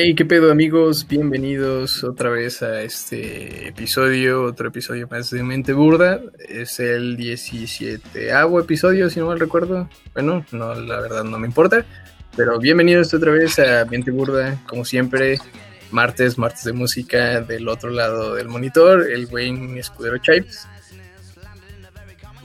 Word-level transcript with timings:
Hey, 0.00 0.14
qué 0.14 0.24
pedo 0.24 0.52
amigos, 0.52 1.08
bienvenidos 1.08 2.04
otra 2.04 2.30
vez 2.30 2.62
a 2.62 2.82
este 2.82 3.66
episodio, 3.66 4.44
otro 4.44 4.68
episodio 4.68 5.08
más 5.10 5.28
de 5.30 5.42
Mente 5.42 5.72
Burda. 5.72 6.20
Es 6.48 6.78
el 6.78 7.16
17 7.16 8.30
episodio, 8.60 9.10
si 9.10 9.18
no 9.18 9.26
mal 9.26 9.40
recuerdo. 9.40 9.90
Bueno, 10.14 10.46
no, 10.52 10.72
la 10.76 11.00
verdad 11.00 11.24
no 11.24 11.40
me 11.40 11.48
importa. 11.48 11.84
Pero 12.36 12.60
bienvenidos 12.60 13.12
otra 13.12 13.32
vez 13.32 13.58
a 13.58 13.86
Mente 13.86 14.12
Burda, 14.12 14.62
como 14.68 14.84
siempre, 14.84 15.40
martes, 15.90 16.38
martes 16.38 16.62
de 16.62 16.74
música 16.74 17.40
del 17.40 17.66
otro 17.66 17.90
lado 17.90 18.36
del 18.36 18.46
monitor, 18.46 19.10
el 19.10 19.26
Wayne 19.26 19.80
Escudero 19.80 20.18
Chipes. 20.18 20.68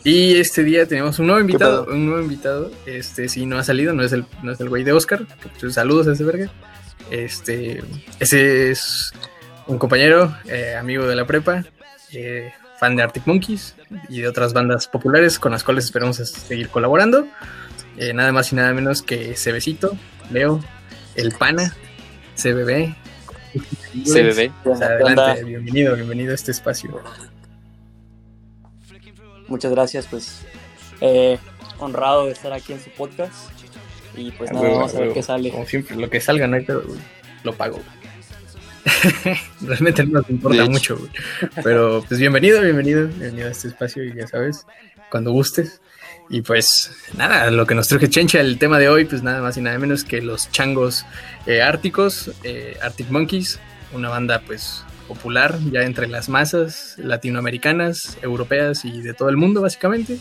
Y 0.04 0.38
este 0.38 0.64
día 0.64 0.88
tenemos 0.88 1.20
un 1.20 1.28
nuevo 1.28 1.40
invitado, 1.40 1.86
un 1.86 2.08
nuevo 2.08 2.24
invitado. 2.24 2.72
Este 2.88 3.30
sí 3.30 3.46
no 3.46 3.60
ha 3.60 3.64
salido, 3.64 3.94
no 3.94 4.02
es 4.02 4.12
el, 4.12 4.26
no 4.42 4.54
es 4.54 4.60
el 4.60 4.70
güey 4.70 4.84
de 4.84 4.94
Oscar. 4.94 5.28
Pues, 5.60 5.76
saludos 5.76 6.08
a 6.08 6.14
ese 6.14 6.24
verga. 6.24 6.52
Este, 7.14 7.84
ese 8.20 8.72
es 8.72 9.14
un 9.68 9.78
compañero, 9.78 10.36
eh, 10.46 10.76
amigo 10.76 11.06
de 11.06 11.16
la 11.16 11.28
prepa, 11.28 11.64
eh, 12.12 12.52
fan 12.80 12.96
de 12.96 13.04
Arctic 13.04 13.28
Monkeys 13.28 13.76
y 14.10 14.22
de 14.22 14.28
otras 14.28 14.52
bandas 14.52 14.88
populares 14.88 15.38
con 15.38 15.52
las 15.52 15.64
cuales 15.64 15.86
esperamos 15.86 16.18
seguir 16.18 16.70
colaborando. 16.70 17.28
Eh, 17.98 18.16
nada 18.16 18.32
más 18.32 18.52
y 18.52 18.56
nada 18.56 18.74
menos 18.74 19.04
que 19.04 19.36
Cebecito, 19.36 19.96
Leo, 20.32 20.60
El 21.14 21.34
Pana, 21.34 21.76
CBB. 22.36 22.96
CBB. 24.06 24.52
adelante, 24.82 25.44
bienvenido, 25.44 25.96
bienvenido 25.96 26.32
a 26.32 26.36
este 26.36 26.50
espacio. 26.50 27.00
Muchas 29.48 29.72
gracias, 29.72 30.08
pues 30.08 30.42
honrado 31.78 32.26
de 32.26 32.32
estar 32.32 32.52
aquí 32.54 32.74
en 32.74 32.80
su 32.80 32.90
podcast. 32.90 33.53
Y 34.16 34.32
pues 34.32 34.52
nada, 34.52 34.70
vamos 34.70 34.96
a 34.96 35.00
ver 35.00 35.14
qué 35.14 35.24
sale. 35.24 35.52
Como 35.52 35.66
siempre, 35.66 35.96
lo 35.96 36.10
que 36.10 36.22
salga, 36.22 36.48
no 36.48 36.56
hay 36.56 36.64
pedo, 36.64 36.84
Lo 37.44 37.54
pago, 37.54 37.80
Realmente 39.62 40.06
no 40.06 40.20
nos 40.20 40.30
importa 40.30 40.66
mucho, 40.66 40.98
güey. 40.98 41.10
Pero 41.64 42.04
pues 42.08 42.20
bienvenido, 42.20 42.62
bienvenido, 42.62 43.08
bienvenido 43.08 43.48
a 43.48 43.52
este 43.52 43.70
espacio 43.70 44.04
y 44.04 44.14
ya 44.14 44.28
sabes, 44.28 44.66
cuando 45.10 45.32
gustes. 45.32 45.82
Y 46.30 46.42
pues 46.42 46.92
nada, 47.18 47.52
lo 47.52 47.66
que 47.66 47.76
nos 47.76 47.88
truje 47.88 48.10
Chencha, 48.10 48.40
el 48.40 48.58
tema 48.58 48.80
de 48.80 48.90
hoy, 48.90 49.06
pues 49.06 49.24
nada 49.24 49.42
más 49.42 49.58
y 49.58 49.62
nada 49.62 49.78
menos 49.78 50.04
que 50.04 50.22
los 50.22 50.50
changos 50.52 51.06
eh, 51.46 51.62
árticos, 51.62 52.32
eh, 52.44 52.78
Arctic 52.82 53.10
Monkeys, 53.10 53.60
una 53.94 54.10
banda 54.10 54.42
pues 54.46 54.84
popular 55.08 55.58
ya 55.72 55.82
entre 55.82 56.08
las 56.08 56.30
masas 56.30 56.96
latinoamericanas, 56.98 58.18
europeas 58.22 58.86
y 58.86 59.02
de 59.02 59.14
todo 59.14 59.30
el 59.30 59.38
mundo 59.38 59.62
básicamente. 59.62 60.18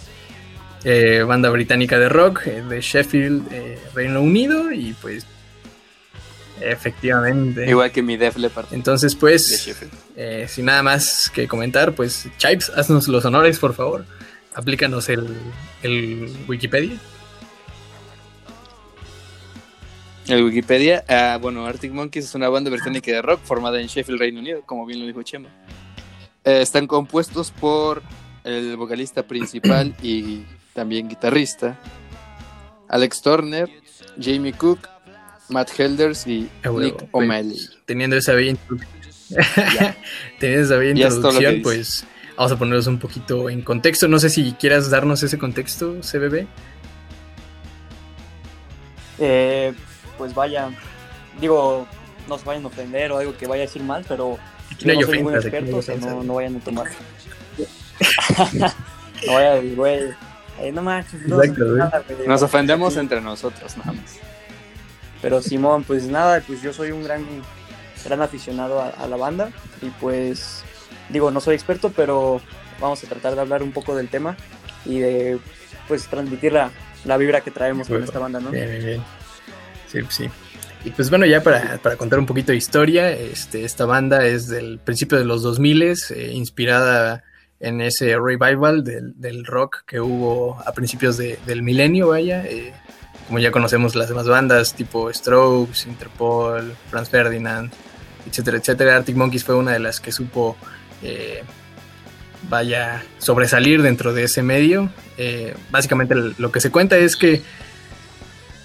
Eh, 0.84 1.22
banda 1.22 1.48
británica 1.50 1.96
de 1.98 2.08
rock 2.08 2.46
eh, 2.46 2.62
de 2.62 2.80
Sheffield, 2.80 3.52
eh, 3.52 3.78
Reino 3.94 4.20
Unido, 4.20 4.72
y 4.72 4.92
pues 4.94 5.24
efectivamente. 6.60 7.68
Igual 7.68 7.92
que 7.92 8.02
mi 8.02 8.16
Def 8.16 8.36
Leppard. 8.36 8.66
Entonces, 8.72 9.14
pues, 9.14 9.72
sin 10.48 10.64
nada 10.64 10.82
más 10.82 11.30
que 11.30 11.46
comentar, 11.46 11.94
pues, 11.94 12.28
Chipes, 12.36 12.70
haznos 12.70 13.06
los 13.08 13.24
honores, 13.24 13.58
por 13.58 13.74
favor. 13.74 14.04
Aplícanos 14.54 15.08
el, 15.08 15.26
Wikipedia. 16.48 16.98
El 20.26 20.44
Wikipedia, 20.44 21.04
ah, 21.08 21.38
bueno, 21.40 21.66
Arctic 21.66 21.92
Monkeys 21.92 22.26
es 22.26 22.34
una 22.34 22.48
banda 22.48 22.70
británica 22.70 23.10
de 23.10 23.22
rock 23.22 23.40
formada 23.42 23.80
en 23.80 23.86
Sheffield, 23.86 24.20
Reino 24.20 24.40
Unido, 24.40 24.62
como 24.66 24.84
bien 24.86 25.00
lo 25.00 25.06
dijo 25.06 25.22
Chema. 25.22 25.48
están 26.44 26.86
compuestos 26.86 27.50
por 27.50 28.02
el 28.44 28.76
vocalista 28.76 29.24
principal 29.24 29.94
y 30.02 30.44
también 30.74 31.08
guitarrista, 31.08 31.78
Alex 32.88 33.22
Turner, 33.22 33.68
Jamie 34.20 34.52
Cook, 34.52 34.88
Matt 35.48 35.78
Helders 35.78 36.26
y 36.26 36.48
Nick 36.64 37.08
O'Malley. 37.12 37.58
Teniendo 37.86 38.16
esa 38.16 38.32
bella 38.32 38.56
Teniendo 40.38 40.74
esa 40.74 40.84
introducción, 40.84 41.62
pues 41.62 42.04
vamos 42.36 42.52
a 42.52 42.58
ponernos 42.58 42.86
un 42.86 42.98
poquito 42.98 43.48
en 43.48 43.62
contexto. 43.62 44.08
No 44.08 44.18
sé 44.18 44.30
si 44.30 44.52
quieras 44.52 44.90
darnos 44.90 45.22
ese 45.22 45.38
contexto, 45.38 46.00
CBB. 46.00 46.46
Eh, 49.18 49.72
pues 50.18 50.34
vaya, 50.34 50.70
digo, 51.40 51.86
no 52.28 52.38
se 52.38 52.44
vayan 52.44 52.64
a 52.64 52.68
ofender 52.68 53.12
o 53.12 53.18
algo 53.18 53.36
que 53.36 53.46
vaya 53.46 53.62
a 53.62 53.66
decir 53.66 53.82
mal, 53.82 54.04
pero 54.08 54.38
no, 54.84 54.94
no 54.94 55.02
soy 55.02 55.22
muy 55.22 55.34
experto, 55.34 55.80
no, 56.00 56.22
no 56.22 56.34
vayan 56.34 56.56
a 56.56 56.60
tomar. 56.60 56.88
no 59.26 59.32
vaya 59.32 59.60
güey 60.58 60.72
no 60.72 60.82
Nos 62.26 62.42
ofendemos 62.42 62.96
entre 62.96 63.20
nosotros, 63.20 63.76
nada 63.76 63.92
más. 63.92 64.18
Pero 65.20 65.40
Simón, 65.40 65.84
pues 65.84 66.06
nada, 66.06 66.42
pues 66.46 66.62
yo 66.62 66.72
soy 66.72 66.90
un 66.90 67.04
gran, 67.04 67.24
gran 68.04 68.22
aficionado 68.22 68.80
a, 68.82 69.06
la 69.06 69.16
banda 69.16 69.50
y 69.80 69.86
pues 70.00 70.64
digo, 71.10 71.30
no 71.30 71.40
soy 71.40 71.54
experto, 71.54 71.92
pero 71.94 72.40
vamos 72.80 73.02
a 73.04 73.06
tratar 73.06 73.34
de 73.36 73.40
hablar 73.40 73.62
un 73.62 73.72
poco 73.72 73.94
del 73.94 74.08
tema 74.08 74.36
y 74.84 74.98
de 74.98 75.38
pues 75.86 76.06
transmitir 76.08 76.52
la, 76.52 76.70
la 77.04 77.16
vibra 77.16 77.40
que 77.40 77.52
traemos 77.52 77.88
con 77.88 78.02
esta 78.02 78.18
banda, 78.18 78.40
¿no? 78.40 78.50
Bien, 78.50 78.68
bien, 78.68 78.84
bien. 78.84 79.02
Sí, 79.86 80.00
sí. 80.08 80.30
Y 80.84 80.90
pues 80.90 81.10
bueno, 81.10 81.26
ya 81.26 81.42
para, 81.42 81.78
para, 81.78 81.96
contar 81.96 82.18
un 82.18 82.26
poquito 82.26 82.50
de 82.50 82.58
historia, 82.58 83.12
este, 83.12 83.64
esta 83.64 83.86
banda 83.86 84.26
es 84.26 84.48
del 84.48 84.80
principio 84.80 85.16
de 85.16 85.24
los 85.24 85.42
2000, 85.42 85.82
eh, 85.82 85.96
inspirada 86.32 87.22
en 87.62 87.80
ese 87.80 88.16
revival 88.18 88.82
del, 88.82 89.46
rock 89.46 89.84
que 89.86 90.00
hubo 90.00 90.60
a 90.66 90.72
principios 90.72 91.16
del 91.16 91.62
milenio, 91.62 92.08
vaya. 92.08 92.44
Eh, 92.44 92.72
como 93.28 93.38
ya 93.38 93.52
conocemos 93.52 93.94
las 93.94 94.08
demás 94.08 94.26
bandas, 94.26 94.74
tipo 94.74 95.10
Strokes, 95.12 95.88
Interpol, 95.88 96.74
Franz 96.90 97.08
Ferdinand, 97.08 97.72
etcétera, 98.28 98.58
etcétera. 98.58 98.96
Arctic 98.96 99.16
Monkeys 99.16 99.44
fue 99.44 99.54
una 99.54 99.72
de 99.72 99.78
las 99.78 100.00
que 100.00 100.10
supo, 100.10 100.56
eh, 101.02 101.44
vaya, 102.50 103.04
sobresalir 103.18 103.80
dentro 103.80 104.12
de 104.12 104.24
ese 104.24 104.42
medio. 104.42 104.90
Eh, 105.16 105.54
básicamente 105.70 106.16
lo 106.16 106.50
que 106.50 106.60
se 106.60 106.72
cuenta 106.72 106.98
es 106.98 107.16
que 107.16 107.42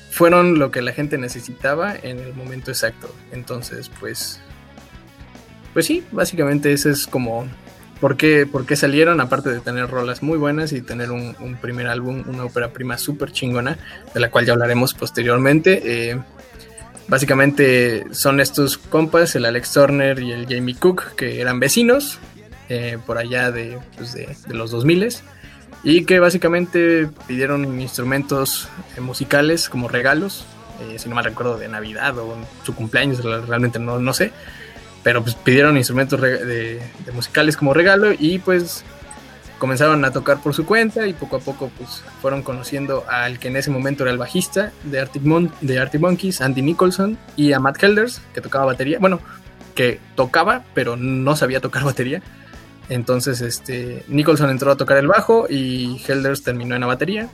fueron 0.09 0.58
lo 0.58 0.72
que 0.72 0.81
la 0.81 0.91
gente 0.91 1.19
necesitaba 1.19 1.96
en 1.96 2.18
el 2.18 2.34
momento 2.34 2.72
exacto. 2.72 3.14
Entonces, 3.31 3.91
pues, 4.00 4.41
pues 5.74 5.85
sí, 5.85 6.03
básicamente 6.12 6.74
ese 6.74 6.90
es 6.90 7.06
como 7.06 7.47
por 8.00 8.18
qué, 8.18 8.47
salieron, 8.75 9.22
aparte 9.22 9.50
de 9.50 9.59
tener 9.59 9.90
rolas 9.90 10.22
muy 10.22 10.38
buenas 10.38 10.72
y 10.72 10.81
tener 10.81 11.12
un, 11.12 11.35
primer 11.62 11.88
álbum, 11.88 12.24
una 12.28 12.46
ópera 12.46 12.69
prima 12.69 12.97
súper 12.97 13.31
chingona, 13.31 13.78
de 14.13 14.19
la 14.19 14.30
cual 14.30 14.46
ya 14.46 14.53
hablaremos 14.53 14.94
posteriormente. 14.94 15.81
Eh, 16.12 16.19
básicamente 17.08 18.06
son 18.12 18.40
estos 18.40 18.78
compas, 18.78 19.35
el 19.35 19.46
Alex 19.46 19.74
Turner 19.74 20.19
y 20.19 20.31
el 20.31 20.47
Jamie 20.47 20.75
Cook, 20.75 21.16
que 21.16 21.41
eran 21.41 21.59
vecinos 21.59 22.19
eh, 22.69 22.97
por 23.06 23.18
allá 23.18 23.52
de, 23.52 23.80
pues 23.96 24.14
de, 24.14 24.35
los 24.50 24.72
2000 24.72 25.16
y 25.84 26.06
que 26.06 26.19
básicamente 26.19 27.08
pidieron 27.28 27.79
instrumentos 27.79 28.68
eh, 28.96 29.02
musicales 29.02 29.69
como 29.69 29.88
regalos, 29.88 30.46
si 30.97 31.09
no 31.09 31.16
mal 31.16 31.24
recuerdo, 31.24 31.58
de 31.58 31.68
Navidad 31.68 32.16
o 32.19 32.38
su 32.64 32.75
cumpleaños, 32.75 33.24
realmente 33.24 33.79
no, 33.79 33.97
no 33.97 34.14
sé 34.14 34.31
pero 35.07 35.23
pues 35.23 35.35
pidieron 35.35 35.78
instrumentos 35.78 36.19
de, 36.19 36.81
musicales 37.13 37.56
como 37.56 37.73
regalo 37.73 38.12
y 38.12 38.40
pues 38.40 38.84
comenzaron 39.57 40.03
a 40.03 40.12
tocar 40.12 40.41
por 40.41 40.53
su 40.53 40.66
cuenta 40.66 41.07
y 41.07 41.13
poco 41.13 41.38
a 41.38 41.40
poco 41.40 41.72
pues 41.78 42.03
fueron 42.22 42.44
conociendo 42.44 43.06
al 43.07 43.40
que 43.40 43.47
en 43.47 43.56
ese 43.56 43.72
momento 43.72 44.03
era 44.03 44.12
el 44.12 44.17
bajista 44.17 44.73
de 44.84 45.00
Arctic, 45.00 45.23
de 45.62 45.79
Arctic 45.79 46.01
Monkeys, 46.01 46.41
Andy 46.41 46.62
Nicholson, 46.62 47.17
y 47.38 47.53
a 47.53 47.59
Matt 47.62 47.81
Helders, 47.81 48.22
que 48.34 48.41
tocaba 48.41 48.66
batería, 48.66 48.97
bueno, 49.00 49.22
que 49.75 50.01
tocaba, 50.16 50.66
pero 50.73 50.97
no 50.97 51.38
sabía 51.38 51.62
tocar 51.62 51.84
batería. 51.85 52.22
Entonces, 52.90 53.40
este, 53.40 54.03
Nicholson 54.09 54.50
entró 54.50 54.72
a 54.72 54.75
tocar 54.75 54.97
el 54.97 55.07
bajo 55.07 55.47
y 55.50 56.03
Helders 56.06 56.44
terminó 56.44 56.75
en 56.75 56.81
la 56.81 56.88
batería, 56.88 57.29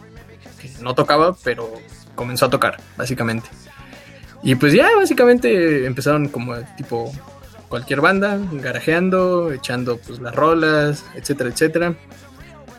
que 0.62 0.70
no 0.80 0.94
tocaba, 0.94 1.36
pero 1.44 1.74
comenzó 2.14 2.46
a 2.46 2.50
tocar, 2.52 2.80
básicamente. 2.98 3.50
Y 4.44 4.54
pues 4.54 4.74
ya, 4.74 4.90
básicamente 4.96 5.88
empezaron 5.88 6.28
como 6.28 6.56
tipo 6.76 7.12
cualquier 7.74 8.02
banda, 8.02 8.38
garajeando, 8.52 9.52
echando 9.52 9.98
pues 9.98 10.20
las 10.20 10.36
rolas, 10.36 11.04
etcétera, 11.16 11.50
etcétera. 11.50 11.96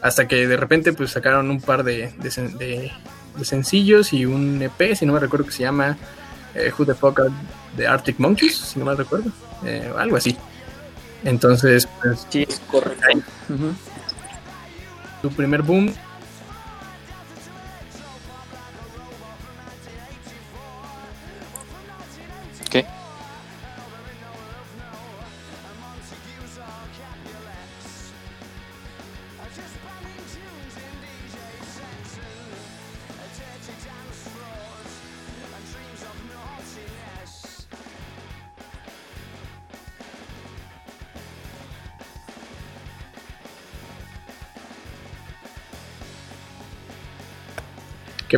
Hasta 0.00 0.28
que 0.28 0.46
de 0.46 0.56
repente 0.56 0.92
pues 0.92 1.10
sacaron 1.10 1.50
un 1.50 1.60
par 1.60 1.82
de, 1.82 2.12
de, 2.18 2.92
sencillos 3.42 4.12
y 4.12 4.24
un 4.24 4.62
EP, 4.62 4.94
si 4.94 5.04
no 5.04 5.12
me 5.12 5.18
recuerdo 5.18 5.46
que 5.46 5.50
se 5.50 5.64
llama 5.64 5.96
eh, 6.54 6.70
Who 6.78 6.86
the 6.86 6.94
Fuck 6.94 7.22
the 7.76 7.88
Arctic 7.88 8.20
Monkeys, 8.20 8.54
si 8.54 8.78
no 8.78 8.84
me 8.84 8.94
recuerdo, 8.94 9.32
eh, 9.64 9.92
algo 9.98 10.16
así. 10.16 10.36
Entonces, 11.24 11.88
pues... 12.00 12.24
Sí, 12.30 12.46
correcto. 12.70 13.18
Su 15.22 15.30
primer 15.32 15.62
boom 15.62 15.92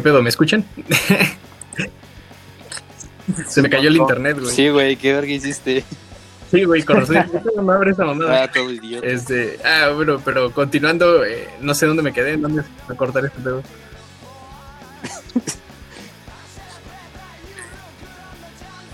pedo? 0.07 0.23
¿Me 0.23 0.29
escuchan? 0.29 0.65
Se 3.49 3.61
me 3.61 3.69
cayó 3.69 3.89
el 3.89 3.97
internet, 3.97 4.39
güey. 4.39 4.55
Sí, 4.55 4.69
güey, 4.69 4.95
qué 4.97 5.13
verga 5.13 5.33
hiciste. 5.33 5.83
Sí, 6.49 6.63
güey, 6.63 6.85
conocí. 6.85 7.15
no 7.57 7.73
abre 7.73 7.91
esa 7.91 8.05
mamada. 8.05 8.45
Ah, 8.45 8.53
todo 8.53 8.71
idiota. 8.71 9.05
Este, 9.05 9.59
ah, 9.65 9.91
bueno, 9.93 10.23
pero 10.25 10.53
continuando, 10.53 11.25
eh, 11.25 11.49
no 11.61 11.75
sé 11.75 11.87
dónde 11.87 12.05
me 12.05 12.13
quedé, 12.13 12.37
dónde 12.37 12.63
a 12.89 12.95
cortar 12.95 13.25
este 13.25 13.41
pedo. 13.41 13.63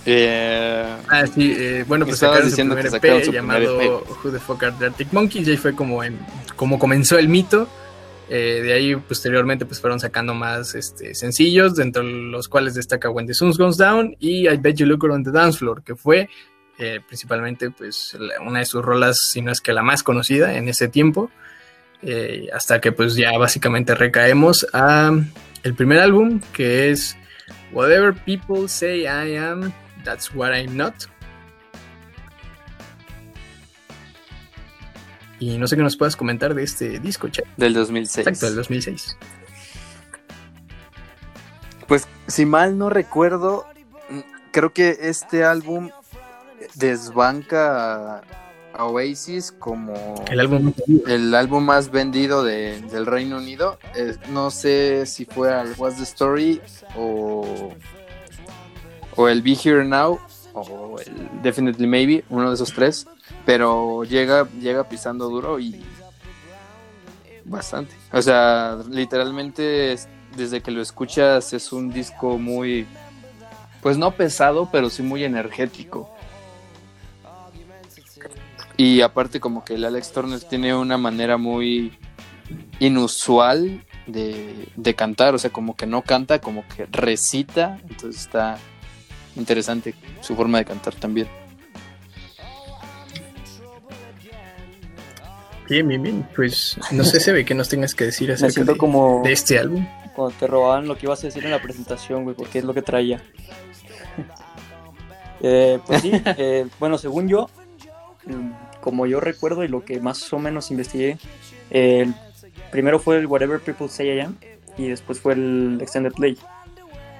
Eh, 0.04 0.96
Ah, 1.08 1.24
sí, 1.32 1.54
eh, 1.56 1.84
bueno, 1.86 2.04
pues 2.04 2.18
sacaron 2.18 2.42
su 2.42 2.48
diciendo 2.48 2.74
primer 2.74 3.00
que 3.00 3.16
EP 3.16 3.24
su 3.24 3.30
llamado 3.30 3.78
primer 3.78 3.92
Who 3.92 4.32
the 4.32 4.40
Fuck 4.40 4.64
Are 4.64 4.74
the 4.76 4.86
Arctic 4.86 5.12
Monkeys, 5.12 5.46
y 5.46 5.52
ahí 5.52 5.56
fue 5.56 5.76
como, 5.76 6.02
en, 6.02 6.18
como 6.56 6.76
comenzó 6.76 7.18
el 7.18 7.28
mito. 7.28 7.68
Eh, 8.28 8.60
de 8.62 8.72
ahí, 8.72 8.96
posteriormente, 8.96 9.66
pues 9.66 9.80
fueron 9.80 10.00
sacando 10.00 10.32
más 10.34 10.74
este, 10.74 11.14
sencillos, 11.14 11.74
dentro 11.74 12.02
de 12.02 12.10
los 12.10 12.48
cuales 12.48 12.74
destaca 12.74 13.10
When 13.10 13.26
the 13.26 13.34
Sun 13.34 13.52
Goes 13.52 13.76
Down 13.76 14.16
y 14.18 14.48
I 14.48 14.56
Bet 14.56 14.76
You 14.76 14.86
Look 14.86 15.04
on 15.04 15.24
the 15.24 15.30
Dance 15.30 15.58
Floor, 15.58 15.82
que 15.82 15.96
fue 15.96 16.28
eh, 16.78 17.00
principalmente 17.06 17.70
pues 17.70 18.16
una 18.44 18.60
de 18.60 18.64
sus 18.64 18.82
rolas, 18.82 19.18
si 19.18 19.42
no 19.42 19.52
es 19.52 19.60
que 19.60 19.72
la 19.72 19.82
más 19.82 20.02
conocida 20.02 20.56
en 20.56 20.68
ese 20.68 20.88
tiempo, 20.88 21.30
eh, 22.02 22.48
hasta 22.52 22.80
que 22.80 22.92
pues 22.92 23.14
ya 23.14 23.36
básicamente 23.38 23.94
recaemos 23.94 24.66
a 24.72 25.12
el 25.62 25.74
primer 25.74 26.00
álbum, 26.00 26.40
que 26.52 26.90
es 26.90 27.16
Whatever 27.72 28.14
People 28.14 28.68
Say 28.68 29.02
I 29.02 29.36
Am, 29.36 29.72
That's 30.04 30.34
What 30.34 30.52
I'm 30.54 30.76
Not. 30.76 31.11
Y 35.42 35.58
no 35.58 35.66
sé 35.66 35.74
qué 35.76 35.82
nos 35.82 35.96
puedas 35.96 36.14
comentar 36.14 36.54
de 36.54 36.62
este 36.62 37.00
disco, 37.00 37.28
chat. 37.28 37.44
del 37.56 37.74
2006. 37.74 38.24
Exacto, 38.28 38.46
del 38.46 38.54
2006. 38.54 39.16
Pues, 41.88 42.06
si 42.28 42.46
mal 42.46 42.78
no 42.78 42.88
recuerdo, 42.90 43.66
mm, 44.08 44.20
creo 44.52 44.72
que 44.72 44.96
este 45.00 45.42
álbum 45.42 45.90
desbanca 46.76 48.18
a, 48.18 48.22
a 48.72 48.84
Oasis 48.84 49.50
como 49.50 50.14
El 50.30 50.38
álbum 50.38 50.72
el 51.08 51.34
álbum 51.34 51.64
más 51.64 51.90
vendido 51.90 52.44
de- 52.44 52.80
del 52.82 53.04
Reino 53.04 53.36
Unido. 53.38 53.80
Eh, 53.96 54.16
no 54.30 54.52
sé 54.52 55.06
si 55.06 55.24
fue 55.24 55.52
al 55.52 55.74
What's 55.76 55.96
the 55.96 56.04
Story 56.04 56.60
o, 56.96 57.74
o 59.16 59.28
el 59.28 59.42
Be 59.42 59.56
Here 59.62 59.84
Now 59.84 60.20
o 60.54 60.98
el 61.00 61.42
Definitely 61.42 61.86
Maybe, 61.88 62.24
uno 62.30 62.48
de 62.50 62.54
esos 62.54 62.72
tres. 62.72 63.08
Pero 63.44 64.04
llega, 64.04 64.46
llega 64.60 64.88
pisando 64.88 65.28
duro 65.28 65.58
y 65.58 65.82
bastante. 67.44 67.92
O 68.12 68.22
sea, 68.22 68.78
literalmente 68.90 69.92
es- 69.92 70.08
desde 70.36 70.60
que 70.62 70.70
lo 70.70 70.80
escuchas 70.80 71.52
es 71.52 71.72
un 71.72 71.90
disco 71.92 72.38
muy, 72.38 72.86
pues 73.82 73.98
no 73.98 74.12
pesado, 74.12 74.68
pero 74.70 74.88
sí 74.90 75.02
muy 75.02 75.24
energético. 75.24 76.08
Y 78.76 79.02
aparte 79.02 79.40
como 79.40 79.64
que 79.64 79.74
el 79.74 79.84
Alex 79.84 80.12
Turner 80.12 80.40
tiene 80.40 80.74
una 80.74 80.96
manera 80.96 81.36
muy 81.36 81.98
inusual 82.80 83.84
de, 84.06 84.68
de 84.76 84.94
cantar, 84.94 85.34
o 85.34 85.38
sea, 85.38 85.50
como 85.50 85.76
que 85.76 85.86
no 85.86 86.02
canta, 86.02 86.40
como 86.40 86.64
que 86.68 86.86
recita, 86.86 87.78
entonces 87.88 88.22
está 88.22 88.58
interesante 89.36 89.94
su 90.20 90.34
forma 90.34 90.58
de 90.58 90.64
cantar 90.64 90.94
también. 90.94 91.28
Bien, 95.72 95.88
bien, 95.88 96.02
bien. 96.02 96.28
Pues 96.36 96.76
no 96.90 97.02
sé, 97.02 97.18
se 97.18 97.32
ve 97.32 97.46
que 97.46 97.54
nos 97.54 97.70
tengas 97.70 97.94
que 97.94 98.04
decir 98.04 98.28
Me 98.28 98.34
acerca 98.34 98.52
siento 98.52 98.72
de, 98.72 98.78
como 98.78 99.22
de 99.24 99.32
este 99.32 99.58
álbum. 99.58 99.86
cuando 100.14 100.36
te 100.38 100.46
robaban 100.46 100.86
lo 100.86 100.98
que 100.98 101.06
ibas 101.06 101.24
a 101.24 101.28
decir 101.28 101.46
en 101.46 101.50
la 101.50 101.62
presentación, 101.62 102.24
güey, 102.24 102.36
porque 102.36 102.58
es 102.58 102.64
lo 102.64 102.74
que 102.74 102.82
traía. 102.82 103.22
Eh, 105.44 105.80
pues 105.84 106.02
sí, 106.02 106.12
eh, 106.38 106.68
bueno, 106.78 106.98
según 106.98 107.26
yo, 107.26 107.50
mm, 108.26 108.80
como 108.80 109.06
yo 109.06 109.18
recuerdo 109.18 109.64
y 109.64 109.68
lo 109.68 109.84
que 109.84 109.98
más 109.98 110.32
o 110.32 110.38
menos 110.38 110.70
investigué, 110.70 111.18
eh, 111.72 112.08
primero 112.70 113.00
fue 113.00 113.18
el 113.18 113.26
Whatever 113.26 113.58
People 113.58 113.88
Say 113.88 114.18
I 114.18 114.20
Am 114.20 114.36
y 114.78 114.86
después 114.86 115.18
fue 115.18 115.32
el 115.32 115.78
Extended 115.80 116.12
Play, 116.12 116.38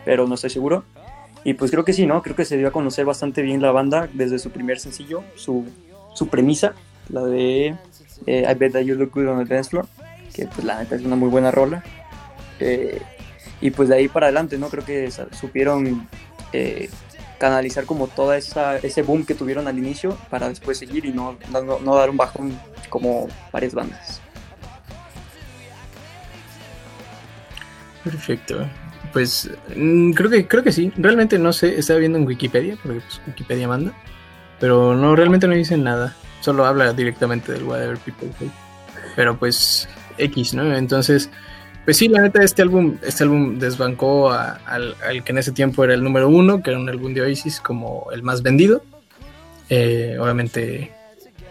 pero 0.05 0.29
no 0.29 0.37
estoy 0.37 0.51
seguro. 0.51 0.85
Y 1.43 1.55
pues 1.55 1.73
creo 1.73 1.85
que 1.85 1.93
sí, 1.93 2.07
¿no? 2.07 2.23
Creo 2.23 2.37
que 2.37 2.45
se 2.45 2.57
dio 2.57 2.69
a 2.69 2.71
conocer 2.71 3.05
bastante 3.05 3.43
bien 3.43 3.61
la 3.61 3.73
banda 3.73 4.09
desde 4.13 4.39
su 4.39 4.51
primer 4.51 4.79
sencillo, 4.79 5.25
su, 5.35 5.65
su 6.15 6.29
premisa, 6.29 6.75
la 7.09 7.25
de 7.25 7.75
eh, 8.27 8.47
I 8.49 8.55
Bet 8.55 8.73
That 8.73 8.83
You 8.83 8.95
Look 8.95 9.13
Good 9.13 9.29
on 9.29 9.45
the 9.45 9.55
Dance 9.55 9.71
Floor, 9.71 9.87
que 10.33 10.47
pues 10.47 10.65
la 10.65 10.79
neta 10.79 10.97
es 10.97 11.03
una 11.03 11.17
muy 11.17 11.29
buena 11.29 11.51
rola. 11.51 11.83
Eh, 12.61 13.01
y 13.61 13.71
pues 13.71 13.89
de 13.89 13.97
ahí 13.97 14.09
para 14.09 14.27
adelante, 14.27 14.59
¿no? 14.59 14.69
Creo 14.69 14.85
que 14.85 15.11
supieron 15.33 16.09
eh, 16.53 16.91
canalizar 17.39 17.85
como 17.87 18.09
esa 18.35 18.77
ese 18.77 19.03
boom 19.03 19.25
que 19.25 19.35
tuvieron 19.35 19.67
al 19.69 19.79
inicio 19.79 20.17
para 20.31 20.49
después 20.49 20.79
seguir 20.79 21.05
y 21.05 21.13
no, 21.13 21.37
no, 21.51 21.79
no 21.81 21.95
dar 21.95 22.11
un 22.11 22.17
bajón 22.17 22.59
como 22.89 23.29
varias 23.53 23.75
bandas. 23.75 24.21
Perfecto. 28.05 28.69
Pues 29.13 29.51
mm, 29.77 30.13
creo 30.13 30.31
que 30.31 30.47
creo 30.47 30.63
que 30.63 30.73
sí. 30.73 30.93
Realmente 30.97 31.39
no 31.39 31.53
sé, 31.53 31.79
estaba 31.79 32.01
viendo 32.01 32.19
en 32.19 32.27
Wikipedia, 32.27 32.77
porque 32.83 33.01
pues, 33.01 33.21
Wikipedia 33.27 33.69
manda. 33.69 33.93
Pero 34.59 34.95
no, 34.95 35.15
realmente 35.17 35.47
no 35.47 35.55
dicen 35.55 35.85
nada. 35.85 36.15
Solo 36.43 36.67
habla 36.67 36.93
directamente 36.93 37.53
del 37.53 37.63
Whatever 37.63 37.97
People 37.97 38.31
Say. 38.39 38.51
Pero 39.17 39.39
pues 39.39 39.89
X, 40.19 40.53
¿no? 40.53 40.77
Entonces, 40.77 41.31
pues 41.85 41.97
sí, 41.97 42.09
la 42.09 42.21
neta, 42.21 42.43
este 42.43 42.63
álbum, 42.63 42.99
este 43.03 43.25
álbum 43.25 43.59
desbancó 43.59 44.31
al, 44.31 44.97
que 45.25 45.33
en 45.33 45.39
ese 45.39 45.53
tiempo 45.53 45.83
era 45.85 45.95
el 45.95 46.05
número 46.05 46.29
uno, 46.29 46.63
que 46.63 46.71
era 46.71 46.79
un 46.79 46.89
álbum 46.89 47.15
de 47.15 47.23
Oasis 47.23 47.61
como 47.61 48.09
el 48.13 48.23
más 48.23 48.43
vendido. 48.43 48.85
Eh, 49.69 50.19
obviamente 50.21 50.93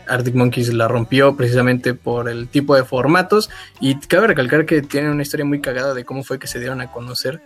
Arctic 0.08 0.36
Monkeys 0.36 0.74
la 0.74 0.88
rompió 0.88 1.36
precisamente 1.36 1.94
por 1.94 2.30
el 2.30 2.48
tipo 2.48 2.76
de 2.76 2.84
formatos 2.84 3.50
y 3.80 3.96
cabe 4.00 4.28
recalcar 4.28 4.66
que 4.66 4.82
tienen 4.82 5.12
una 5.12 5.24
historia 5.24 5.46
muy 5.46 5.62
cagada 5.62 5.94
de 5.94 6.06
cómo 6.06 6.24
fue 6.24 6.40
que 6.40 6.48
se 6.48 6.60
dieron 6.60 6.82
a 6.82 6.92
conocer, 6.92 7.42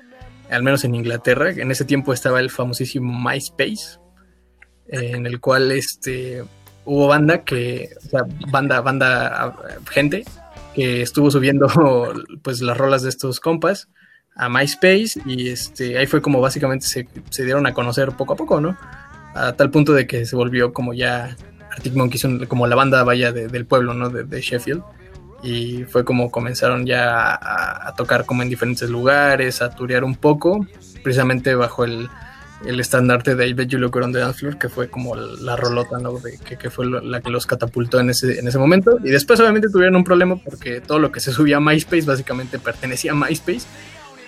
al 0.50 0.64
menos 0.64 0.84
en 0.84 0.96
Inglaterra. 0.96 1.52
En 1.52 1.72
ese 1.72 1.86
tiempo 1.86 2.14
estaba 2.14 2.40
el 2.40 2.50
famosísimo 2.50 3.18
MySpace, 3.18 4.00
eh, 4.88 5.12
en 5.14 5.26
el 5.26 5.40
cual 5.40 5.72
este, 5.72 6.44
hubo 6.86 7.08
banda 7.08 7.44
que, 7.44 7.90
o 7.98 8.10
sea, 8.10 8.22
banda, 8.52 8.82
banda, 8.82 9.28
ah, 9.44 9.56
gente 9.90 10.24
que 10.74 11.02
estuvo 11.02 11.32
subiendo 11.32 11.68
pues 12.42 12.62
las 12.62 12.78
rolas 12.78 13.02
de 13.04 13.10
estos 13.10 13.40
compas 13.40 13.88
a 14.36 14.50
MySpace 14.50 15.22
y 15.26 15.50
este, 15.50 15.98
ahí 15.98 16.06
fue 16.08 16.22
como 16.22 16.42
básicamente 16.42 16.86
se, 16.86 17.08
se 17.30 17.44
dieron 17.46 17.66
a 17.68 17.74
conocer 17.74 18.12
poco 18.12 18.34
a 18.34 18.36
poco, 18.36 18.60
¿no? 18.60 18.78
A 19.34 19.54
tal 19.54 19.70
punto 19.72 19.94
de 19.94 20.06
que 20.08 20.26
se 20.26 20.36
volvió 20.36 20.74
como 20.74 20.94
ya 20.94 21.36
Arctic 21.72 21.94
Monkeys, 21.96 22.28
como 22.48 22.68
la 22.68 22.76
banda 22.76 23.04
vaya 23.04 23.32
de- 23.32 23.48
del 23.48 23.66
pueblo, 23.66 23.94
¿no? 23.94 24.10
De, 24.10 24.24
de 24.24 24.42
Sheffield. 24.42 24.84
Y 25.44 25.84
fue 25.84 26.04
como 26.04 26.32
comenzaron 26.32 26.86
ya 26.86 27.34
a, 27.36 27.88
a 27.90 27.96
tocar 27.96 28.26
como 28.26 28.42
en 28.44 28.50
diferentes 28.50 28.90
lugares, 28.90 29.62
a 29.62 29.70
turear 29.70 30.04
un 30.04 30.16
poco, 30.16 30.66
precisamente 31.04 31.54
bajo 31.56 31.84
el, 31.86 32.10
el 32.66 32.80
estandarte 32.80 33.36
de 33.36 33.48
I 33.48 33.54
Bet 33.54 33.70
You 33.70 33.80
Look 33.80 33.94
Floor, 34.34 34.58
que 34.58 34.70
fue 34.70 34.90
como 34.90 35.16
la 35.16 35.56
rolota, 35.56 35.98
¿no? 36.00 36.14
De, 36.20 36.38
que, 36.38 36.58
que 36.58 36.70
fue 36.70 36.86
la 36.86 37.22
que 37.22 37.30
los 37.30 37.46
catapultó 37.46 38.00
en 38.00 38.10
ese, 38.10 38.40
en 38.40 38.48
ese 38.48 38.58
momento. 38.58 38.98
Y 39.04 39.10
después 39.10 39.40
obviamente 39.40 39.70
tuvieron 39.70 39.96
un 39.96 40.04
problema 40.04 40.38
porque 40.38 40.82
todo 40.82 41.00
lo 41.00 41.12
que 41.12 41.20
se 41.20 41.32
subía 41.32 41.58
a 41.58 41.60
MySpace 41.60 42.04
básicamente 42.04 42.60
pertenecía 42.60 43.12
a 43.12 43.16
MySpace. 43.16 43.66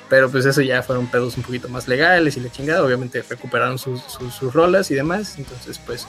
Pero 0.09 0.29
pues 0.29 0.45
eso 0.45 0.61
ya 0.61 0.81
fueron 0.83 1.07
pedos 1.07 1.35
un 1.35 1.43
poquito 1.43 1.67
más 1.67 1.87
legales 1.87 2.37
y 2.37 2.39
la 2.39 2.49
chingada. 2.49 2.83
Obviamente 2.83 3.21
recuperaron 3.27 3.77
sus, 3.77 4.01
sus, 4.03 4.33
sus 4.33 4.53
rolas 4.53 4.89
y 4.91 4.95
demás. 4.95 5.37
Entonces 5.37 5.79
pues 5.79 6.07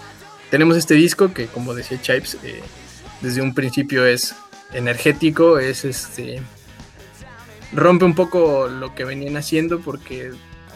tenemos 0.51 0.77
este 0.77 0.95
disco 0.95 1.33
que 1.33 1.47
como 1.47 1.75
decía 1.75 2.01
Chipes, 2.01 2.39
eh, 2.45 2.61
desde 3.21 3.43
un 3.43 3.55
principio 3.55 4.07
es 4.07 4.35
energético, 4.73 5.59
es 5.59 5.85
este... 5.85 6.41
Rompe 7.73 8.07
un 8.07 8.15
poco 8.15 8.67
lo 8.69 8.95
que 8.95 9.05
venían 9.05 9.37
haciendo 9.37 9.81
porque 9.81 10.31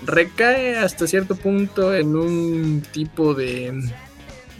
recae 0.04 0.76
hasta 0.78 1.06
cierto 1.06 1.36
punto 1.36 1.94
en 1.94 2.16
un 2.16 2.82
tipo 2.92 3.34
de, 3.34 3.72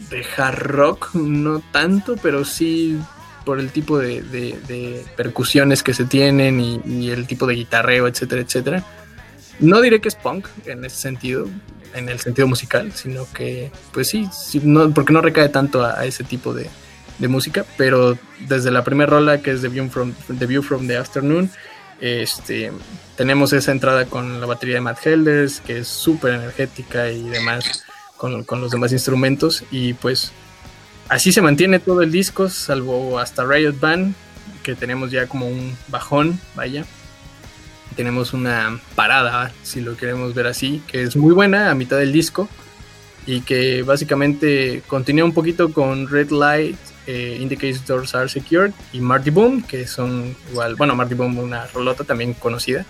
de 0.09 0.25
hard 0.37 0.59
rock, 0.67 1.13
no 1.15 1.61
tanto, 1.71 2.15
pero 2.17 2.45
sí 2.45 2.97
por 3.45 3.59
el 3.59 3.71
tipo 3.71 3.97
de, 3.99 4.21
de- 4.21 5.05
percusiones 5.17 5.83
que 5.83 5.93
se 5.93 6.05
tienen 6.05 6.59
y, 6.61 7.09
el 7.09 7.27
tipo 7.27 7.45
de 7.45 7.55
guitarreo, 7.55 8.07
etcétera, 8.07 8.41
etcétera. 8.41 8.85
No 9.59 9.81
diré 9.81 9.99
que 10.01 10.07
es 10.07 10.15
punk 10.15 10.47
en 10.65 10.85
ese 10.85 10.95
sentido, 10.95 11.47
en 11.93 12.09
el 12.09 12.19
sentido 12.19 12.47
musical, 12.47 12.91
sino 12.93 13.27
que, 13.33 13.71
pues 13.91 14.07
sí, 14.07 14.27
sí, 14.31 14.61
porque 14.95 15.13
no 15.13 15.21
recae 15.21 15.49
tanto 15.49 15.83
a, 15.83 15.99
a 15.99 16.05
ese 16.05 16.23
tipo 16.23 16.53
de, 16.53 16.69
de 17.19 17.27
música, 17.27 17.65
pero 17.77 18.17
desde 18.47 18.71
la 18.71 18.83
primera 18.83 19.09
rola 19.11 19.41
que 19.41 19.51
es 19.51 19.61
The 19.61 19.67
View 19.67 19.89
from 19.89 20.13
The, 20.39 20.45
View 20.45 20.63
from 20.63 20.87
the 20.87 20.97
Afternoon, 20.97 21.51
este, 21.99 22.71
tenemos 23.15 23.53
esa 23.53 23.71
entrada 23.71 24.05
con 24.05 24.39
la 24.41 24.47
batería 24.47 24.75
de 24.75 24.81
Matt 24.81 25.05
Helders, 25.05 25.61
que 25.61 25.79
es 25.79 25.87
súper 25.87 26.33
energética 26.33 27.09
y 27.09 27.29
demás, 27.29 27.85
con, 28.17 28.43
con 28.43 28.61
los 28.61 28.71
demás 28.71 28.91
instrumentos, 28.91 29.63
y 29.71 29.93
pues 29.93 30.31
así 31.09 31.31
se 31.31 31.41
mantiene 31.41 31.79
todo 31.79 32.01
el 32.01 32.11
disco, 32.11 32.49
salvo 32.49 33.19
hasta 33.19 33.45
Riot 33.45 33.79
Band, 33.79 34.15
que 34.63 34.75
tenemos 34.75 35.11
ya 35.11 35.27
como 35.27 35.47
un 35.47 35.75
bajón, 35.87 36.39
vaya. 36.55 36.85
tenemos 37.95 38.33
una 38.33 38.79
parada, 38.95 39.51
si 39.61 39.81
lo 39.81 39.95
queremos 39.95 40.33
ver 40.33 40.47
así, 40.47 40.81
que 40.87 41.03
es 41.03 41.15
muy 41.15 41.33
buena 41.33 41.69
a 41.69 41.75
mitad 41.75 41.97
del 41.97 42.11
disco 42.11 42.49
y 43.25 43.41
que 43.41 43.83
básicamente 43.83 44.81
continúa 44.87 45.25
un 45.25 45.33
poquito 45.33 45.71
con 45.71 46.07
Red 46.07 46.31
Light, 46.31 46.77
eh, 47.07 47.37
Indicates 47.39 47.85
Doors 47.85 48.15
Are 48.15 48.29
Secured 48.29 48.71
y 48.91 48.99
Marty 48.99 49.29
Boom, 49.29 49.63
que 49.63 49.87
son 49.87 50.35
igual, 50.51 50.75
bueno, 50.75 50.95
Marty 50.95 51.15
Boom 51.15 51.37
una 51.37 51.65
rolota 51.67 52.03
también 52.03 52.33
conocida 52.33 52.85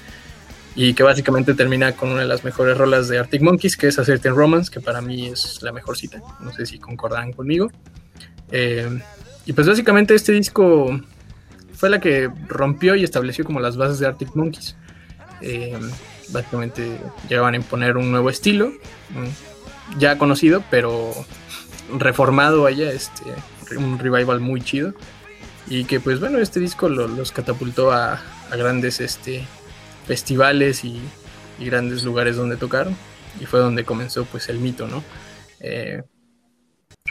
y 0.76 0.94
que 0.94 1.04
básicamente 1.04 1.54
termina 1.54 1.92
con 1.94 2.10
una 2.10 2.22
de 2.22 2.28
las 2.28 2.44
mejores 2.44 2.78
rolas 2.78 3.08
de 3.08 3.20
Arctic 3.20 3.42
Monkeys, 3.42 3.78
que 3.78 3.88
es 3.88 4.00
A 4.00 4.06
Certain 4.06 4.36
Romance, 4.36 4.72
que 4.72 4.80
para 4.80 5.02
mí 5.02 5.28
es 5.28 5.62
la 5.62 5.72
mejor 5.72 5.98
cita, 5.98 6.22
no 6.40 6.52
sé 6.52 6.66
si 6.66 6.80
concordan 6.80 7.32
conmigo. 7.32 7.70
Eh, 8.52 9.00
y 9.46 9.54
pues 9.54 9.68
básicamente 9.68 10.16
este 10.16 10.32
disco 10.32 11.00
fue 11.74 11.90
la 11.90 12.00
que 12.00 12.30
rompió 12.48 12.96
y 12.96 13.04
estableció 13.04 13.46
como 13.46 13.60
las 13.60 13.78
bases 13.78 14.00
de 14.00 14.08
Arctic 14.08 14.36
Monkeys. 14.36 14.76
Eh, 15.42 15.78
básicamente 16.30 16.98
llegaban 17.30 17.54
a 17.54 17.58
imponer 17.58 17.98
un 17.98 18.10
nuevo 18.10 18.30
estilo, 18.30 18.72
ya 19.98 20.18
conocido, 20.18 20.64
pero 20.70 21.14
reformado 21.98 22.66
allá, 22.66 22.92
este, 22.92 23.24
un 23.78 24.00
revival 24.00 24.40
muy 24.40 24.62
chido. 24.62 24.94
Y 25.68 25.86
que 25.86 26.00
pues 26.00 26.20
bueno, 26.20 26.40
este 26.40 26.60
disco 26.60 26.90
los 26.90 27.32
catapultó 27.32 27.92
a, 27.92 28.22
grandes 28.52 29.00
este, 29.00 29.46
festivales 30.06 30.84
y, 30.84 31.02
grandes 31.60 32.04
lugares 32.04 32.36
donde 32.36 32.58
tocaron. 32.58 32.96
Y 33.40 33.46
fue 33.46 33.60
donde 33.60 33.86
comenzó 33.86 34.26
pues 34.26 34.50
el 34.50 34.60
mito, 34.60 34.88
¿no? 34.88 35.04
Eh, 35.60 36.04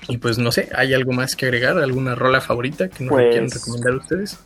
y 0.09 0.19
pues 0.19 0.39
no 0.39 0.53
sé, 0.53 0.69
¿hay 0.75 0.95
algo 0.95 1.13
más 1.13 1.37
que 1.37 1.47
agregar? 1.47 1.79
¿Alguna 1.79 2.15
rola 2.15 2.41
favorita 2.41 2.89
que 2.89 3.05
nos 3.05 3.17
quieran 3.17 3.49
pues 3.49 3.55
recomendar 3.55 3.97
ustedes? 3.97 4.39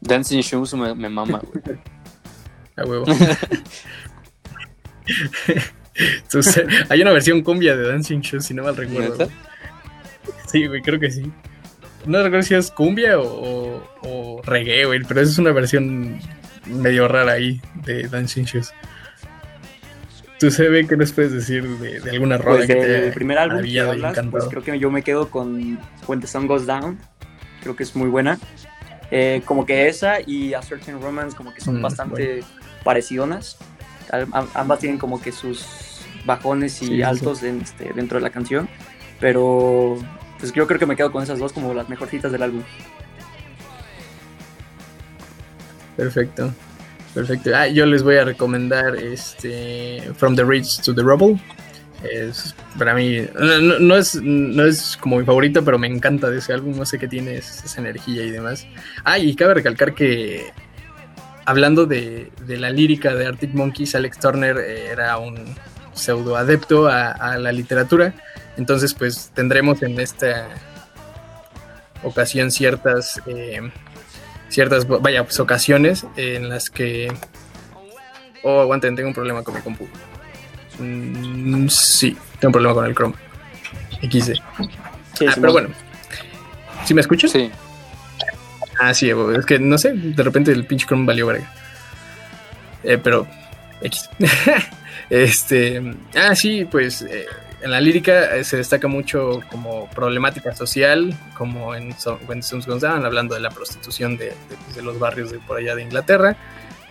Dancing 0.00 0.40
Shoes 0.40 0.74
me, 0.74 0.94
me 0.94 1.08
mama, 1.08 1.40
güey. 1.40 1.78
A 2.76 2.84
huevo. 2.84 3.06
hay 6.88 7.02
una 7.02 7.12
versión 7.12 7.42
cumbia 7.42 7.76
de 7.76 7.88
Dancing 7.88 8.20
Shoes, 8.20 8.44
si 8.46 8.54
no 8.54 8.62
mal 8.62 8.76
recuerdo. 8.76 9.28
Sí, 10.46 10.66
güey, 10.66 10.82
creo 10.82 11.00
que 11.00 11.10
sí. 11.10 11.30
No 12.06 12.22
recuerdo 12.22 12.46
si 12.46 12.54
es 12.54 12.70
cumbia 12.70 13.18
o, 13.18 13.82
o, 14.02 14.42
reggae, 14.42 14.84
güey, 14.84 15.00
pero 15.06 15.20
es 15.20 15.38
una 15.38 15.52
versión 15.52 16.20
medio 16.66 17.08
rara 17.08 17.32
ahí 17.32 17.60
de 17.84 18.08
Dancing 18.08 18.44
Shoes. 18.44 18.72
¿Tú 20.38 20.50
sabes 20.50 20.86
qué 20.86 20.96
nos 20.96 21.12
puedes 21.12 21.32
decir 21.32 21.66
de, 21.78 22.10
alguna 22.10 22.36
rola 22.36 22.58
pues 22.58 22.66
que 22.66 22.74
te 22.74 23.06
el 23.06 23.14
primer 23.14 23.38
álbum 23.38 23.62
que 23.62 23.80
hablas, 23.80 24.18
pues 24.30 24.44
creo 24.44 24.62
que 24.62 24.78
yo 24.78 24.90
me 24.90 25.02
quedo 25.02 25.30
con 25.30 25.78
When 26.06 26.20
the 26.20 26.26
Sun 26.26 26.46
Goes 26.46 26.66
Down. 26.66 26.98
Creo 27.62 27.74
que 27.74 27.82
es 27.82 27.96
muy 27.96 28.10
buena. 28.10 28.38
Eh, 29.10 29.42
como 29.44 29.64
que 29.64 29.88
esa 29.88 30.20
y 30.20 30.52
A 30.52 30.62
Certain 30.62 31.00
Romance 31.00 31.36
como 31.36 31.54
que 31.54 31.60
son 31.60 31.78
mm, 31.78 31.82
bastante 31.82 32.44
parecidonas. 32.84 33.56
Ambas 34.54 34.78
tienen 34.78 34.98
como 34.98 35.20
que 35.20 35.32
sus 35.32 35.66
bajones 36.24 36.82
y 36.82 37.02
altos 37.02 37.42
este, 37.42 37.92
dentro 37.94 38.18
de 38.18 38.22
la 38.22 38.30
canción. 38.30 38.68
Pero 39.20 39.96
pues 40.38 40.52
yo 40.52 40.66
creo 40.66 40.78
que 40.78 40.86
me 40.86 40.96
quedo 40.96 41.10
con 41.12 41.22
esas 41.22 41.38
dos 41.38 41.52
como 41.52 41.72
las 41.74 41.88
mejorcitas 41.88 42.32
del 42.32 42.42
álbum. 42.42 42.62
Perfecto. 45.96 46.52
Perfecto. 47.14 47.50
Ah, 47.54 47.66
yo 47.66 47.86
les 47.86 48.02
voy 48.02 48.16
a 48.16 48.24
recomendar 48.24 48.96
este 48.96 50.02
From 50.16 50.36
the 50.36 50.44
Rich 50.44 50.82
to 50.82 50.94
the 50.94 51.02
Rubble. 51.02 51.40
Es 52.02 52.54
para 52.78 52.94
mí 52.94 53.22
no, 53.80 53.96
es, 53.96 54.20
no 54.22 54.66
es 54.66 54.98
como 54.98 55.16
mi 55.16 55.24
favorito, 55.24 55.64
pero 55.64 55.78
me 55.78 55.86
encanta 55.86 56.28
de 56.28 56.38
ese 56.38 56.52
álbum. 56.52 56.76
No 56.76 56.84
sé 56.84 56.98
qué 56.98 57.08
tiene 57.08 57.36
esa 57.36 57.80
energía 57.80 58.22
y 58.22 58.30
demás. 58.30 58.66
Ah, 59.04 59.18
y 59.18 59.34
cabe 59.34 59.54
recalcar 59.54 59.94
que 59.94 60.52
hablando 61.46 61.86
de, 61.86 62.30
la 62.46 62.70
lírica 62.70 63.14
de 63.14 63.26
Arctic 63.26 63.54
Monkeys, 63.54 63.94
Alex 63.94 64.18
Turner 64.18 64.58
era 64.58 65.16
un 65.18 65.36
pseudo 65.94 66.36
adepto 66.36 66.88
a, 66.88 67.38
la 67.38 67.52
literatura. 67.52 68.12
Entonces, 68.56 68.92
pues 68.94 69.30
tendremos 69.34 69.82
en 69.82 69.98
esta 70.00 70.48
ocasión 72.02 72.50
ciertas, 72.50 73.22
eh, 73.26 73.70
ciertas, 74.48 74.86
vaya, 74.86 75.24
pues, 75.24 75.40
ocasiones 75.40 76.06
en 76.16 76.48
las 76.48 76.68
que... 76.68 77.12
Oh, 78.42 78.60
aguanten, 78.60 78.94
tengo 78.94 79.08
un 79.08 79.14
problema 79.14 79.42
con 79.42 79.54
mi 79.54 79.60
compu. 79.60 79.88
Mm, 80.78 81.68
sí, 81.68 82.16
tengo 82.38 82.48
un 82.48 82.52
problema 82.52 82.74
con 82.74 82.86
el 82.86 82.94
Chrome. 82.94 83.14
XD. 84.02 84.34
Sí, 85.14 85.26
ah, 85.26 85.34
pero 85.40 85.52
bueno. 85.52 85.68
¿Sí 86.84 86.94
me 86.94 87.00
escuchas? 87.00 87.30
Sí. 87.30 87.50
Ah, 88.78 88.92
sí, 88.94 89.10
es 89.10 89.46
que 89.46 89.58
no 89.58 89.78
sé, 89.78 89.92
de 89.94 90.22
repente 90.22 90.52
el 90.52 90.66
pinche 90.66 90.86
Chrome 90.86 91.06
valió 91.06 91.26
verga. 91.26 91.50
Eh, 92.82 92.98
pero 93.02 93.26
X. 93.82 94.08
este, 95.10 95.94
ah, 96.14 96.34
sí, 96.34 96.64
pues 96.64 97.02
eh, 97.02 97.26
en 97.62 97.70
la 97.70 97.80
lírica 97.80 98.36
eh, 98.36 98.44
se 98.44 98.58
destaca 98.58 98.86
mucho 98.86 99.40
como 99.50 99.88
problemática 99.90 100.54
social, 100.54 101.14
como 101.36 101.74
en 101.74 101.94
When 102.28 102.42
Suns 102.42 102.66
hablando 102.84 103.34
de 103.34 103.40
la 103.40 103.50
prostitución 103.50 104.16
de, 104.16 104.34
de, 104.74 104.82
los 104.82 104.98
barrios 104.98 105.30
de 105.30 105.38
por 105.38 105.58
allá 105.58 105.74
de 105.74 105.82
Inglaterra. 105.82 106.36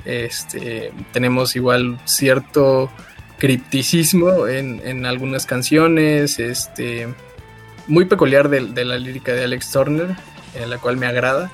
Este, 0.06 0.92
tenemos 1.14 1.56
igual 1.56 2.00
cierto 2.06 2.92
cripticismo 3.38 4.48
en, 4.48 4.82
en 4.86 5.06
algunas 5.06 5.46
canciones, 5.46 6.40
este, 6.40 7.08
muy 7.88 8.06
peculiar 8.06 8.50
de, 8.50 8.66
de, 8.68 8.86
la 8.86 8.98
lírica 8.98 9.34
de 9.34 9.44
Alex 9.44 9.72
Turner, 9.72 10.16
en 10.56 10.70
la 10.70 10.78
cual 10.78 10.98
me 10.98 11.08
agrada. 11.08 11.52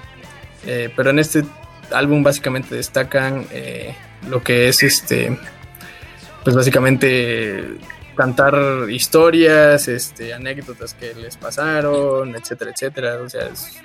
Eh, 0.66 0.92
pero 0.96 1.10
en 1.10 1.20
este 1.20 1.44
álbum 1.92 2.24
básicamente 2.24 2.76
destacan 2.76 3.46
eh, 3.52 3.96
lo 4.30 4.44
que 4.44 4.68
es 4.68 4.84
este, 4.84 5.38
pues 6.44 6.56
básicamente 6.56 7.78
cantar 8.16 8.56
historias, 8.90 9.88
este, 9.88 10.34
anécdotas 10.34 10.94
que 10.94 11.14
les 11.16 11.38
pasaron, 11.38 12.36
etcétera, 12.36 12.72
etcétera. 12.72 13.16
O 13.22 13.30
sea, 13.30 13.48
es 13.48 13.82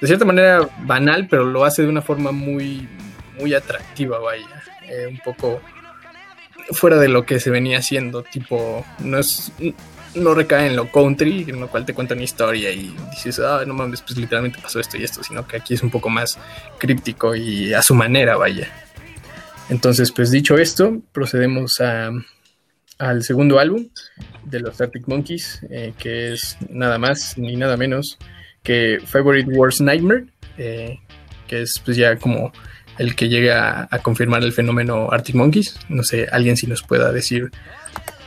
de 0.00 0.06
cierta 0.06 0.24
manera 0.24 0.68
banal, 0.82 1.28
pero 1.28 1.44
lo 1.44 1.64
hace 1.64 1.82
de 1.82 1.88
una 1.88 2.02
forma 2.02 2.32
muy, 2.32 2.88
muy 3.38 3.54
atractiva, 3.54 4.18
vaya. 4.18 4.62
Eh, 4.88 5.06
un 5.06 5.18
poco 5.18 5.60
fuera 6.72 6.96
de 6.96 7.08
lo 7.08 7.24
que 7.24 7.40
se 7.40 7.50
venía 7.50 7.78
haciendo, 7.78 8.22
tipo, 8.22 8.84
no 9.00 9.18
es 9.18 9.52
no 10.14 10.34
recae 10.34 10.66
en 10.66 10.76
lo 10.76 10.90
country, 10.90 11.46
en 11.48 11.60
lo 11.60 11.68
cual 11.68 11.84
te 11.84 11.94
cuentan 11.94 12.20
historia 12.20 12.70
y 12.70 12.94
dices, 13.10 13.38
ah, 13.38 13.62
no 13.66 13.74
mames, 13.74 14.02
pues 14.02 14.16
literalmente 14.18 14.58
pasó 14.60 14.80
esto 14.80 14.96
y 14.96 15.04
esto, 15.04 15.22
sino 15.22 15.46
que 15.46 15.56
aquí 15.56 15.74
es 15.74 15.82
un 15.82 15.90
poco 15.90 16.08
más 16.08 16.38
críptico 16.78 17.34
y 17.34 17.72
a 17.72 17.82
su 17.82 17.94
manera, 17.94 18.36
vaya. 18.36 18.68
Entonces, 19.68 20.10
pues 20.10 20.30
dicho 20.30 20.58
esto, 20.58 21.00
procedemos 21.12 21.80
a, 21.80 22.10
al 22.98 23.22
segundo 23.22 23.58
álbum 23.58 23.88
de 24.44 24.60
los 24.60 24.80
Arctic 24.80 25.06
Monkeys, 25.06 25.60
eh, 25.70 25.94
que 25.96 26.32
es 26.32 26.58
nada 26.68 26.98
más 26.98 27.38
ni 27.38 27.56
nada 27.56 27.76
menos 27.76 28.18
que 28.62 28.98
Favorite 29.04 29.50
Worst 29.50 29.80
Nightmare, 29.80 30.26
eh, 30.58 30.98
que 31.46 31.62
es 31.62 31.80
pues 31.84 31.96
ya 31.96 32.16
como 32.16 32.52
el 32.98 33.16
que 33.16 33.28
llega 33.28 33.88
a, 33.90 33.98
confirmar 34.00 34.42
el 34.42 34.52
fenómeno 34.52 35.08
Arctic 35.10 35.34
Monkeys. 35.34 35.76
No 35.88 36.02
sé, 36.02 36.28
alguien 36.30 36.56
si 36.56 36.66
nos 36.66 36.82
pueda 36.82 37.12
decir 37.12 37.50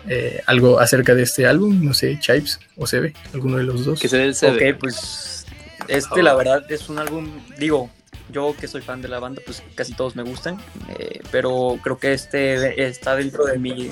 eh, 0.07 0.41
algo 0.47 0.79
acerca 0.79 1.15
de 1.15 1.23
este 1.23 1.45
álbum, 1.45 1.83
no 1.83 1.93
sé, 1.93 2.19
Chipes 2.19 2.59
o 2.75 2.85
Sebe, 2.85 3.13
alguno 3.33 3.57
de 3.57 3.63
los 3.63 3.85
dos. 3.85 3.99
Que 3.99 4.09
se 4.09 4.23
el 4.23 4.31
Ok, 4.31 4.79
pues 4.79 5.45
este 5.87 6.21
la 6.21 6.33
verdad 6.33 6.69
es 6.69 6.89
un 6.89 6.99
álbum, 6.99 7.29
digo, 7.57 7.89
yo 8.31 8.53
que 8.59 8.67
soy 8.67 8.81
fan 8.81 9.01
de 9.01 9.07
la 9.07 9.19
banda, 9.19 9.41
pues 9.45 9.63
casi 9.75 9.93
todos 9.93 10.15
me 10.15 10.23
gustan, 10.23 10.57
eh, 10.97 11.21
pero 11.31 11.79
creo 11.81 11.97
que 11.97 12.13
este 12.13 12.85
está 12.85 13.15
dentro 13.15 13.45
de 13.45 13.57
mi, 13.57 13.91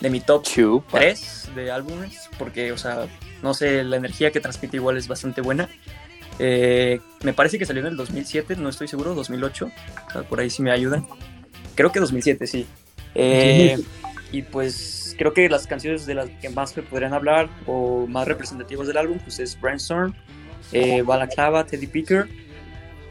de 0.00 0.10
mi 0.10 0.20
top 0.20 0.44
3 0.90 1.50
de 1.56 1.70
álbumes, 1.70 2.30
porque, 2.38 2.70
o 2.70 2.78
sea, 2.78 3.06
no 3.42 3.54
sé, 3.54 3.82
la 3.82 3.96
energía 3.96 4.30
que 4.30 4.40
transmite 4.40 4.76
igual 4.76 4.96
es 4.96 5.08
bastante 5.08 5.40
buena. 5.40 5.68
Eh, 6.38 7.00
me 7.22 7.32
parece 7.32 7.58
que 7.58 7.66
salió 7.66 7.80
en 7.80 7.88
el 7.88 7.96
2007, 7.96 8.56
no 8.56 8.68
estoy 8.68 8.88
seguro, 8.88 9.14
2008, 9.14 9.70
por 10.28 10.40
ahí 10.40 10.50
sí 10.50 10.62
me 10.62 10.70
ayudan. 10.70 11.06
Creo 11.74 11.90
que 11.90 11.98
2007, 12.00 12.46
sí. 12.46 12.66
y 14.32 14.42
pues 14.42 15.03
creo 15.16 15.32
que 15.32 15.48
las 15.48 15.66
canciones 15.66 16.06
de 16.06 16.14
las 16.14 16.28
que 16.30 16.48
más 16.48 16.76
me 16.76 16.82
podrían 16.82 17.14
hablar 17.14 17.48
o 17.66 18.06
más 18.06 18.26
representativas 18.26 18.86
del 18.86 18.96
álbum 18.96 19.18
pues 19.18 19.38
es 19.38 19.60
Brainstorm, 19.60 20.14
eh, 20.72 21.02
Balaclava, 21.02 21.64
Teddy 21.64 21.86
Picker, 21.86 22.28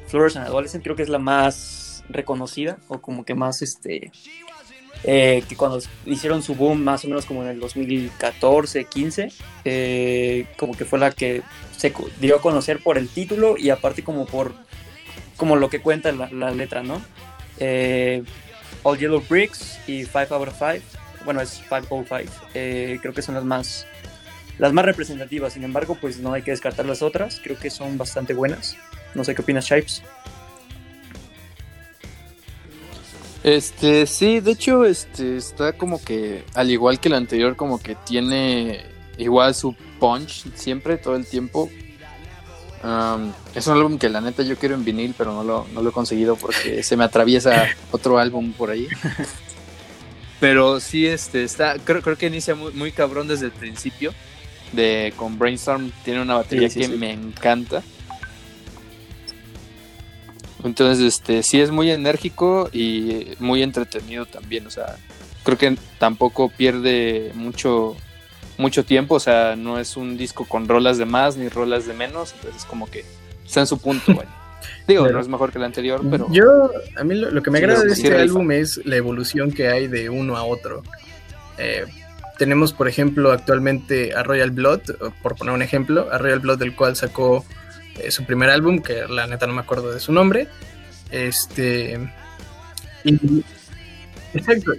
Flowers 0.07 0.35
and 0.35 0.47
Adolescent 0.47 0.83
creo 0.83 0.95
que 0.95 1.03
es 1.03 1.09
la 1.09 1.19
más 1.19 2.03
reconocida 2.09 2.77
o 2.87 2.99
como 2.99 3.23
que 3.23 3.35
más 3.35 3.61
este 3.61 4.11
eh, 5.05 5.43
que 5.49 5.55
cuando 5.55 5.79
hicieron 6.05 6.43
su 6.43 6.55
boom 6.55 6.83
más 6.83 7.03
o 7.03 7.07
menos 7.07 7.25
como 7.25 7.43
en 7.43 7.49
el 7.49 7.59
2014, 7.59 8.85
15 8.85 9.31
eh, 9.65 10.47
como 10.57 10.77
que 10.77 10.85
fue 10.85 10.99
la 10.99 11.11
que 11.11 11.41
se 11.75 11.93
dio 12.19 12.37
a 12.37 12.41
conocer 12.41 12.79
por 12.81 12.97
el 12.97 13.09
título 13.09 13.57
y 13.57 13.69
aparte 13.69 14.03
como 14.03 14.25
por 14.25 14.53
como 15.35 15.55
lo 15.55 15.69
que 15.69 15.81
cuenta 15.81 16.11
la, 16.11 16.29
la 16.31 16.51
letra, 16.51 16.83
¿no? 16.83 17.01
Eh, 17.59 18.23
All 18.83 18.97
Yellow 18.97 19.21
Bricks 19.27 19.79
y 19.87 20.03
Five 20.03 20.27
Out 20.29 20.47
of 20.47 20.57
Five 20.57 20.81
bueno, 21.25 21.41
es 21.41 21.61
505, 21.69 22.31
eh, 22.53 22.99
creo 23.01 23.13
que 23.13 23.21
son 23.21 23.35
las 23.35 23.43
más, 23.43 23.85
las 24.57 24.73
más 24.73 24.85
representativas, 24.85 25.53
sin 25.53 25.63
embargo, 25.63 25.97
pues 25.99 26.19
no 26.19 26.33
hay 26.33 26.41
que 26.41 26.51
descartar 26.51 26.85
las 26.85 27.01
otras, 27.01 27.39
creo 27.43 27.57
que 27.57 27.69
son 27.69 27.97
bastante 27.97 28.33
buenas. 28.33 28.75
No 29.15 29.23
sé 29.23 29.35
qué 29.35 29.41
opinas, 29.41 29.65
Shipes. 29.65 30.01
Este, 33.43 34.05
sí, 34.05 34.39
de 34.39 34.51
hecho, 34.51 34.85
este, 34.85 35.35
está 35.37 35.73
como 35.73 36.01
que, 36.01 36.45
al 36.53 36.71
igual 36.71 36.99
que 36.99 37.09
el 37.09 37.15
anterior, 37.15 37.55
como 37.55 37.81
que 37.81 37.95
tiene 37.95 38.85
igual 39.17 39.53
su 39.53 39.75
punch 39.99 40.45
siempre, 40.55 40.97
todo 40.97 41.15
el 41.15 41.25
tiempo. 41.25 41.69
es 43.53 43.67
un 43.67 43.73
álbum 43.73 43.97
que 43.97 44.09
la 44.09 44.21
neta 44.21 44.43
yo 44.43 44.57
quiero 44.57 44.75
en 44.75 44.85
vinil, 44.85 45.13
pero 45.17 45.33
no 45.33 45.43
lo, 45.43 45.67
no 45.73 45.81
lo 45.81 45.89
he 45.89 45.93
conseguido 45.93 46.35
porque 46.37 46.83
se 46.83 46.95
me 46.95 47.03
atraviesa 47.03 47.67
otro 47.91 48.17
álbum 48.17 48.53
por 48.53 48.71
ahí. 48.71 48.87
Pero 50.43 50.81
sí, 50.81 51.07
este, 51.07 51.45
está, 51.45 51.77
creo, 51.79 52.01
creo 52.01 52.17
que 52.17 52.27
inicia 52.27 52.53
muy, 52.53 52.73
muy 52.73 52.91
cabrón 52.91 53.29
desde 53.29 53.45
el 53.45 53.53
principio. 53.53 54.13
De, 54.73 55.13
con 55.15 55.39
Brainstorm 55.39 55.89
tiene 56.03 56.21
una 56.21 56.35
batería 56.35 56.67
que 56.67 56.89
me 56.89 57.13
encanta. 57.13 57.81
Entonces, 60.65 61.01
este, 61.01 61.43
sí 61.43 61.61
es 61.61 61.71
muy 61.71 61.91
enérgico 61.91 62.69
y 62.73 63.27
muy 63.39 63.63
entretenido 63.63 64.25
también. 64.25 64.67
O 64.67 64.69
sea, 64.69 64.97
creo 65.43 65.57
que 65.57 65.77
tampoco 65.97 66.49
pierde 66.49 67.31
mucho, 67.35 67.95
mucho 68.57 68.83
tiempo. 68.83 69.15
O 69.15 69.21
sea, 69.21 69.55
no 69.55 69.79
es 69.79 69.95
un 69.95 70.17
disco 70.17 70.43
con 70.43 70.67
rolas 70.67 70.97
de 70.97 71.05
más 71.05 71.37
ni 71.37 71.47
rolas 71.47 71.87
de 71.87 71.93
menos. 71.93 72.33
Entonces, 72.33 72.65
como 72.65 72.91
que 72.91 73.05
está 73.45 73.61
en 73.61 73.67
su 73.67 73.77
punto, 73.77 74.13
güey. 74.13 74.27
Digo, 74.87 75.07
no 75.07 75.19
es 75.19 75.27
mejor 75.27 75.51
que 75.51 75.57
el 75.57 75.63
anterior, 75.63 76.01
pero. 76.09 76.27
Yo, 76.31 76.71
a 76.95 77.03
mí 77.03 77.15
lo, 77.15 77.41
que 77.41 77.51
me 77.51 77.59
agrada 77.59 77.83
de 77.83 77.93
este 77.93 78.15
álbum 78.15 78.51
es 78.51 78.81
la 78.85 78.95
evolución 78.95 79.51
que 79.51 79.67
hay 79.67 79.87
de 79.87 80.09
uno 80.09 80.37
a 80.37 80.43
otro. 80.43 80.83
Eh, 81.57 81.85
tenemos, 82.37 82.73
por 82.73 82.87
ejemplo, 82.87 83.31
actualmente 83.31 84.13
a 84.15 84.23
Royal 84.23 84.51
Blood, 84.51 84.81
por 85.21 85.35
poner 85.35 85.53
un 85.53 85.61
ejemplo, 85.61 86.09
a 86.11 86.17
Royal 86.17 86.39
Blood, 86.39 86.59
del 86.59 86.75
cual 86.75 86.95
sacó 86.95 87.45
eh, 87.99 88.11
su 88.11 88.25
primer 88.25 88.49
álbum, 88.49 88.79
que 88.79 89.05
la 89.07 89.27
neta 89.27 89.47
no 89.47 89.53
me 89.53 89.61
acuerdo 89.61 89.91
de 89.91 89.99
su 89.99 90.11
nombre. 90.11 90.47
Este. 91.11 91.99
exacto. 94.33 94.71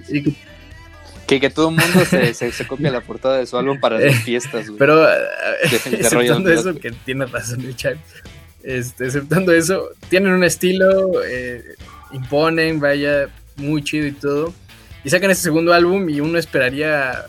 que, 1.27 1.41
que 1.41 1.51
todo 1.51 1.71
el 1.71 1.77
mundo 1.77 2.05
se, 2.35 2.35
se, 2.35 2.67
copia 2.67 2.91
la 2.91 3.01
portada 3.03 3.39
de 3.39 3.47
su 3.47 3.57
álbum 3.57 3.79
para 3.79 3.99
las 3.99 4.17
fiestas, 4.17 4.67
Pero, 4.77 5.07
exceptando 5.63 6.51
eso, 6.53 6.75
que 6.75 6.91
tiene 6.91 7.27
razón, 7.27 7.63
Richard. 7.63 7.99
Este, 8.65 9.05
exceptando 9.05 9.53
eso, 9.53 9.91
tienen 10.09 10.33
un 10.33 10.43
estilo, 10.43 11.23
eh, 11.23 11.63
imponen, 12.13 12.81
vaya, 12.81 13.29
muy 13.57 13.85
chido 13.85 14.07
y 14.07 14.13
todo. 14.13 14.55
Y 15.05 15.11
sacan 15.11 15.31
este 15.31 15.45
segundo 15.45 15.75
álbum 15.75 16.09
y 16.09 16.21
uno 16.21 16.39
esperaría 16.39 17.27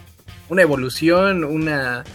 una 0.47 0.61
evolución, 0.61 1.43
una 1.43 2.05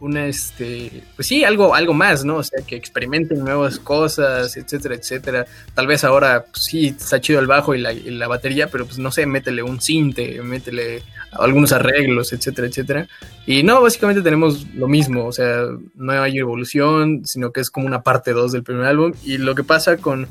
una 0.00 0.26
este 0.26 1.02
pues 1.14 1.28
sí 1.28 1.44
algo 1.44 1.74
algo 1.74 1.94
más 1.94 2.24
no 2.24 2.36
o 2.36 2.42
sea 2.42 2.64
que 2.66 2.76
experimenten 2.76 3.38
nuevas 3.38 3.78
cosas 3.78 4.56
etcétera 4.56 4.94
etcétera. 4.94 5.46
Tal 5.74 5.86
vez 5.86 6.04
ahora 6.04 6.44
pues, 6.50 6.64
sí 6.64 6.88
está 6.88 7.20
chido 7.20 7.40
el 7.40 7.46
bajo 7.46 7.74
y 7.74 7.80
la, 7.80 8.28
batería 8.28 8.68
pero 8.68 8.86
pues 8.86 8.98
no 8.98 9.10
sé 9.10 9.26
métele 9.26 9.62
un 9.62 9.80
cinte 9.80 10.40
métele 10.42 11.02
algunos 11.32 11.72
arreglos 11.72 12.32
etcétera 12.32 12.68
etcétera. 12.68 13.08
Y 13.46 13.62
no 13.62 13.80
básicamente 13.80 14.22
tenemos 14.22 14.66
lo 14.74 14.88
mismo 14.88 15.26
o 15.26 15.32
sea 15.32 15.62
no 15.94 16.12
hay 16.12 16.38
evolución 16.38 17.22
sino 17.24 17.52
que 17.52 17.60
es 17.60 17.70
como 17.70 17.86
una 17.86 18.02
parte 18.02 18.32
2 18.32 18.52
del 18.52 18.62
primer 18.62 18.86
álbum. 18.86 19.12
Y 19.24 19.38
lo 19.38 19.54
que 19.54 19.64
pasa 19.64 19.96
con 19.96 20.28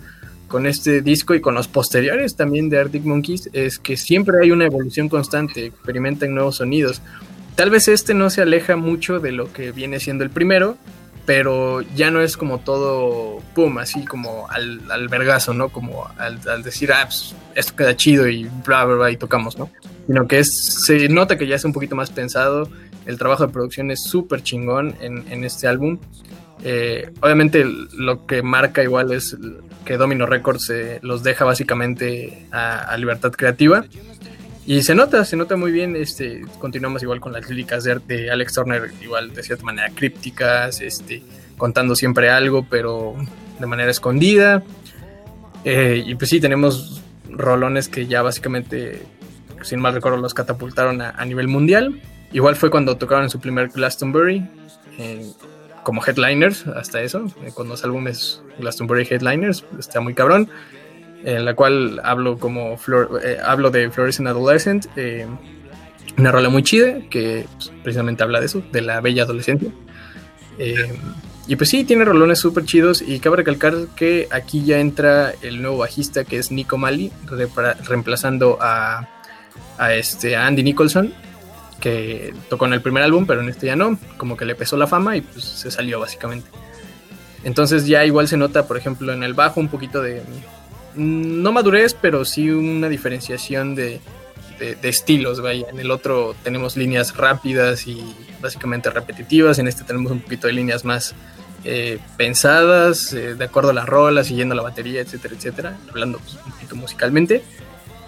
con 0.47 0.67
este 0.67 1.01
disco 1.01 1.33
y 1.33 1.41
con 1.41 1.55
los 1.55 1.67
posteriores 1.67 2.35
también 2.35 2.69
de 2.69 2.79
Arctic 2.79 3.03
Monkeys 3.03 3.49
es 3.53 3.79
que 3.79 3.97
siempre 3.97 4.37
hay 4.41 4.51
una 4.51 4.65
evolución 4.65 5.09
constante, 5.09 5.65
experimentan 5.65 6.33
nuevos 6.33 6.57
sonidos. 6.57 7.01
Tal 7.55 7.69
vez 7.69 7.87
este 7.87 8.13
no 8.13 8.29
se 8.29 8.41
aleja 8.41 8.75
mucho 8.75 9.19
de 9.19 9.31
lo 9.31 9.51
que 9.53 9.71
viene 9.71 10.01
siendo 10.01 10.25
el 10.25 10.29
primero, 10.29 10.77
pero 11.25 11.81
ya 11.81 12.11
no 12.11 12.21
es 12.21 12.35
como 12.35 12.59
todo, 12.59 13.41
pum, 13.55 13.77
así 13.77 14.03
como 14.03 14.47
al, 14.49 14.81
al 14.91 15.09
¿no? 15.57 15.69
Como 15.69 16.07
al, 16.17 16.63
decir, 16.63 16.91
ah, 16.91 17.05
pues, 17.05 17.33
esto 17.55 17.75
queda 17.75 17.95
chido 17.95 18.27
y 18.27 18.43
bla, 18.65 18.83
bla, 18.83 18.95
bla, 18.95 19.11
y 19.11 19.17
tocamos, 19.17 19.57
¿no? 19.57 19.69
Sino 20.05 20.27
que 20.27 20.39
es, 20.39 20.53
se 20.85 21.07
nota 21.07 21.37
que 21.37 21.47
ya 21.47 21.55
es 21.55 21.63
un 21.63 21.71
poquito 21.71 21.95
más 21.95 22.11
pensado, 22.11 22.69
el 23.05 23.17
trabajo 23.17 23.47
de 23.47 23.53
producción 23.53 23.89
es 23.89 24.03
súper 24.03 24.43
chingón 24.43 24.95
en, 24.99 25.43
este 25.45 25.67
álbum. 25.67 25.97
Eh, 26.63 27.11
obviamente 27.21 27.65
lo 27.93 28.25
que 28.25 28.41
marca 28.41 28.83
igual 28.83 29.13
es 29.13 29.37
que 29.85 29.97
Domino 29.97 30.25
Records 30.25 30.69
eh, 30.71 30.99
los 31.03 31.21
deja 31.23 31.45
básicamente 31.45 32.47
a 32.51 32.95
libertad 32.97 33.31
creativa 33.31 33.85
y 34.65 34.81
se 34.81 34.95
nota, 34.95 35.23
se 35.25 35.35
nota 35.35 35.55
muy 35.55 35.71
bien. 35.71 35.95
Este, 35.95 36.41
continuamos 36.59 37.03
igual 37.03 37.19
con 37.19 37.33
las 37.33 37.47
líricas 37.49 37.83
de, 37.83 38.31
Alex 38.31 38.53
Turner, 38.53 38.91
igual 39.01 39.33
de 39.33 39.43
cierta 39.43 39.63
manera 39.63 39.89
crípticas, 39.93 40.81
este, 40.81 41.21
contando 41.57 41.95
siempre 41.95 42.29
algo, 42.29 42.65
pero 42.69 43.15
de 43.59 43.65
manera 43.67 43.91
escondida. 43.91 44.63
Eh, 45.63 46.03
y 46.05 46.15
pues 46.15 46.29
sí, 46.29 46.39
tenemos 46.39 47.03
rolones 47.29 47.89
que 47.89 48.07
ya 48.07 48.23
básicamente, 48.23 49.03
sin 49.61 49.79
mal 49.79 49.93
recuerdo, 49.93 50.17
los 50.17 50.33
catapultaron 50.33 51.01
a, 51.01 51.25
nivel 51.25 51.47
mundial. 51.47 52.01
Igual 52.31 52.55
fue 52.55 52.71
cuando 52.71 52.97
tocaron 52.97 53.29
su 53.29 53.39
primer 53.39 53.69
Glastonbury, 53.69 54.47
como 55.83 56.03
headliners, 56.03 56.65
hasta 56.67 57.01
eso, 57.01 57.27
eh, 57.43 57.51
con 57.53 57.69
los 57.69 57.83
álbumes 57.83 58.41
Glastonbury 58.57 59.07
Headliners, 59.07 59.63
está 59.77 60.01
muy 60.01 60.15
cabrón 60.15 60.49
en 61.25 61.43
la 61.43 61.55
cual 61.55 61.99
hablo 62.03 62.37
como 62.37 62.77
eh, 63.21 63.37
hablo 63.43 63.71
de 63.71 63.89
Fluorescent 63.89 64.27
Adolescent, 64.27 64.85
eh, 64.95 65.25
una 66.17 66.31
rola 66.31 66.49
muy 66.49 66.61
chida 66.61 66.99
que 67.09 67.47
pues, 67.57 67.71
precisamente 67.83 68.23
habla 68.23 68.39
de 68.39 68.45
eso, 68.45 68.63
de 68.71 68.81
la 68.81 69.01
bella 69.01 69.23
adolescencia. 69.23 69.71
Eh, 70.59 70.93
y 71.47 71.55
pues 71.55 71.69
sí, 71.69 71.83
tiene 71.83 72.05
rolones 72.05 72.39
súper 72.39 72.65
chidos 72.65 73.01
y 73.01 73.19
cabe 73.19 73.37
recalcar 73.37 73.73
que 73.95 74.27
aquí 74.31 74.63
ya 74.63 74.79
entra 74.79 75.33
el 75.41 75.61
nuevo 75.61 75.79
bajista 75.79 76.23
que 76.25 76.37
es 76.37 76.51
Nico 76.51 76.77
Mali, 76.77 77.11
reemplazando 77.87 78.59
a, 78.61 79.09
a, 79.79 79.93
este, 79.93 80.35
Andy 80.35 80.63
Nicholson, 80.63 81.11
que 81.79 82.33
tocó 82.49 82.67
en 82.67 82.73
el 82.73 82.81
primer 82.81 83.03
álbum, 83.03 83.25
pero 83.25 83.41
en 83.41 83.49
este 83.49 83.65
ya 83.65 83.75
no, 83.75 83.97
como 84.17 84.37
que 84.37 84.45
le 84.45 84.55
pesó 84.55 84.77
la 84.77 84.87
fama 84.87 85.17
y 85.17 85.21
pues 85.21 85.43
se 85.43 85.71
salió 85.71 85.99
básicamente. 85.99 86.49
Entonces 87.43 87.85
ya 87.85 88.05
igual 88.05 88.27
se 88.27 88.37
nota, 88.37 88.67
por 88.67 88.77
ejemplo, 88.77 89.11
en 89.11 89.21
el 89.21 89.35
bajo 89.35 89.59
un 89.59 89.67
poquito 89.67 90.01
de, 90.01 90.23
no 90.95 91.51
madurez, 91.51 91.93
pero 91.93 92.25
sí 92.25 92.49
una 92.49 92.89
diferenciación 92.89 93.75
de, 93.75 93.99
estilos, 94.83 95.41
vaya. 95.41 95.67
En 95.69 95.79
el 95.79 95.91
otro 95.91 96.35
tenemos 96.43 96.77
líneas 96.77 97.15
rápidas 97.15 97.87
y 97.87 98.01
básicamente 98.41 98.89
repetitivas, 98.89 99.59
en 99.59 99.67
este 99.67 99.83
tenemos 99.83 100.11
un 100.11 100.21
poquito 100.21 100.47
de 100.47 100.53
líneas 100.53 100.85
más 100.85 101.13
eh, 101.63 101.99
pensadas, 102.15 103.11
eh, 103.13 103.35
de 103.35 103.43
acuerdo 103.43 103.71
a 103.71 103.73
las 103.73 103.85
rolas, 103.85 104.27
siguiendo 104.27 104.55
la 104.55 104.61
batería, 104.61 105.01
etcétera, 105.01 105.35
etcétera, 105.35 105.77
hablando 105.89 106.19
pues, 106.19 106.37
un 106.45 106.51
poquito 106.51 106.75
musicalmente. 106.75 107.43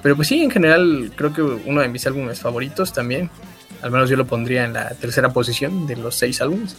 Pero 0.02 0.16
pues 0.16 0.28
sí, 0.28 0.42
en 0.42 0.52
general 0.52 1.12
creo 1.16 1.34
que 1.34 1.42
uno 1.42 1.82
de 1.82 1.88
mis 1.90 2.06
álbumes 2.08 2.40
favoritos 2.40 2.94
también, 2.94 3.30
al 3.82 3.92
menos 3.92 4.10
yo 4.10 4.16
lo 4.16 4.26
pondría 4.26 4.64
en 4.64 4.74
la 4.74 4.90
tercera 4.92 5.34
posición 5.34 5.88
de 5.88 5.96
los 5.98 6.16
seis 6.16 6.40
álbumes. 6.40 6.76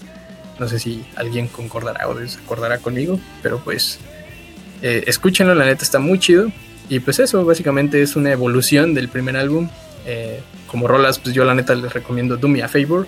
No 0.58 0.68
sé 0.68 0.78
si 0.78 1.04
alguien 1.14 1.48
concordará 1.48 2.08
o 2.08 2.14
desacordará 2.14 2.78
conmigo, 2.78 3.20
pero 3.42 3.58
pues 3.58 3.98
eh, 4.82 5.04
escúchenlo, 5.06 5.54
la 5.54 5.64
neta 5.64 5.84
está 5.84 5.98
muy 5.98 6.18
chido. 6.18 6.50
Y 6.88 7.00
pues 7.00 7.18
eso, 7.18 7.44
básicamente 7.44 8.00
es 8.00 8.16
una 8.16 8.32
evolución 8.32 8.94
del 8.94 9.08
primer 9.08 9.36
álbum. 9.36 9.68
Eh, 10.06 10.40
como 10.66 10.88
rolas, 10.88 11.18
pues 11.18 11.34
yo 11.34 11.44
la 11.44 11.54
neta 11.54 11.74
les 11.74 11.92
recomiendo 11.92 12.36
Do 12.36 12.48
Me 12.48 12.62
a 12.62 12.68
Favor. 12.68 13.06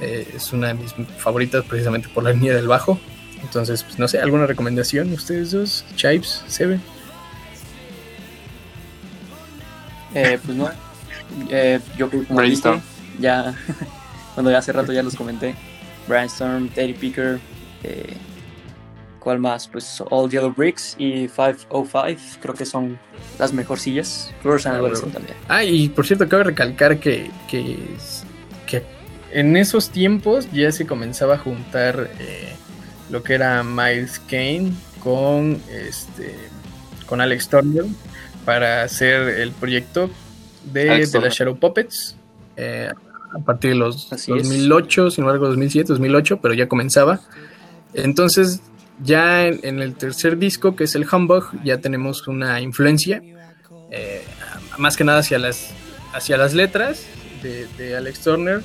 Eh, 0.00 0.28
es 0.36 0.52
una 0.52 0.68
de 0.68 0.74
mis 0.74 0.94
favoritas 1.16 1.64
precisamente 1.64 2.08
por 2.08 2.22
la 2.22 2.32
línea 2.32 2.54
del 2.54 2.68
bajo. 2.68 3.00
Entonces, 3.42 3.82
pues 3.82 3.98
no 3.98 4.06
sé, 4.06 4.20
¿alguna 4.20 4.46
recomendación 4.46 5.12
ustedes 5.12 5.50
dos? 5.50 5.84
Chipes, 5.96 6.44
Seven. 6.46 6.80
Eh, 10.14 10.38
pues 10.44 10.56
no. 10.56 10.70
yo 11.96 12.10
como 12.10 12.24
Brainstorm. 12.36 12.80
ya, 13.20 13.54
cuando 14.34 14.50
ya 14.50 14.58
hace 14.58 14.72
rato 14.72 14.92
ya 14.92 15.02
los 15.02 15.16
comenté. 15.16 15.56
Brainstorm, 16.06 16.68
Teddy 16.68 16.94
Picker, 16.94 17.40
¿Cuál 19.18 19.38
más? 19.40 19.68
Pues 19.68 20.02
All 20.10 20.30
Yellow 20.30 20.52
Bricks 20.52 20.94
y 20.98 21.28
505, 21.28 22.38
creo 22.40 22.54
que 22.54 22.64
son 22.64 22.98
las 23.38 23.52
mejorcillas. 23.52 24.32
Flores 24.42 24.66
and 24.66 25.12
también. 25.12 25.36
Ah, 25.48 25.64
y 25.64 25.88
por 25.88 26.06
cierto, 26.06 26.28
cabe 26.28 26.44
recalcar 26.44 26.98
que, 26.98 27.30
que, 27.48 27.76
en 29.30 29.56
esos 29.56 29.90
tiempos 29.90 30.50
ya 30.52 30.72
se 30.72 30.86
comenzaba 30.86 31.34
a 31.34 31.38
juntar 31.38 32.10
eh, 32.18 32.54
lo 33.10 33.22
que 33.22 33.34
era 33.34 33.62
Miles 33.62 34.20
Kane 34.20 34.72
con, 35.02 35.60
este, 35.70 36.34
con 37.06 37.20
Alex 37.20 37.48
Turner 37.48 37.84
para 38.46 38.84
hacer 38.84 39.40
el 39.40 39.52
proyecto 39.52 40.08
de, 40.72 41.06
de 41.06 41.20
las 41.20 41.34
Shadow 41.34 41.58
Puppets. 41.58 42.16
Eh, 42.56 42.90
a 43.34 43.38
partir 43.40 43.72
de 43.72 43.76
los 43.76 44.08
2008, 44.08 45.10
sin 45.10 45.24
embargo 45.24 45.48
2007, 45.48 45.88
2008, 45.88 46.40
pero 46.40 46.54
ya 46.54 46.66
comenzaba. 46.66 47.20
Entonces 47.92 48.62
ya 49.02 49.46
en, 49.46 49.80
el 49.80 49.94
tercer 49.94 50.38
disco, 50.38 50.76
que 50.76 50.84
es 50.84 50.94
el 50.94 51.06
Humbug, 51.10 51.44
ya 51.64 51.78
tenemos 51.78 52.26
una 52.26 52.60
influencia, 52.60 53.22
eh, 53.90 54.24
más 54.76 54.96
que 54.96 55.04
nada 55.04 55.20
hacia 55.20 55.38
las, 55.38 55.70
hacia 56.12 56.36
las 56.36 56.54
letras 56.54 57.06
de, 57.42 57.96
Alex 57.96 58.20
Turner 58.20 58.62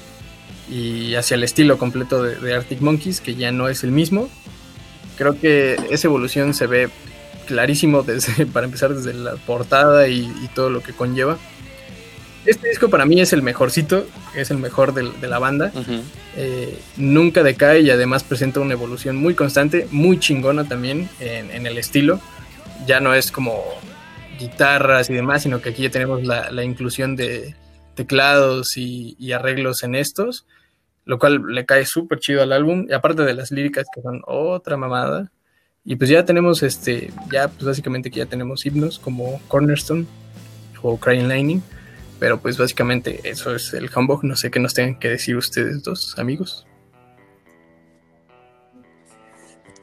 y 0.70 1.16
hacia 1.16 1.36
el 1.36 1.44
estilo 1.44 1.78
completo 1.78 2.24
de, 2.24 2.54
Arctic 2.54 2.82
Monkeys, 2.82 3.22
que 3.22 3.36
ya 3.36 3.52
no 3.52 3.68
es 3.68 3.84
el 3.84 3.92
mismo. 3.92 4.30
Creo 5.18 5.40
que 5.40 5.78
esa 5.92 6.08
evolución 6.08 6.54
se 6.54 6.68
ve 6.68 6.90
clarísimo 7.46 8.04
desde, 8.04 8.46
para 8.54 8.66
empezar 8.66 8.94
desde 8.94 9.14
la 9.14 9.36
portada 9.36 10.08
y, 10.08 10.32
todo 10.56 10.70
lo 10.70 10.82
que 10.82 10.94
conlleva. 10.94 11.38
Este 12.46 12.68
disco 12.68 12.90
para 12.90 13.06
mí 13.06 13.22
es 13.22 13.32
el 13.32 13.42
mejorcito, 13.42 14.06
es 14.36 14.52
el 14.52 14.58
mejor 14.58 14.94
de, 14.94 15.28
la 15.28 15.40
banda. 15.40 15.72
Eh, 16.36 16.78
nunca 16.98 17.42
decae 17.42 17.82
y 17.82 17.90
además 17.90 18.24
presenta 18.24 18.60
una 18.60 18.74
evolución 18.74 19.16
muy 19.16 19.34
constante, 19.34 19.88
muy 19.92 20.20
chingona 20.20 20.66
también 20.66 21.10
en, 21.22 21.66
el 21.66 21.78
estilo. 21.78 22.20
Ya 22.86 23.00
no 23.00 23.14
es 23.14 23.32
como 23.32 23.64
guitarras 24.38 25.10
y 25.10 25.14
demás, 25.14 25.44
sino 25.44 25.62
que 25.62 25.70
aquí 25.70 25.84
ya 25.84 25.90
tenemos 25.90 26.24
la, 26.26 26.64
inclusión 26.66 27.16
de 27.16 27.56
teclados 27.96 28.76
y, 28.76 29.16
y, 29.18 29.32
arreglos 29.32 29.84
en 29.84 29.96
estos, 29.96 30.46
lo 31.06 31.20
cual 31.20 31.44
le 31.48 31.66
cae 31.66 31.86
súper 31.86 32.20
chido 32.20 32.44
al 32.44 32.52
álbum. 32.52 32.88
Y 32.90 32.94
aparte 32.94 33.24
de 33.24 33.36
las 33.36 33.52
líricas 33.52 33.86
que 33.96 34.02
son 34.02 34.22
otra 34.28 34.76
mamada. 34.76 35.32
Y 35.86 35.96
pues 35.96 36.10
ya 36.10 36.26
tenemos 36.26 36.62
este, 36.62 37.12
ya 37.32 37.48
pues 37.48 37.64
básicamente 37.64 38.12
que 38.12 38.20
ya 38.20 38.26
tenemos 38.26 38.66
himnos 38.66 39.00
como 39.00 39.42
Cornerstone 39.48 40.08
o 40.82 40.98
Crying 40.98 41.30
Lightning. 41.30 41.62
Pero 42.24 42.40
pues 42.40 42.58
básicamente 42.58 43.20
eso 43.26 43.54
es 43.54 43.74
el 43.74 43.90
Humbug. 43.94 44.24
No 44.24 44.38
sé 44.38 44.50
qué 44.50 44.58
nos 44.58 44.74
tengan 44.74 44.98
que 44.98 45.10
decir 45.10 45.36
ustedes 45.36 45.84
dos, 45.84 46.18
amigos. 46.18 46.66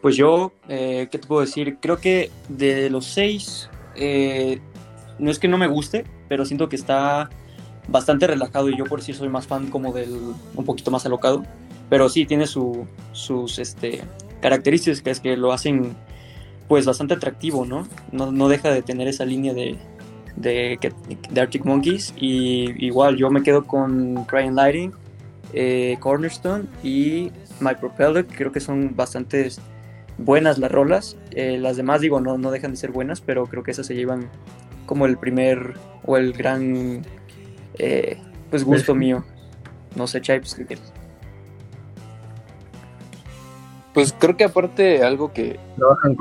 Pues 0.00 0.16
yo, 0.16 0.50
eh, 0.66 1.08
¿qué 1.10 1.18
te 1.18 1.28
puedo 1.28 1.42
decir? 1.42 1.76
Creo 1.82 1.98
que 1.98 2.30
de 2.48 2.88
los 2.88 3.04
seis, 3.04 3.68
eh, 3.94 4.58
no 5.18 5.30
es 5.30 5.38
que 5.38 5.48
no 5.48 5.58
me 5.58 5.66
guste, 5.66 6.06
pero 6.30 6.46
siento 6.46 6.70
que 6.70 6.76
está 6.76 7.28
bastante 7.88 8.26
relajado 8.26 8.70
y 8.70 8.78
yo 8.78 8.86
por 8.86 9.02
sí 9.02 9.12
soy 9.12 9.28
más 9.28 9.46
fan 9.46 9.66
como 9.66 9.92
del 9.92 10.10
un 10.54 10.64
poquito 10.64 10.90
más 10.90 11.04
alocado. 11.04 11.44
Pero 11.90 12.08
sí, 12.08 12.24
tiene 12.24 12.46
su, 12.46 12.86
sus, 13.12 13.58
este, 13.58 14.00
características 14.40 15.20
que 15.20 15.36
lo 15.36 15.52
hacen 15.52 15.94
pues 16.68 16.86
bastante 16.86 17.12
atractivo, 17.12 17.66
¿no? 17.66 17.86
No, 18.12 18.48
deja 18.48 18.70
de 18.70 18.80
tener 18.80 19.08
esa 19.08 19.26
línea 19.26 19.52
de, 19.52 19.76
de, 20.36 20.78
Arctic 21.36 21.64
Monkeys 21.64 22.14
y 22.16 22.84
igual 22.84 23.16
yo 23.16 23.30
me 23.30 23.42
quedo 23.42 23.66
con 23.66 24.24
Crying 24.24 24.54
Lighting, 24.54 24.92
eh, 25.52 25.96
Cornerstone 26.00 26.64
y 26.82 27.32
My 27.60 27.74
Propeller, 27.74 28.26
que 28.26 28.36
creo 28.36 28.52
que 28.52 28.60
son 28.60 28.94
bastante 28.96 29.48
buenas 30.18 30.58
las 30.58 30.70
rolas. 30.70 31.16
Eh, 31.32 31.58
las 31.58 31.76
demás 31.76 32.00
digo 32.00 32.20
no, 32.20 32.38
no 32.38 32.50
dejan 32.50 32.72
de 32.72 32.76
ser 32.76 32.90
buenas, 32.90 33.20
pero 33.20 33.46
creo 33.46 33.62
que 33.62 33.70
esas 33.70 33.86
se 33.86 33.94
llevan 33.94 34.28
como 34.86 35.06
el 35.06 35.16
primer 35.18 35.74
o 36.04 36.16
el 36.16 36.32
gran 36.32 37.02
eh, 37.78 38.18
pues 38.50 38.64
gusto 38.64 38.94
mío. 38.94 39.24
No 39.96 40.06
sé, 40.06 40.20
Chai, 40.20 40.40
pues, 40.40 40.54
¿qué 40.54 40.78
pues 43.92 44.14
creo 44.16 44.36
que 44.36 44.44
aparte 44.44 45.02
algo 45.02 45.32
que 45.32 45.58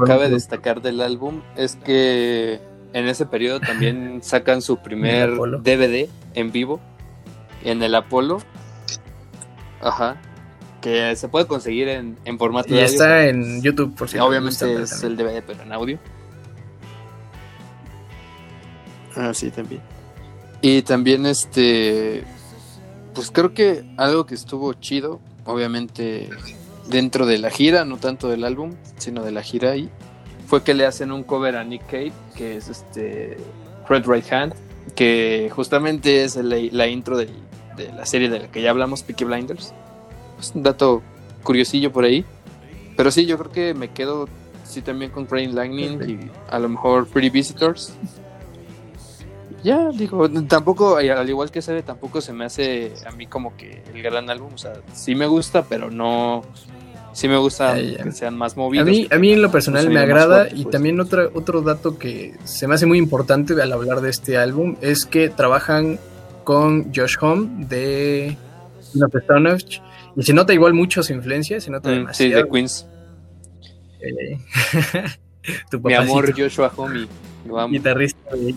cabe 0.05 0.29
destacar 0.29 0.81
del 0.81 1.01
álbum 1.01 1.41
es 1.55 1.75
que 1.75 2.59
en 2.93 3.08
ese 3.08 3.25
periodo 3.25 3.60
también 3.60 4.19
sacan 4.23 4.62
su 4.62 4.78
primer 4.78 5.32
DVD 5.36 6.10
en 6.34 6.52
vivo 6.52 6.80
en 7.63 7.84
el 7.84 7.95
Apolo. 7.95 8.41
Ajá. 9.82 10.17
Que 10.82 11.15
se 11.15 11.28
puede 11.28 11.45
conseguir 11.45 11.89
en, 11.89 12.17
formato 12.38 12.73
y 12.73 12.80
está 12.80 13.28
en 13.28 13.62
YouTube, 13.62 13.95
por 13.95 14.08
si 14.08 14.17
Obviamente 14.17 14.82
es 14.82 15.04
el 15.04 15.17
DVD, 15.17 15.43
pero 15.45 15.63
en 15.63 15.73
audio. 15.73 15.99
Ah, 19.15 19.34
sí, 19.34 19.52
también. 19.52 19.82
Y 20.62 20.82
también 20.84 21.25
este. 21.25 22.23
Pues 23.13 23.32
creo 23.32 23.54
que 23.54 23.84
algo 23.97 24.25
que 24.25 24.36
estuvo 24.36 24.71
chido, 24.73 25.19
obviamente 25.43 26.30
dentro 26.88 27.25
de 27.25 27.38
la 27.38 27.49
gira, 27.49 27.84
no 27.84 27.97
tanto 27.97 28.30
del 28.30 28.45
álbum, 28.45 28.75
sino 28.97 29.23
de 29.23 29.32
la 29.32 29.43
gira 29.43 29.71
ahí, 29.71 29.89
fue 30.49 30.63
que 30.63 30.73
le 30.73 30.83
hacen 30.83 31.12
un 31.12 31.21
cover 31.21 31.55
a 31.55 31.63
Nick 31.63 31.85
Cave, 31.85 32.12
que 32.35 32.57
es 32.57 32.69
este 32.69 33.38
Red 33.88 34.07
Right 34.07 34.33
Hand, 34.33 34.55
que 34.95 35.51
justamente 35.55 36.23
es 36.23 36.38
la, 36.38 36.88
intro 36.88 37.17
de, 37.17 37.29
la 37.95 38.03
serie 38.07 38.29
de 38.29 38.39
la 38.39 38.47
que 38.51 38.63
ya 38.63 38.71
hablamos, 38.71 39.03
Peaky 39.03 39.25
Blinders. 39.25 39.75
Es 40.39 40.51
un 40.55 40.63
dato 40.63 41.03
curiosillo 41.43 41.91
por 41.91 42.03
ahí. 42.03 42.25
Pero 42.97 43.12
sí, 43.12 43.27
yo 43.27 43.38
creo 43.38 43.51
que 43.51 43.73
me 43.75 43.91
quedo 43.91 44.27
sí 44.63 44.81
también 44.81 45.12
con 45.12 45.27
Rain 45.27 45.53
Lightning 45.53 46.09
y 46.09 46.31
a 46.49 46.57
lo 46.57 46.67
mejor 46.67 47.07
Pretty 47.07 47.29
Visitors. 47.29 47.93
Ya, 49.63 49.89
digo, 49.89 50.27
tampoco, 50.47 50.95
al 50.97 51.29
igual 51.29 51.51
que 51.51 51.59
ve 51.59 51.83
tampoco 51.83 52.21
se 52.21 52.33
me 52.33 52.45
hace 52.45 52.93
a 53.05 53.12
mí 53.12 53.27
como 53.27 53.55
que 53.55 53.83
el 53.93 54.01
gran 54.01 54.31
álbum. 54.31 54.51
O 54.55 54.57
sea, 54.57 54.73
sí 54.93 55.13
me 55.13 55.27
gusta, 55.27 55.63
pero 55.65 55.91
no, 55.91 56.41
sí 57.19 57.27
me 57.27 57.38
gusta 57.38 57.75
que 57.75 58.12
sean 58.13 58.38
más 58.38 58.55
movidos. 58.55 58.88
A 58.88 58.89
mí, 58.89 59.08
a 59.12 59.17
mí 59.17 59.34
en 59.34 59.41
lo 59.41 59.51
personal 59.51 59.89
me 59.89 59.99
agrada 59.99 60.47
y 60.47 60.63
pues. 60.63 60.69
también 60.71 60.99
otro, 61.01 61.29
otro 61.34 61.62
dato 61.62 61.97
que 61.97 62.36
se 62.45 62.65
me 62.65 62.75
hace 62.75 62.86
muy 62.86 62.97
importante 62.97 63.62
al 63.62 63.73
hablar 63.73 63.99
de 63.99 64.10
este 64.10 64.38
álbum 64.38 64.77
es 64.79 65.05
que 65.05 65.27
trabajan 65.29 65.99
con 66.45 66.93
Josh 66.93 67.17
Home 67.19 67.65
de 67.67 68.38
y 70.15 70.23
se 70.23 70.34
nota 70.34 70.53
igual 70.53 70.73
mucho 70.73 71.03
su 71.03 71.13
influencia, 71.13 71.60
se 71.60 71.69
nota 71.69 71.89
mm, 71.89 71.93
demasiado. 71.93 72.32
Sí, 72.32 72.43
de 72.43 72.49
Queens. 72.49 72.88
Eh, 73.99 74.38
Mi 75.84 75.93
amor 75.93 76.34
Joshua 76.38 76.71
Home, 76.75 77.05
lo 77.45 77.60
amo. 77.60 77.73
Guitarrista 77.73 78.36
de 78.36 78.55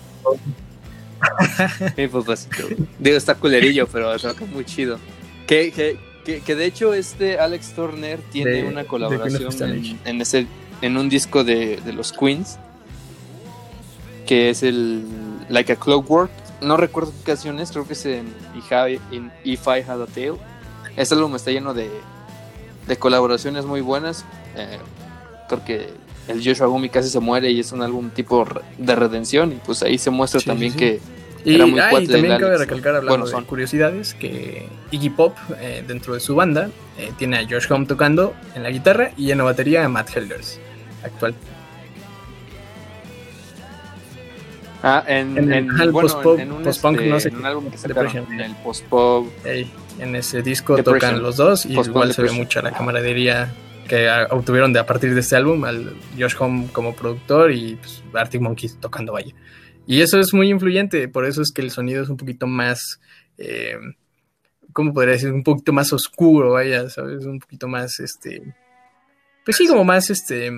Mi 1.97 2.07
papacito. 2.07 2.67
Digo, 2.97 3.17
está 3.17 3.35
culerillo, 3.35 3.87
pero 3.87 4.17
toca 4.17 4.45
muy 4.45 4.63
chido. 4.63 4.99
¿Qué, 5.47 5.71
qué, 5.75 5.97
que, 6.23 6.55
de 6.55 6.65
hecho 6.65 6.93
este 6.93 7.39
Alex 7.39 7.73
Turner 7.73 8.19
tiene 8.31 8.63
una 8.63 8.85
colaboración 8.85 9.97
en, 10.05 10.21
ese, 10.21 10.47
en 10.81 10.97
un 10.97 11.09
disco 11.09 11.43
de, 11.43 11.79
los 11.93 12.13
Queens, 12.13 12.57
que 14.25 14.49
es 14.49 14.63
el 14.63 15.03
Like 15.49 15.73
a 15.73 15.75
Clockwork. 15.75 16.31
No 16.61 16.77
recuerdo 16.77 17.11
qué 17.11 17.31
canción 17.31 17.59
es, 17.59 17.71
creo 17.71 17.85
que 17.85 17.93
es 17.93 18.05
en 18.05 18.33
If 19.43 19.67
I, 19.67 19.81
Had 19.81 20.01
a 20.01 20.07
Tale. 20.07 20.37
Este 20.95 21.15
álbum 21.15 21.35
está 21.35 21.51
lleno 21.51 21.73
de, 21.73 21.89
de 22.87 22.97
colaboraciones 22.97 23.65
muy 23.65 23.81
buenas. 23.81 24.25
Eh, 24.55 24.77
creo 25.49 25.65
que 25.65 25.89
el 26.27 26.43
Joshua 26.43 26.67
Gumi 26.67 26.89
casi 26.89 27.09
se 27.09 27.19
muere 27.19 27.51
y 27.51 27.59
es 27.59 27.71
un 27.71 27.81
álbum 27.81 28.09
tipo 28.09 28.45
de 28.77 28.95
redención 28.95 29.51
y 29.51 29.55
pues 29.55 29.83
ahí 29.83 29.97
se 29.97 30.09
muestra 30.09 30.39
también 30.41 30.73
que 30.73 31.01
y, 31.45 31.57
también 31.57 32.39
cabe 32.39 32.57
recalcar, 32.57 32.95
hablando 32.95 33.25
de 33.25 33.43
curiosidades, 33.43 34.13
que 34.13 34.67
Iggy 34.91 35.09
Pop, 35.09 35.35
eh, 35.59 35.83
dentro 35.87 36.13
de 36.13 36.19
su 36.19 36.35
banda, 36.35 36.69
eh, 36.97 37.11
tiene 37.17 37.37
a 37.39 37.43
Josh 37.43 37.71
Home 37.71 37.85
tocando 37.85 38.33
en 38.55 38.63
la 38.63 38.69
guitarra 38.69 39.11
y 39.17 39.31
en 39.31 39.39
la 39.39 39.43
batería 39.43 39.83
a 39.83 39.89
Matt 39.89 40.15
Helders, 40.15 40.59
actual. 41.03 41.35
Ah, 44.85 45.01
en, 45.07 45.37
el 45.53 45.91
post-punk, 45.91 46.99
no 47.01 47.19
sé. 47.19 47.29
En 47.29 47.37
un 47.37 47.45
álbum 47.45 47.71
que 47.71 47.77
se 47.77 47.87
en 47.89 48.41
el 48.41 48.53
post-pop. 48.55 49.27
en 49.45 50.15
ese 50.15 50.41
disco 50.41 50.81
tocan 50.83 51.23
los 51.23 51.37
dos 51.37 51.65
y 51.65 51.79
igual 51.79 52.13
se 52.13 52.21
ve 52.21 52.31
mucho 52.31 52.61
la 52.61 52.71
camaradería 52.71 53.53
que 53.87 54.09
obtuvieron 54.29 54.73
de 54.73 54.79
a 54.79 54.85
partir 54.85 55.13
de 55.13 55.21
este 55.21 55.35
álbum 55.35 55.63
al 55.63 55.95
Josh 56.19 56.35
Home 56.39 56.67
como 56.71 56.93
productor 56.95 57.51
y 57.51 57.75
pues, 57.75 58.03
Arctic 58.13 58.41
Monkeys 58.41 58.77
tocando 58.79 59.13
vaya. 59.13 59.33
Y 59.85 60.01
eso 60.01 60.19
es 60.19 60.33
muy 60.33 60.49
influyente, 60.49 61.07
por 61.07 61.25
eso 61.25 61.41
es 61.41 61.51
que 61.51 61.61
el 61.61 61.71
sonido 61.71 62.03
es 62.03 62.09
un 62.09 62.17
poquito 62.17 62.47
más, 62.47 63.01
eh, 63.37 63.75
¿cómo 64.71 64.93
podría 64.93 65.13
decir? 65.13 65.31
Un 65.31 65.43
poquito 65.43 65.73
más 65.73 65.91
oscuro, 65.91 66.51
vaya, 66.51 66.89
¿sabes? 66.89 67.25
Un 67.25 67.39
poquito 67.39 67.67
más, 67.67 67.99
este, 67.99 68.55
pues 69.43 69.57
sí, 69.57 69.67
como 69.67 69.83
más, 69.83 70.09
este, 70.09 70.51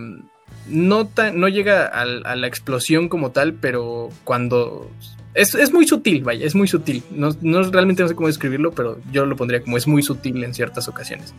no, 0.68 1.10
no 1.34 1.48
llega 1.48 1.88
a, 1.88 2.06
la 2.06 2.48
explosión 2.48 3.10
como 3.10 3.32
tal, 3.32 3.54
pero 3.54 4.10
cuando... 4.24 4.92
Es, 5.34 5.54
es 5.54 5.74
muy 5.74 5.86
sutil, 5.86 6.24
vaya, 6.24 6.46
es 6.46 6.56
muy 6.56 6.68
sutil. 6.68 7.04
No, 7.12 7.30
no, 7.42 7.64
realmente 7.64 8.02
no 8.02 8.08
sé 8.08 8.16
cómo 8.16 8.28
describirlo, 8.28 8.72
pero 8.72 9.02
yo 9.12 9.26
lo 9.26 9.36
pondría 9.36 9.62
como 9.62 9.76
es 9.76 9.86
muy 9.86 10.02
sutil 10.02 10.42
en 10.46 10.54
ciertas 10.54 10.88
ocasiones. 10.88 11.34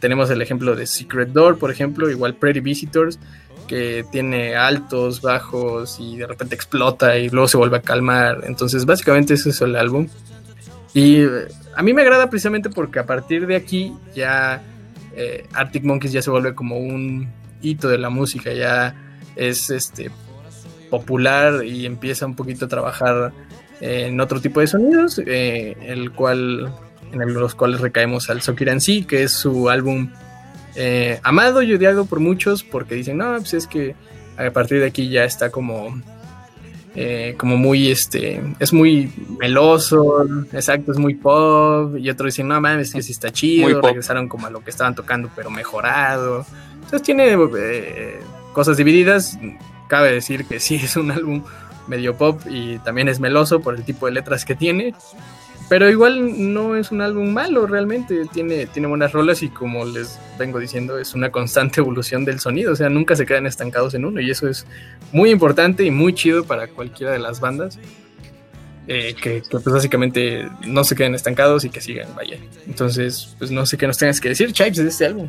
Tenemos 0.00 0.28
el 0.28 0.42
ejemplo 0.42 0.76
de 0.76 0.86
Secret 0.86 1.30
Door, 1.30 1.58
por 1.58 1.70
ejemplo, 1.70 2.10
igual 2.10 2.34
Pretty 2.34 2.60
Visitors 2.60 3.18
que 3.68 4.04
tiene 4.10 4.56
altos, 4.56 5.22
bajos 5.22 5.98
y 6.00 6.16
de 6.16 6.26
repente 6.26 6.56
explota 6.56 7.16
y 7.16 7.28
luego 7.28 7.46
se 7.46 7.56
vuelve 7.56 7.76
a 7.76 7.82
calmar. 7.82 8.40
Entonces, 8.44 8.84
básicamente 8.84 9.34
ese 9.34 9.50
es 9.50 9.60
el 9.60 9.76
álbum. 9.76 10.08
Y 10.94 11.20
eh, 11.20 11.46
a 11.76 11.82
mí 11.82 11.92
me 11.92 12.02
agrada 12.02 12.28
precisamente 12.28 12.70
porque 12.70 12.98
a 12.98 13.06
partir 13.06 13.46
de 13.46 13.54
aquí 13.54 13.94
ya 14.14 14.60
eh, 15.14 15.46
Arctic 15.52 15.84
Monkeys 15.84 16.12
ya 16.12 16.22
se 16.22 16.30
vuelve 16.30 16.54
como 16.54 16.78
un 16.78 17.28
hito 17.62 17.88
de 17.88 17.98
la 17.98 18.10
música, 18.10 18.52
ya 18.52 18.94
es 19.36 19.70
este 19.70 20.10
popular 20.90 21.64
y 21.64 21.86
empieza 21.86 22.26
un 22.26 22.34
poquito 22.34 22.64
a 22.64 22.68
trabajar 22.68 23.32
en 23.80 24.20
otro 24.20 24.40
tipo 24.40 24.60
de 24.60 24.66
sonidos, 24.66 25.20
eh, 25.24 25.76
el 25.82 26.12
cual 26.12 26.72
en 27.12 27.34
los 27.34 27.54
cuales 27.54 27.80
recaemos 27.80 28.28
al 28.30 28.42
Sokiran 28.42 28.80
sí, 28.80 29.04
que 29.04 29.22
es 29.22 29.32
su 29.32 29.70
álbum 29.70 30.10
eh, 30.80 31.18
amado 31.24 31.60
y 31.62 31.74
odiado 31.74 32.06
por 32.06 32.20
muchos 32.20 32.62
porque 32.62 32.94
dicen, 32.94 33.18
no, 33.18 33.34
pues 33.38 33.52
es 33.52 33.66
que 33.66 33.96
a 34.36 34.48
partir 34.52 34.78
de 34.78 34.86
aquí 34.86 35.08
ya 35.08 35.24
está 35.24 35.50
como, 35.50 36.00
eh, 36.94 37.34
como 37.36 37.56
muy, 37.56 37.90
este, 37.90 38.40
es 38.60 38.72
muy 38.72 39.12
meloso, 39.40 40.24
exacto, 40.52 40.92
es 40.92 40.98
muy 40.98 41.16
pop, 41.16 41.96
y 41.98 42.08
otros 42.08 42.32
dicen, 42.32 42.46
no 42.46 42.60
mames, 42.60 42.88
es 42.88 42.94
que 42.94 43.02
sí 43.02 43.10
está 43.10 43.32
chido, 43.32 43.80
regresaron 43.80 44.28
como 44.28 44.46
a 44.46 44.50
lo 44.50 44.62
que 44.62 44.70
estaban 44.70 44.94
tocando, 44.94 45.28
pero 45.34 45.50
mejorado. 45.50 46.46
Entonces 46.74 47.02
tiene 47.02 47.36
eh, 47.58 48.20
cosas 48.52 48.76
divididas. 48.76 49.36
cabe 49.88 50.12
decir 50.12 50.44
que 50.44 50.60
sí 50.60 50.76
es 50.76 50.96
un 50.96 51.10
álbum 51.10 51.42
medio 51.88 52.16
pop 52.16 52.40
y 52.48 52.78
también 52.78 53.08
es 53.08 53.18
meloso 53.18 53.58
por 53.58 53.74
el 53.74 53.82
tipo 53.82 54.06
de 54.06 54.12
letras 54.12 54.44
que 54.44 54.54
tiene. 54.54 54.94
Pero 55.68 55.90
igual 55.90 56.52
no 56.52 56.76
es 56.76 56.90
un 56.90 57.02
álbum 57.02 57.30
malo 57.30 57.66
realmente, 57.66 58.24
tiene, 58.32 58.66
tiene 58.66 58.88
buenas 58.88 59.12
rolas 59.12 59.42
y 59.42 59.50
como 59.50 59.84
les 59.84 60.18
vengo 60.38 60.58
diciendo 60.58 60.98
es 60.98 61.14
una 61.14 61.30
constante 61.30 61.80
evolución 61.82 62.24
del 62.24 62.40
sonido, 62.40 62.72
o 62.72 62.76
sea, 62.76 62.88
nunca 62.88 63.16
se 63.16 63.26
quedan 63.26 63.46
estancados 63.46 63.94
en 63.94 64.06
uno 64.06 64.20
y 64.20 64.30
eso 64.30 64.48
es 64.48 64.66
muy 65.12 65.30
importante 65.30 65.84
y 65.84 65.90
muy 65.90 66.14
chido 66.14 66.44
para 66.44 66.68
cualquiera 66.68 67.12
de 67.12 67.18
las 67.18 67.40
bandas. 67.40 67.78
Eh, 68.90 69.14
que, 69.22 69.42
pues 69.50 69.64
básicamente 69.64 70.48
no 70.66 70.82
se 70.82 70.96
queden 70.96 71.14
estancados 71.14 71.62
y 71.66 71.68
que 71.68 71.82
sigan, 71.82 72.08
vaya. 72.16 72.38
Entonces, 72.66 73.36
pues 73.38 73.50
no 73.50 73.66
sé 73.66 73.76
qué 73.76 73.86
nos 73.86 73.98
tengas 73.98 74.18
que 74.18 74.30
decir, 74.30 74.50
Chipes, 74.52 74.78
de 74.78 74.88
este 74.88 75.04
álbum. 75.04 75.28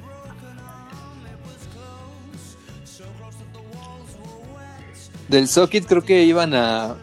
Del 5.27 5.49
Socket 5.49 5.85
creo 5.85 6.03
que 6.03 6.23
iban 6.23 6.53
a. 6.53 6.95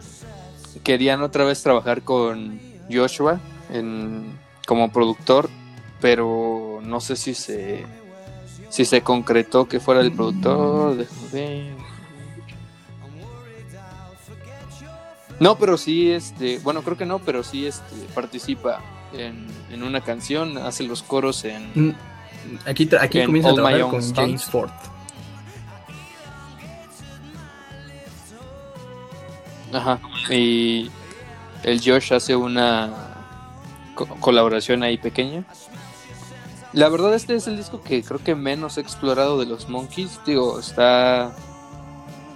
Querían 0.83 1.21
otra 1.21 1.45
vez 1.45 1.61
trabajar 1.61 2.01
con 2.01 2.59
Joshua 2.91 3.39
en, 3.71 4.37
como 4.65 4.91
productor, 4.91 5.49
pero 6.01 6.79
no 6.83 6.99
sé 6.99 7.15
si 7.15 7.33
se. 7.33 7.85
Si 8.69 8.83
se 8.83 9.01
concretó 9.01 9.65
que 9.67 9.79
fuera 9.79 10.01
el 10.01 10.11
productor. 10.11 11.05
No, 15.39 15.57
pero 15.57 15.77
sí, 15.77 16.11
este. 16.11 16.59
Bueno, 16.59 16.81
creo 16.81 16.97
que 16.97 17.05
no, 17.05 17.19
pero 17.19 17.43
sí 17.43 17.65
este, 17.65 17.95
participa 18.13 18.81
en, 19.13 19.47
en 19.71 19.83
una 19.83 20.01
canción, 20.01 20.57
hace 20.57 20.83
los 20.83 21.01
coros 21.01 21.45
en. 21.45 21.71
Mm, 21.73 21.95
aquí, 22.65 22.89
aquí 22.99 23.23
comienza 23.25 23.51
a 23.51 23.53
trabajar 23.53 23.81
con 23.81 24.13
James 24.13 24.43
Ford. 24.43 24.71
Ajá. 29.73 29.99
Y 30.29 30.89
el 31.63 31.81
Josh 31.83 32.13
hace 32.13 32.35
una 32.35 32.91
colaboración 34.19 34.83
ahí 34.83 34.97
pequeña. 34.97 35.43
La 36.73 36.89
verdad 36.89 37.15
este 37.15 37.35
es 37.35 37.47
el 37.47 37.57
disco 37.57 37.81
que 37.81 38.03
creo 38.03 38.23
que 38.23 38.35
menos 38.35 38.77
he 38.77 38.81
explorado 38.81 39.39
de 39.39 39.45
los 39.45 39.69
Monkeys. 39.69 40.19
Digo, 40.25 40.59
está 40.59 41.33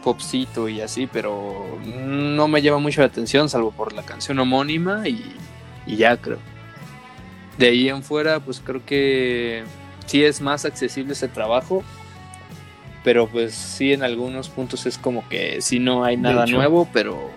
popcito 0.03 0.67
y 0.67 0.81
así, 0.81 1.07
pero 1.07 1.77
no 1.85 2.47
me 2.47 2.61
llama 2.61 2.79
mucho 2.79 3.01
la 3.01 3.07
atención, 3.07 3.49
salvo 3.49 3.71
por 3.71 3.93
la 3.93 4.03
canción 4.03 4.39
homónima 4.39 5.07
y, 5.07 5.35
y 5.85 5.97
ya 5.97 6.17
creo. 6.17 6.39
De 7.57 7.67
ahí 7.67 7.89
en 7.89 8.01
fuera, 8.01 8.39
pues 8.39 8.61
creo 8.63 8.83
que 8.85 9.63
sí 10.07 10.23
es 10.23 10.41
más 10.41 10.65
accesible 10.65 11.13
ese 11.13 11.27
trabajo 11.27 11.83
pero 13.03 13.27
pues 13.27 13.53
sí 13.53 13.93
en 13.93 14.03
algunos 14.03 14.49
puntos 14.49 14.85
es 14.85 14.97
como 14.97 15.27
que 15.27 15.61
sí 15.61 15.79
no 15.79 16.03
hay 16.03 16.17
nada 16.17 16.45
nuevo, 16.45 16.87
pero, 16.93 17.31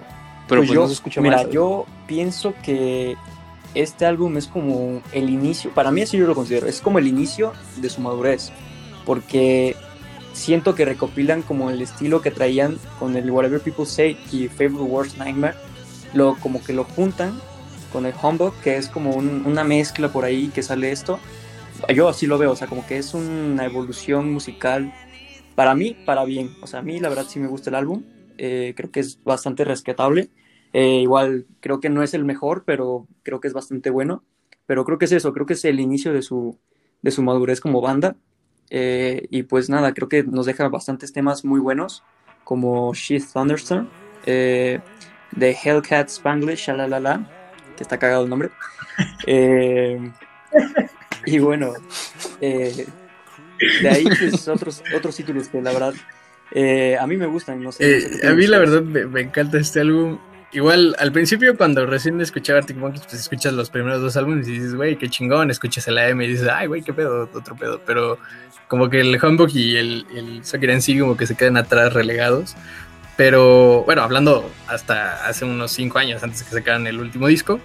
pero 0.48 0.60
pues, 0.60 0.68
pues 0.68 0.80
no 0.80 0.86
se 0.86 0.92
escucha 0.94 1.20
Mira, 1.20 1.48
yo 1.48 1.86
pienso 2.06 2.54
que 2.62 3.16
este 3.74 4.06
álbum 4.06 4.36
es 4.36 4.46
como 4.46 5.02
el 5.12 5.30
inicio, 5.30 5.70
para 5.72 5.90
mí 5.90 6.02
así 6.02 6.16
yo 6.16 6.26
lo 6.26 6.34
considero, 6.34 6.66
es 6.66 6.80
como 6.80 6.98
el 6.98 7.06
inicio 7.06 7.52
de 7.76 7.90
su 7.90 8.00
madurez, 8.00 8.52
porque 9.04 9.76
siento 10.32 10.74
que 10.74 10.84
recopilan 10.84 11.42
como 11.42 11.70
el 11.70 11.80
estilo 11.80 12.20
que 12.20 12.30
traían 12.30 12.78
con 12.98 13.16
el 13.16 13.30
Whatever 13.30 13.60
People 13.60 13.86
Say 13.86 14.18
y 14.32 14.48
Favorite 14.48 14.82
Worst 14.82 15.16
Nightmare, 15.18 15.54
lo, 16.12 16.36
como 16.36 16.62
que 16.62 16.72
lo 16.72 16.84
juntan 16.84 17.40
con 17.92 18.06
el 18.06 18.14
Humbug, 18.20 18.52
que 18.62 18.76
es 18.76 18.88
como 18.88 19.12
una 19.12 19.64
mezcla 19.64 20.08
por 20.08 20.24
ahí 20.24 20.48
que 20.48 20.62
sale 20.62 20.90
esto. 20.90 21.20
Yo 21.94 22.08
así 22.08 22.26
lo 22.26 22.38
veo, 22.38 22.52
o 22.52 22.56
sea, 22.56 22.66
como 22.66 22.86
que 22.86 22.98
es 22.98 23.14
una 23.14 23.64
evolución 23.64 24.32
musical 24.32 24.92
para 25.54 25.74
mí, 25.74 25.96
para 26.04 26.24
bien. 26.24 26.56
O 26.60 26.66
sea, 26.66 26.80
a 26.80 26.82
mí 26.82 26.98
la 26.98 27.08
verdad 27.08 27.26
sí 27.28 27.38
me 27.38 27.46
gusta 27.46 27.70
el 27.70 27.76
álbum. 27.76 28.02
Eh, 28.38 28.74
creo 28.76 28.90
que 28.90 29.00
es 29.00 29.22
bastante 29.22 29.64
rescatable. 29.64 30.30
Eh, 30.72 31.00
igual 31.00 31.46
creo 31.60 31.80
que 31.80 31.88
no 31.88 32.02
es 32.02 32.14
el 32.14 32.24
mejor, 32.24 32.64
pero 32.64 33.06
creo 33.22 33.40
que 33.40 33.48
es 33.48 33.54
bastante 33.54 33.90
bueno. 33.90 34.24
Pero 34.66 34.84
creo 34.84 34.98
que 34.98 35.04
es 35.04 35.12
eso, 35.12 35.32
creo 35.32 35.46
que 35.46 35.52
es 35.54 35.64
el 35.64 35.80
inicio 35.80 36.12
de 36.12 36.22
su, 36.22 36.58
de 37.02 37.10
su 37.10 37.22
madurez 37.22 37.60
como 37.60 37.80
banda. 37.80 38.16
Eh, 38.70 39.26
y 39.30 39.44
pues 39.44 39.68
nada, 39.68 39.92
creo 39.92 40.08
que 40.08 40.24
nos 40.24 40.46
deja 40.46 40.68
bastantes 40.68 41.12
temas 41.12 41.44
muy 41.44 41.60
buenos, 41.60 42.02
como 42.44 42.94
Sheath 42.94 43.32
Thunderstorm, 43.32 43.88
The 44.24 44.80
Hellcat 45.38 46.08
Spanglish, 46.08 46.66
que 46.66 47.82
está 47.82 47.98
cagado 47.98 48.24
el 48.24 48.30
nombre. 48.30 48.50
y 51.26 51.38
bueno, 51.38 51.74
de 52.40 53.88
ahí, 53.88 54.04
pues, 54.04 54.48
otros, 54.48 54.82
otros 54.96 55.16
títulos 55.16 55.48
que 55.48 55.60
la 55.60 55.72
verdad 55.72 55.94
eh, 56.52 56.96
a 56.98 57.06
mí 57.06 57.16
me 57.16 57.26
gustan, 57.26 57.62
no 57.62 57.72
sé. 57.72 57.98
Eh, 57.98 58.28
a 58.28 58.32
mí 58.32 58.46
la 58.46 58.58
verdad 58.58 58.82
me, 58.82 59.20
encanta 59.20 59.58
este 59.58 59.80
álbum. 59.80 60.18
Igual, 60.52 60.94
al 61.00 61.10
principio 61.10 61.56
cuando 61.56 61.84
recién 61.84 62.20
escuchaba 62.20 62.60
Arctic 62.60 62.76
Monkeys, 62.76 63.02
pues 63.02 63.14
escuchas 63.14 63.52
los 63.54 63.70
primeros 63.70 64.00
dos 64.00 64.16
álbumes 64.16 64.46
y 64.46 64.52
dices, 64.52 64.74
güey, 64.74 64.96
qué 64.96 65.08
chingón, 65.08 65.50
escuchas 65.50 65.88
el 65.88 65.98
AM 65.98 66.20
y 66.22 66.28
dices, 66.28 66.48
ay, 66.48 66.68
güey, 66.68 66.82
qué 66.82 66.92
pedo, 66.92 67.28
otro 67.32 67.56
pedo. 67.56 67.80
Pero 67.84 68.18
como 68.68 68.88
que 68.88 69.00
el 69.00 69.18
Humbug 69.20 69.50
y 69.52 69.76
el, 69.76 70.06
el 70.14 70.44
Soccer 70.44 70.70
en 70.70 70.82
sí 70.82 70.98
como 70.98 71.16
que 71.16 71.26
se 71.26 71.34
quedan 71.34 71.56
atrás 71.56 71.92
relegados. 71.92 72.54
Pero 73.16 73.82
bueno, 73.84 74.02
hablando 74.02 74.48
hasta 74.68 75.26
hace 75.26 75.44
unos 75.44 75.72
cinco 75.72 75.98
años 75.98 76.22
antes 76.22 76.40
de 76.40 76.44
que 76.46 76.50
sacaran 76.52 76.86
el 76.86 77.00
último 77.00 77.26
disco, 77.26 77.60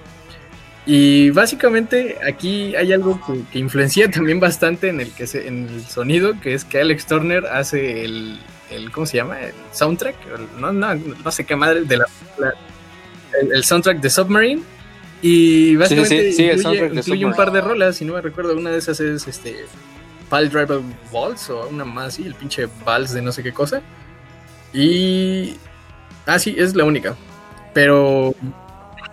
y 0.86 1.30
básicamente 1.30 2.18
aquí 2.28 2.76
hay 2.76 2.94
algo 2.94 3.20
que, 3.52 3.60
influencia 3.60 4.10
también 4.12 4.40
bastante 4.40 4.90
en 4.90 5.00
el, 5.00 5.12
que 5.12 5.28
se, 5.28 5.48
en 5.48 5.68
el 5.70 5.86
sonido, 5.86 6.40
que 6.42 6.56
es 6.56 6.66
que 6.66 6.80
Alex 6.80 7.06
Turner 7.06 7.46
hace 7.46 8.06
el, 8.06 8.40
el 8.70 8.92
¿cómo 8.92 9.06
se 9.06 9.18
llama? 9.18 9.40
El 9.42 9.54
soundtrack, 9.72 10.16
no, 10.60 10.72
no, 10.72 10.96
no 10.96 11.32
sé 11.32 11.46
qué 11.46 11.56
madre, 11.56 11.82
de 11.82 11.98
la, 11.98 12.06
el, 13.54 13.64
soundtrack 13.64 14.00
de 14.00 14.10
Submarine. 14.10 14.62
Y 15.22 15.76
básicamente 15.76 16.30
incluye, 16.94 17.26
un 17.26 17.34
par 17.34 17.52
de 17.52 17.62
rolas, 17.62 17.98
si 17.98 18.06
no 18.06 18.14
me 18.14 18.22
recuerdo, 18.22 18.56
una 18.56 18.72
de 18.72 18.78
esas 18.78 19.00
es 19.02 19.28
este 19.28 19.66
Pile 20.30 20.48
Driver 20.48 20.80
Waltz 21.12 21.50
o 21.50 21.68
una 21.68 21.84
más 21.84 22.08
así, 22.10 22.26
el 22.26 22.36
pinche 22.36 22.68
Vals 22.86 23.14
de 23.14 23.22
no 23.22 23.32
sé 23.32 23.44
qué 23.44 23.52
cosa. 23.52 23.82
Y... 24.74 25.56
Ah, 26.26 26.40
sí, 26.40 26.56
es 26.58 26.76
la 26.76 26.86
única. 26.86 27.16
Pero 27.74 28.34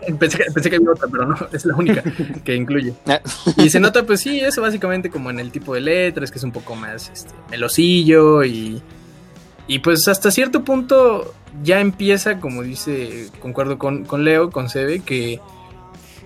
Pensé, 0.18 0.70
que 0.70 0.76
había 0.76 0.90
otra, 0.90 1.08
pero 1.10 1.26
no, 1.26 1.36
es 1.52 1.64
la 1.64 1.74
única 1.74 2.02
que 2.44 2.54
incluye. 2.54 2.94
Ah. 3.06 3.20
y 3.56 3.70
se 3.70 3.80
nota, 3.80 4.04
pues 4.04 4.20
sí, 4.20 4.40
eso 4.40 4.60
básicamente 4.62 5.10
como 5.10 5.30
en 5.30 5.38
el 5.38 5.50
tipo 5.50 5.74
de 5.74 5.80
letras, 5.80 6.30
que 6.30 6.38
es 6.38 6.44
un 6.44 6.52
poco 6.52 6.74
más 6.74 7.08
este, 7.08 7.32
melosillo 7.50 8.44
y, 8.44 8.82
y 9.66 9.80
pues 9.80 10.06
hasta 10.08 10.30
cierto 10.30 10.64
punto 10.64 11.34
ya 11.62 11.80
empieza, 11.80 12.40
como 12.40 12.62
dice, 12.62 13.28
concuerdo 13.40 13.78
con, 13.78 14.04
con 14.04 14.24
Leo, 14.24 14.50
con 14.50 14.68
Sebe, 14.68 15.00
que, 15.00 15.40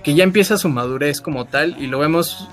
que 0.03 0.15
ya 0.15 0.25
empieza 0.25 0.59
su 0.59 0.69
madurez 0.69 1.21
como 1.21 1.47
tal 1.47 1.81
y 1.81 1.87
lo 1.87 1.99
vemos 1.99 2.49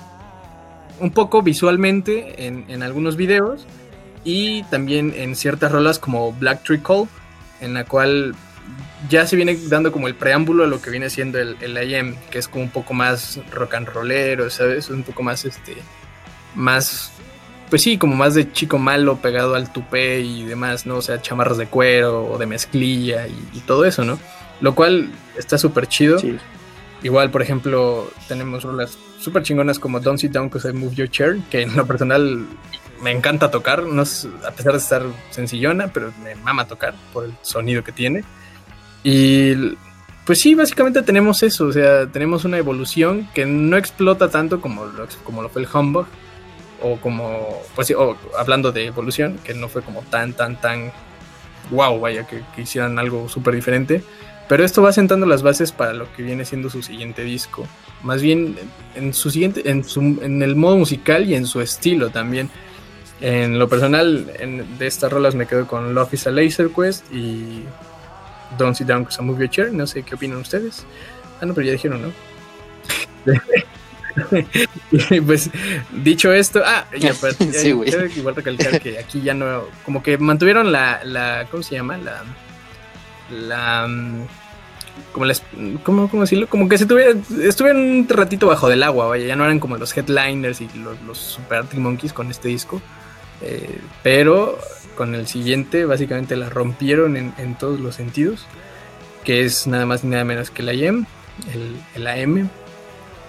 un 1.00 1.12
poco 1.12 1.42
visualmente 1.42 2.48
en, 2.48 2.66
en 2.70 2.84
algunos 2.84 3.18
videos 3.18 3.66
y 4.24 4.64
también 4.64 5.14
en 5.16 5.36
ciertas 5.36 5.72
rolas 5.72 6.00
como 6.00 6.34
Black 6.34 6.64
Tree 6.64 6.82
Call, 6.82 7.08
en 7.62 7.74
la 7.74 7.86
cual 7.86 8.36
ya 9.10 9.26
se 9.26 9.36
viene 9.36 9.58
dando 9.68 9.92
como 9.92 10.08
el 10.08 10.16
preámbulo 10.16 10.64
a 10.64 10.68
lo 10.68 10.82
que 10.82 10.90
viene 10.90 11.10
siendo 11.10 11.40
el, 11.40 11.58
el 11.62 11.78
AM, 11.78 12.16
que 12.30 12.40
es 12.40 12.48
como 12.48 12.64
un 12.64 12.70
poco 12.70 12.94
más 12.94 13.40
rock 13.52 13.76
and 13.76 13.88
rollero, 13.88 14.50
¿sabes? 14.50 14.90
Un 14.90 15.04
poco 15.04 15.24
más, 15.24 15.46
este, 15.46 15.78
más, 16.56 17.12
pues 17.70 17.82
sí, 17.82 17.98
como 17.98 18.16
más 18.16 18.34
de 18.34 18.52
chico 18.52 18.78
malo 18.78 19.18
pegado 19.18 19.56
al 19.56 19.72
tupé 19.72 20.22
y 20.22 20.44
demás, 20.44 20.86
¿no? 20.86 20.98
O 20.98 21.02
sea, 21.02 21.22
chamarras 21.22 21.58
de 21.58 21.68
cuero 21.68 22.26
o 22.26 22.38
de 22.38 22.46
mezclilla 22.46 23.28
y, 23.28 23.60
todo 23.62 23.86
eso, 23.86 24.06
¿no? 24.06 24.20
Lo 24.62 24.74
cual 24.76 25.12
está 25.38 25.58
súper 25.58 25.88
chido. 25.88 26.20
Igual, 27.04 27.30
por 27.30 27.42
ejemplo, 27.42 28.10
tenemos 28.28 28.64
rolas 28.64 28.98
súper 29.20 29.44
chingonas 29.44 29.80
como 29.80 30.00
Don't 30.00 30.20
Sit 30.20 30.32
Down 30.32 30.50
Cause 30.50 30.70
I 30.70 30.74
Move 30.74 30.96
Your 30.96 31.10
Chair, 31.10 31.40
que 31.50 31.62
en 31.62 31.76
lo 31.76 31.86
personal 31.86 32.46
me 33.02 33.12
encanta 33.12 33.52
tocar, 33.52 33.84
no 33.84 34.02
a 34.02 34.52
pesar 34.52 34.72
de 34.72 34.78
estar 34.78 35.04
sencillona, 35.30 35.90
pero 35.94 36.12
me 36.24 36.36
mama 36.36 36.66
tocar 36.66 36.96
por 37.14 37.26
el 37.26 37.34
sonido 37.42 37.84
que 37.84 37.92
tiene. 37.92 38.24
Y 39.04 39.76
pues 40.26 40.40
sí, 40.40 40.56
básicamente 40.56 41.02
tenemos 41.04 41.44
eso, 41.44 41.68
o 41.68 41.72
sea, 41.72 42.08
tenemos 42.08 42.46
una 42.46 42.58
evolución 42.58 43.30
que 43.34 43.46
no 43.46 43.78
explota 43.78 44.30
tanto 44.30 44.60
como 44.60 44.86
lo, 44.86 45.08
como 45.24 45.42
lo 45.42 45.50
fue 45.50 45.62
el 45.62 45.68
Humbug, 45.72 46.08
o 46.82 46.98
como, 46.98 47.62
pues 47.76 47.94
hablando 48.38 48.72
de 48.72 48.86
evolución, 48.86 49.40
que 49.44 49.54
no 49.54 49.70
fue 49.70 49.82
como 49.82 50.02
tan, 50.04 50.34
tan, 50.34 50.60
tan, 50.60 50.92
wow, 51.72 52.00
vaya, 52.00 52.28
que, 52.28 52.44
hicieran 52.62 53.00
algo 53.00 53.30
súper 53.30 53.56
diferente. 53.56 54.04
Pero 54.48 54.64
esto 54.64 54.82
va 54.82 54.94
sentando 54.94 55.26
las 55.26 55.44
bases 55.44 55.74
para 55.74 55.94
lo 55.94 56.12
que 56.14 56.24
viene 56.24 56.46
siendo 56.46 56.70
su 56.70 56.82
siguiente 56.82 57.24
disco. 57.24 57.68
Más 58.02 58.22
bien 58.22 58.56
en 58.96 59.14
su 59.14 59.30
siguiente, 59.30 59.70
en, 59.70 59.84
su, 59.84 60.00
en 60.00 60.42
el 60.42 60.56
modo 60.56 60.78
musical 60.78 61.30
y 61.30 61.36
en 61.36 61.46
su 61.46 61.60
estilo 61.60 62.10
también. 62.12 62.50
En 63.20 63.60
lo 63.60 63.68
personal, 63.68 64.32
de 64.78 64.88
estas 64.88 65.12
rolas 65.12 65.36
me 65.36 65.48
quedo 65.48 65.68
con 65.68 65.94
Love 65.94 66.14
is 66.14 66.28
a 66.28 66.32
Laser 66.32 66.70
Quest 66.70 67.12
y 67.12 67.64
Don't 68.58 68.76
Sit 68.76 68.88
Down 68.88 69.02
Because 69.02 69.22
I 69.22 69.26
Move 69.26 69.40
Your 69.40 69.50
Chair. 69.50 69.74
No 69.74 69.86
sé 69.86 70.04
qué 70.04 70.16
opinan 70.16 70.38
ustedes. 70.38 70.86
Ah, 71.42 71.46
no, 71.46 71.54
pero 71.54 71.66
ya 71.66 71.74
dijeron, 71.74 72.02
¿no? 72.04 72.14
pues 75.26 75.50
dicho 75.92 76.32
esto, 76.32 76.62
ah, 76.66 76.86
ya, 77.00 77.14
pues, 77.14 77.38
Sí, 77.38 77.74
quiero 77.74 78.06
igual 78.08 78.36
recalcar 78.36 78.82
que 78.82 78.98
aquí 79.00 79.22
ya 79.22 79.34
no, 79.34 79.64
como 79.86 80.04
que 80.04 80.18
mantuvieron 80.18 80.72
la, 80.72 81.04
la 81.04 81.48
¿cómo 81.50 81.64
se 81.64 81.76
llama? 81.76 81.98
La, 81.98 82.24
la, 83.32 83.88
mm, 83.88 84.26
como 85.12 85.26
les, 85.26 85.44
¿cómo, 85.84 86.10
cómo 86.10 86.24
decirlo? 86.24 86.48
Como 86.48 86.68
que 86.68 86.78
se 86.78 86.86
tuvieron, 86.86 87.24
estuvieron 87.42 87.82
un 87.82 88.10
ratito 88.10 88.48
bajo 88.48 88.68
del 88.68 88.84
agua, 88.84 89.08
vaya, 89.08 89.26
ya 89.26 89.36
no 89.36 89.46
eran 89.46 89.60
como 89.60 89.78
los 89.78 89.96
headliners 89.96 90.62
y 90.62 90.70
los, 90.80 91.02
los 91.04 91.18
Super 91.18 91.60
Arctic 91.60 91.80
Monkeys 91.80 92.14
con 92.14 92.32
este 92.32 92.50
disco, 92.50 92.82
eh, 93.42 93.80
pero 94.04 94.58
con 94.96 95.14
el 95.14 95.28
siguiente 95.28 95.86
básicamente 95.86 96.36
la 96.36 96.50
rompieron 96.50 97.18
en, 97.18 97.34
en 97.38 97.56
todos 97.56 97.80
los 97.80 97.96
sentidos, 97.96 98.46
que 99.24 99.46
es 99.46 99.68
nada 99.68 99.86
más 99.86 100.04
ni 100.04 100.12
nada 100.12 100.24
menos 100.24 100.50
que 100.50 100.64
la 100.64 100.74
IEM, 100.74 101.06
el, 101.54 101.76
el 101.96 102.08
AM, 102.08 102.50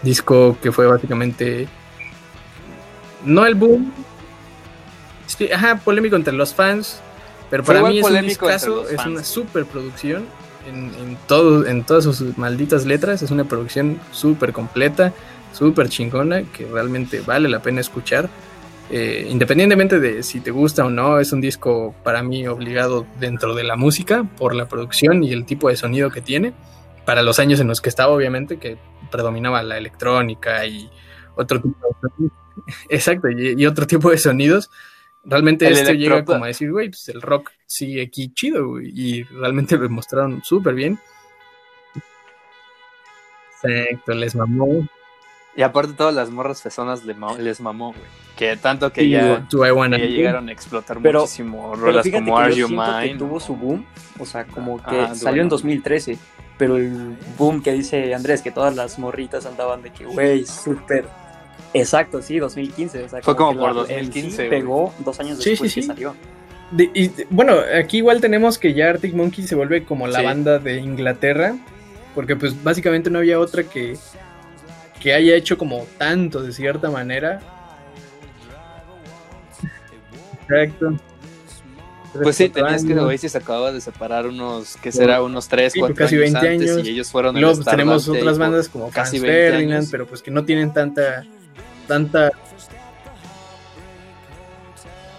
disco 0.02 0.56
que 0.62 0.72
fue 0.72 0.86
básicamente 0.86 1.68
no 3.24 3.44
el 3.46 3.54
boom, 3.54 3.92
sí, 5.26 5.50
ajá, 5.50 5.80
polémico 5.84 6.16
entre 6.16 6.32
los 6.32 6.54
fans, 6.54 7.00
pero 7.50 7.64
para 7.64 7.82
mí 7.82 7.98
es 7.98 8.06
un 8.06 8.20
discazo, 8.22 8.88
es 8.88 9.04
una 9.04 9.24
super 9.24 9.64
producción 9.64 10.26
en, 10.68 10.92
en, 10.94 11.18
todo, 11.26 11.66
en 11.66 11.84
todas 11.84 12.04
sus 12.04 12.36
malditas 12.38 12.86
letras, 12.86 13.22
es 13.22 13.30
una 13.30 13.44
producción 13.44 13.98
súper 14.12 14.52
completa, 14.52 15.12
súper 15.52 15.88
chingona, 15.88 16.42
que 16.42 16.66
realmente 16.66 17.20
vale 17.20 17.48
la 17.48 17.60
pena 17.60 17.80
escuchar. 17.80 18.28
Eh, 18.90 19.26
independientemente 19.28 20.00
de 20.00 20.22
si 20.22 20.40
te 20.40 20.50
gusta 20.50 20.84
o 20.84 20.90
no, 20.90 21.20
es 21.20 21.32
un 21.32 21.40
disco 21.42 21.94
para 22.02 22.22
mí 22.22 22.46
obligado 22.46 23.06
dentro 23.20 23.54
de 23.54 23.62
la 23.62 23.76
música 23.76 24.24
por 24.38 24.54
la 24.54 24.66
producción 24.66 25.22
y 25.22 25.32
el 25.32 25.44
tipo 25.44 25.68
de 25.68 25.76
sonido 25.76 26.10
que 26.10 26.22
tiene. 26.22 26.54
Para 27.08 27.22
los 27.22 27.38
años 27.38 27.58
en 27.58 27.68
los 27.68 27.80
que 27.80 27.88
estaba, 27.88 28.12
obviamente, 28.12 28.58
que 28.58 28.76
predominaba 29.10 29.62
la 29.62 29.78
electrónica 29.78 30.66
y 30.66 30.90
otro 31.36 31.58
tipo 31.58 31.78
de 31.88 32.10
sonidos. 32.10 32.38
Exacto, 32.90 33.30
y, 33.30 33.54
y 33.62 33.64
otro 33.64 33.86
tipo 33.86 34.10
de 34.10 34.18
sonidos. 34.18 34.70
Realmente 35.24 35.66
El 35.66 35.72
esto 35.72 35.94
llega 35.94 36.22
como 36.22 36.44
a 36.44 36.48
decir, 36.48 36.70
güey, 36.70 36.90
pues 36.90 37.08
el 37.08 37.22
rock 37.22 37.50
sigue 37.64 38.02
aquí 38.02 38.30
chido, 38.34 38.68
güey, 38.68 38.90
y 38.94 39.22
realmente 39.22 39.78
lo 39.78 39.88
mostraron 39.88 40.42
súper 40.44 40.74
bien. 40.74 40.98
Exacto, 43.62 44.12
les 44.12 44.36
mamó. 44.36 44.86
Y 45.56 45.62
aparte 45.62 45.94
todas 45.94 46.14
las 46.14 46.28
morras 46.28 46.60
fesonas 46.62 47.06
les 47.06 47.60
mamó, 47.62 47.92
güey. 47.92 48.04
Que 48.36 48.58
tanto 48.58 48.92
que 48.92 49.08
ya, 49.08 49.48
llegaron 49.48 50.50
a 50.50 50.52
explotar 50.52 50.98
Pero- 51.02 51.20
muchísimo. 51.22 51.70
Pero 51.72 51.86
Rolas 51.86 52.04
fíjate 52.04 52.22
como 52.22 52.36
que 52.36 52.42
Are 52.44 52.54
yo 52.54 52.60
You 52.60 52.66
siento 52.68 52.84
que 53.00 53.06
Mine. 53.06 53.18
tuvo 53.18 53.40
su 53.40 53.56
boom, 53.56 53.86
o 54.18 54.26
sea, 54.26 54.44
como 54.44 54.76
que 54.84 55.00
Ajá, 55.00 55.14
salió 55.14 55.40
en 55.40 55.48
bueno. 55.48 55.56
2013, 55.56 56.18
pero 56.58 56.76
el 56.76 57.16
boom 57.38 57.62
que 57.62 57.72
dice 57.72 58.12
Andrés, 58.14 58.42
que 58.42 58.50
todas 58.50 58.74
las 58.76 58.98
morritas 58.98 59.46
andaban 59.46 59.82
de 59.82 59.90
que, 59.90 60.04
güey, 60.04 60.44
súper... 60.44 61.06
Exacto, 61.74 62.20
sí, 62.22 62.38
2015. 62.38 63.04
O 63.04 63.08
sea, 63.08 63.22
Fue 63.22 63.36
como 63.36 63.52
que 63.52 63.58
por 63.58 63.68
la- 63.68 63.74
2015, 63.82 64.28
en 64.28 64.32
sí 64.32 64.50
pegó 64.50 64.92
dos 65.00 65.20
años 65.20 65.38
Sí, 65.42 65.50
después 65.50 65.72
sí, 65.72 65.80
que 65.80 65.86
salió. 65.86 66.14
De- 66.70 66.90
y, 66.94 67.08
de- 67.08 67.26
bueno, 67.30 67.54
aquí 67.78 67.98
igual 67.98 68.20
tenemos 68.20 68.58
que 68.58 68.74
ya 68.74 68.90
Arctic 68.90 69.14
Monkey 69.14 69.46
se 69.46 69.54
vuelve 69.54 69.84
como 69.84 70.06
la 70.06 70.18
Sí. 70.20 70.24
banda 70.24 70.58
de 70.58 70.76
Inglaterra, 70.78 71.54
porque 72.14 72.36
pues 72.36 72.62
básicamente 72.64 73.10
no 73.10 73.18
había 73.18 73.38
otra 73.38 73.62
que, 73.64 73.96
que 75.00 75.12
haya 75.14 75.34
hecho 75.36 75.56
como 75.58 75.86
tanto 75.98 76.42
de 76.42 76.52
cierta 76.52 76.90
manera. 76.90 77.40
Exacto. 80.48 80.94
Pues 82.22 82.36
sí, 82.36 82.48
tenías 82.48 82.84
que. 82.84 82.94
Oasis 82.98 83.36
acababa 83.36 83.70
de 83.72 83.80
separar 83.80 84.26
unos, 84.26 84.76
que 84.76 84.90
será? 84.92 85.22
Unos 85.22 85.46
3, 85.48 85.72
Sí, 85.72 85.78
4 85.80 85.94
casi 85.96 86.14
años 86.16 86.32
20 86.32 86.48
antes 86.48 86.70
años. 86.72 86.86
y 86.86 86.90
ellos 86.90 87.10
fueron 87.10 87.38
luego 87.40 87.54
pues, 87.56 87.66
tenemos 87.66 88.08
otras 88.08 88.38
bandas 88.38 88.68
como 88.68 88.90
casi 88.90 89.18
Franz 89.18 89.32
20 89.32 89.50
Ferdinand, 89.50 89.76
años. 89.78 89.88
pero 89.90 90.06
pues 90.06 90.22
que 90.22 90.30
no 90.30 90.44
tienen 90.44 90.72
tanta, 90.72 91.24
tanta... 91.86 92.30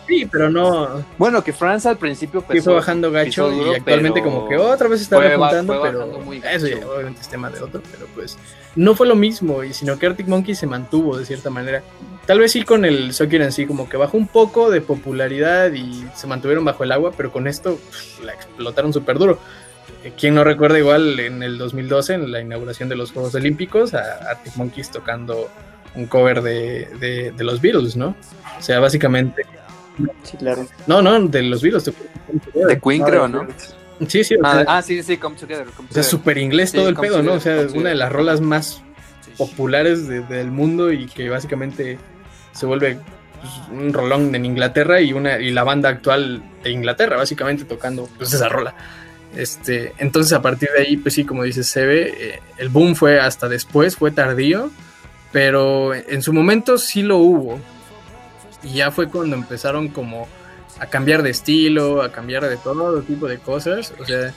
Sí, 0.07 0.25
pero 0.25 0.49
no... 0.49 1.05
Bueno, 1.19 1.43
que 1.43 1.53
Franz 1.53 1.85
al 1.85 1.97
principio 1.97 2.41
Sí, 2.41 2.47
pesó, 2.47 2.63
fue 2.65 2.73
bajando 2.75 3.11
gacho 3.11 3.51
duro, 3.51 3.73
y 3.73 3.75
actualmente 3.75 4.23
como 4.23 4.49
que 4.49 4.57
otra 4.57 4.87
vez 4.87 5.01
está 5.01 5.19
repuntando, 5.19 5.79
pero 5.83 6.07
muy 6.21 6.41
eso 6.51 6.67
ya 6.67 6.77
obviamente 6.87 7.21
es 7.21 7.29
tema 7.29 7.51
de 7.51 7.61
otro, 7.61 7.81
pero 7.91 8.07
pues 8.15 8.35
no 8.75 8.95
fue 8.95 9.07
lo 9.07 9.15
mismo, 9.15 9.63
y 9.63 9.73
sino 9.73 9.97
que 9.97 10.05
Arctic 10.05 10.27
Monkey 10.27 10.55
se 10.55 10.67
mantuvo 10.67 11.17
de 11.17 11.25
cierta 11.25 11.49
manera. 11.49 11.81
Tal 12.25 12.39
vez 12.39 12.51
sí 12.51 12.63
con 12.63 12.85
el 12.85 13.13
Soccer 13.13 13.41
en 13.41 13.51
sí, 13.51 13.65
como 13.65 13.89
que 13.89 13.97
bajó 13.97 14.15
un 14.17 14.27
poco 14.27 14.69
de 14.69 14.81
popularidad 14.81 15.71
y 15.73 16.05
se 16.15 16.27
mantuvieron 16.27 16.63
bajo 16.63 16.83
el 16.83 16.91
agua, 16.91 17.11
pero 17.17 17.31
con 17.31 17.47
esto 17.47 17.75
pff, 17.77 18.23
la 18.23 18.33
explotaron 18.33 18.93
súper 18.93 19.17
duro. 19.17 19.39
Eh, 20.03 20.13
¿Quién 20.17 20.35
no 20.35 20.43
recuerda 20.43 20.77
igual 20.77 21.19
en 21.19 21.41
el 21.43 21.57
2012, 21.57 22.13
en 22.13 22.31
la 22.31 22.39
inauguración 22.41 22.87
de 22.87 22.95
los 22.95 23.11
Juegos 23.11 23.33
Olímpicos, 23.35 23.93
a 23.95 24.29
Arctic 24.29 24.55
Monkeys 24.55 24.91
tocando 24.91 25.49
un 25.95 26.05
cover 26.05 26.41
de, 26.43 26.87
de- 26.99 27.31
de 27.35 27.43
los 27.43 27.59
Beatles, 27.59 27.95
¿no? 27.95 28.15
O 28.57 28.61
sea, 28.61 28.79
básicamente... 28.79 29.43
Sí, 30.23 30.37
claro. 30.37 30.65
No, 30.87 31.01
no, 31.01 31.19
de 31.27 31.41
los 31.41 31.61
Beatles. 31.63 31.85
De 32.53 32.79
Queen, 32.79 33.01
creo, 33.03 33.27
¿no? 33.27 33.47
Sí, 34.07 34.23
sí, 34.23 34.35
o 34.35 34.39
Ah, 34.45 34.53
sea, 34.63 34.65
ah, 34.77 34.81
sí, 34.81 35.03
sí, 35.03 35.17
Come 35.17 35.35
Together. 35.35 35.65
Come 35.65 35.89
o 35.89 35.93
sea, 35.93 36.01
Together. 36.01 36.03
súper 36.03 36.37
inglés 36.37 36.69
Sí, 36.71 36.77
todo 36.77 36.89
el 36.89 36.95
pedo, 36.95 37.21
¿no? 37.21 37.33
O 37.33 37.35
Together, 37.35 37.41
sea, 37.41 37.53
es 37.55 37.59
una 37.59 37.67
de 37.69 37.73
Together. 37.79 37.97
las 37.97 38.11
rolas 38.11 38.41
más 38.41 38.81
populares 39.37 40.07
de- 40.07 40.21
del 40.21 40.51
mundo 40.51 40.91
y 40.91 41.07
que 41.07 41.29
básicamente 41.29 41.97
se 42.51 42.65
vuelve 42.65 42.97
pues, 43.39 43.53
un 43.71 43.93
rolón 43.93 44.33
en 44.35 44.45
Inglaterra 44.45 44.99
y 45.01 45.13
una 45.13 45.39
y 45.39 45.51
la 45.51 45.63
banda 45.63 45.89
actual 45.89 46.41
de 46.63 46.71
Inglaterra, 46.71 47.15
básicamente 47.17 47.63
tocando 47.65 48.09
pues 48.17 48.33
esa 48.33 48.49
rola. 48.49 48.75
Este, 49.35 49.93
entonces 49.99 50.33
a 50.33 50.41
partir 50.41 50.69
de 50.75 50.83
ahí, 50.83 50.97
pues 50.97 51.13
sí, 51.13 51.23
como 51.23 51.43
dice 51.43 51.63
Sebe, 51.63 52.13
eh, 52.35 52.39
el 52.57 52.69
boom 52.69 52.95
fue 52.95 53.19
hasta 53.19 53.47
después, 53.47 53.95
fue 53.95 54.11
tardío, 54.11 54.71
pero 55.31 55.93
en 55.93 56.21
su 56.21 56.33
momento 56.33 56.77
sí 56.77 57.01
lo 57.03 57.17
hubo. 57.17 57.59
Y 58.63 58.73
ya 58.73 58.91
fue 58.91 59.07
cuando 59.07 59.35
empezaron 59.37 59.87
como 59.87 60.27
a 60.79 60.85
cambiar 60.87 61.23
de 61.23 61.29
estilo, 61.29 62.01
a 62.01 62.11
cambiar 62.11 62.47
de 62.47 62.57
todo 62.57 63.01
tipo 63.01 63.27
de 63.27 63.39
cosas. 63.39 63.93
O 63.99 64.05
sea, 64.05 64.33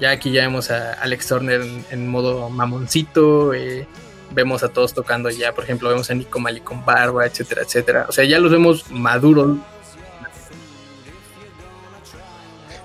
ya 0.00 0.10
aquí 0.10 0.30
ya 0.30 0.42
vemos 0.42 0.70
a 0.70 0.94
Alex 0.94 1.26
Turner 1.28 1.62
en, 1.90 2.08
modo 2.08 2.50
mamoncito. 2.50 3.54
eh, 3.54 3.86
vemos 4.30 4.62
a 4.62 4.68
todos 4.68 4.92
tocando 4.94 5.30
ya, 5.30 5.54
por 5.54 5.64
ejemplo, 5.64 5.88
vemos 5.88 6.10
a 6.10 6.14
Nico 6.14 6.38
Mali 6.38 6.60
con 6.60 6.84
barba, 6.84 7.26
etcétera, 7.26 7.62
etcétera. 7.62 8.06
O 8.08 8.12
sea, 8.12 8.24
ya 8.24 8.38
los 8.38 8.52
vemos 8.52 8.90
maduros. 8.90 9.58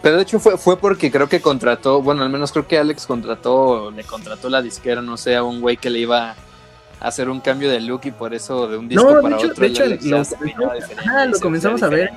Pero 0.01 0.17
de 0.17 0.23
hecho 0.23 0.39
fue, 0.39 0.57
fue 0.57 0.77
porque 0.77 1.09
creo 1.09 1.29
que 1.29 1.41
contrató, 1.41 2.01
bueno, 2.01 2.23
al 2.23 2.29
menos 2.29 2.51
creo 2.51 2.67
que 2.67 2.77
Alex 2.77 3.05
contrató, 3.05 3.89
le 3.91 4.03
contrató 4.03 4.49
la 4.49 4.61
disquera, 4.61 5.01
no 5.01 5.15
sé, 5.15 5.35
a 5.35 5.43
un 5.43 5.61
güey 5.61 5.77
que 5.77 5.89
le 5.89 5.99
iba 5.99 6.35
hacer 7.03 7.29
un 7.29 7.39
cambio 7.41 7.69
de 7.69 7.79
look 7.81 8.01
y 8.05 8.11
por 8.11 8.33
eso 8.33 8.67
de 8.67 8.77
un 8.77 8.87
disco 8.87 9.03
No, 9.03 9.15
de 9.17 9.21
para 9.21 9.35
hecho- 9.37 9.47
otro 9.47 9.61
de 9.61 9.67
hecho, 9.67 9.85
lo- 9.85 9.95
ya 9.95 10.23
se 10.23 10.37
peinaba 10.37 10.73
diferente, 10.73 11.03
ajá, 11.09 11.25
lo 11.27 11.39
comenzamos 11.39 11.83
a 11.83 11.89
ver 11.89 12.09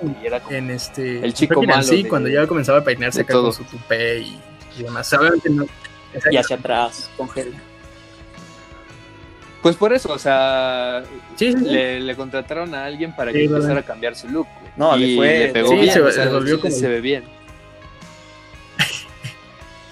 En 0.49 0.71
este. 0.71 1.25
El 1.25 1.35
chico 1.35 1.63
malo 1.63 1.83
Sí, 1.83 2.05
de- 2.05 2.09
cuando 2.09 2.29
ya 2.31 2.47
comenzaba 2.47 2.79
a 2.79 2.85
peinarse 2.85 3.21
acá 3.21 3.35
todo. 3.35 3.43
con 3.45 3.53
su 3.53 3.65
tupé 3.65 4.21
y, 4.21 4.41
y 4.79 4.83
demás. 4.85 5.13
No. 5.13 5.65
Y 6.31 6.37
hacia 6.39 6.57
atrás, 6.57 7.11
con 7.17 7.29
gel. 7.29 7.53
Pues 9.63 9.75
por 9.77 9.93
eso, 9.93 10.13
o 10.13 10.19
sea, 10.19 11.03
Sí, 11.35 11.53
sí, 11.53 11.59
sí. 11.59 11.65
le, 11.65 12.01
le 12.01 12.15
contrataron 12.17 12.75
a 12.75 12.85
alguien 12.85 13.15
para 13.17 13.33
Sí, 13.33 13.39
que 13.39 13.45
empezara 13.47 13.81
a 13.81 13.83
cambiar 13.83 14.15
su 14.15 14.29
look. 14.29 14.47
güey. 14.61 14.73
No, 14.77 14.97
le 14.97 15.07
y 15.09 15.17
fue- 15.17 15.39
le 15.41 15.49
pegó 15.49 15.69
sí, 15.71 15.75
bien, 15.77 15.93
se- 15.93 16.01
o 16.03 16.11
sea, 16.13 16.25
se 16.25 16.31
volvió 16.31 16.61
como- 16.61 16.73
se 16.75 16.89
ve 16.89 17.01
bien. 17.01 17.25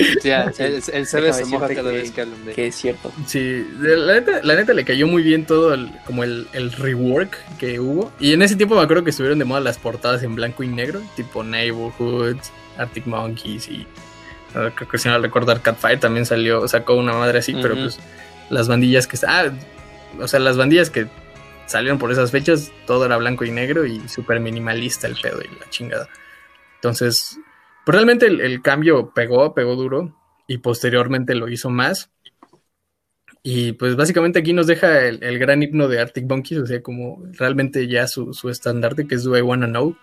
Sí, 0.23 0.31
el, 0.31 0.83
el, 0.93 1.07
CB 1.07 1.33
se 1.33 1.45
moja 1.47 1.69
cada 1.69 1.91
que- 1.91 1.97
vez 1.97 2.11
que 2.11 2.21
hablan 2.23 2.45
de 2.45 2.53
Que 2.53 2.67
es 2.69 2.75
cierto. 2.75 3.13
Sí, 3.27 3.67
la 3.81 4.15
neta, 4.15 4.41
la 4.43 4.55
neta 4.55 4.73
le 4.73 4.85
cayó 4.85 5.07
muy 5.07 5.23
bien 5.23 5.47
todo 5.47 5.75
el, 5.75 5.91
como 6.07 6.25
el, 6.25 6.47
el 6.53 6.73
rework 6.73 7.37
que 7.59 7.81
hubo. 7.81 8.13
Y 8.21 8.33
en 8.33 8.43
ese 8.43 8.57
tiempo 8.57 8.75
me 8.75 8.83
acuerdo 8.83 9.05
que 9.05 9.11
estuvieron 9.11 9.39
de 9.39 9.45
moda 9.45 9.61
las 9.61 9.79
portadas 9.79 10.23
en 10.23 10.35
blanco 10.35 10.63
y 10.63 10.69
negro, 10.69 11.03
tipo 11.17 11.43
Neighborhood, 11.43 12.37
Arctic 12.77 13.07
Monkeys 13.07 13.69
y 13.69 13.87
creo 14.53 14.89
que 14.89 14.99
si 14.99 15.09
no 15.09 15.19
recordar 15.19 15.61
Catfire 15.63 15.97
también 15.97 16.27
salió, 16.27 16.69
sacó 16.69 16.95
una 16.95 17.13
madre 17.13 17.41
así, 17.41 17.55
pero 17.61 17.75
pues 17.75 17.99
las 18.51 18.69
bandillas 18.69 19.07
que 19.07 19.19
ah, 19.27 19.51
o 20.21 20.29
sea, 20.29 20.39
las 20.39 20.57
bandillas 20.57 20.91
que 20.91 21.09
salieron 21.67 21.99
por 21.99 22.13
esas 22.13 22.31
fechas, 22.31 22.71
todo 22.87 23.05
era 23.05 23.17
blanco 23.17 23.45
y 23.45 23.51
negro 23.51 23.85
y 23.85 24.07
súper 24.09 24.39
minimalista 24.39 25.07
el 25.07 25.17
pedo 25.21 25.41
y 25.43 25.49
la 25.59 25.69
chingada. 25.71 26.09
Entonces, 26.77 27.39
pues 27.85 27.95
realmente 27.95 28.27
el, 28.27 28.63
cambio 28.63 29.13
pegó, 29.15 29.55
pegó 29.55 29.77
duro 29.77 30.17
y 30.47 30.59
posteriormente 30.59 31.35
lo 31.35 31.49
hizo 31.49 31.71
más. 31.71 32.11
Y 33.43 33.73
pues 33.73 33.95
básicamente 33.95 34.39
aquí 34.39 34.55
nos 34.55 34.67
deja 34.67 35.07
el, 35.07 35.39
gran 35.39 35.63
himno 35.63 35.87
de 35.87 36.01
Arctic 36.01 36.27
Monkeys, 36.27 36.61
o 36.61 36.67
sea, 36.67 36.83
como 36.83 37.23
realmente 37.33 37.87
ya 37.87 38.07
su, 38.07 38.33
su 38.33 38.49
estandarte, 38.49 39.07
que 39.07 39.17
es 39.17 39.25
Do 39.25 39.37
I 39.37 39.43
Wanna 39.43 39.67
Know, 39.67 39.97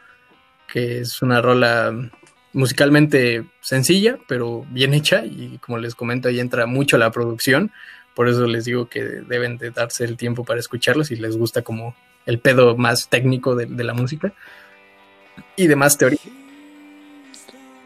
que 0.71 0.99
es 0.99 1.23
una 1.23 1.41
rola 1.41 2.11
musicalmente 2.53 3.45
sencilla, 3.61 4.19
pero 4.27 4.65
bien 4.69 4.93
hecha, 4.93 5.25
y 5.25 5.57
como 5.59 5.79
les 5.79 5.95
comento, 5.95 6.27
ahí 6.27 6.39
entra 6.39 6.67
mucho 6.67 6.99
la 6.99 7.11
producción, 7.11 7.71
por 8.13 8.27
eso 8.29 8.45
les 8.45 8.65
digo 8.65 8.89
que 8.89 9.03
deben 9.03 9.57
de 9.57 9.71
darse 9.71 10.03
el 10.03 10.17
tiempo 10.17 10.43
para 10.43 10.59
escucharlo 10.59 11.03
si 11.03 11.15
les 11.15 11.35
gusta 11.35 11.63
como 11.63 11.95
el 12.27 12.39
pedo 12.39 12.77
más 12.77 13.09
técnico 13.09 13.55
de, 13.55 13.65
de 13.65 13.83
la 13.83 13.93
música 13.93 14.33
y 15.55 15.65
de 15.65 15.75
más 15.75 15.97
teoría. 15.97 16.40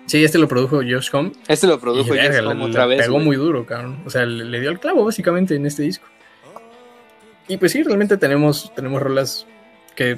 Sí, 0.08 0.24
este 0.24 0.38
lo 0.38 0.48
produjo 0.48 0.78
Josh 0.78 1.10
Home 1.14 1.32
Este 1.48 1.66
lo 1.68 1.76
y 1.76 1.78
produjo 1.80 2.10
verga, 2.12 2.24
James 2.26 2.46
Home 2.52 2.64
le- 2.66 2.70
otra 2.70 2.86
vez. 2.86 3.02
pegó 3.02 3.20
muy 3.20 3.36
duro, 3.36 3.66
cabrón. 3.66 3.98
O 4.06 4.10
sea, 4.10 4.26
le, 4.26 4.46
le 4.46 4.60
dio 4.60 4.70
el 4.70 4.80
clavo 4.80 5.04
básicamente 5.06 5.56
en 5.56 5.66
este 5.66 5.82
disco. 5.84 6.06
y 7.48 7.58
pues 7.58 7.72
sí, 7.72 7.84
realmente 7.84 8.18
tenemos, 8.18 8.72
tenemos 8.76 9.02
rolas 9.02 9.46
que 9.96 10.18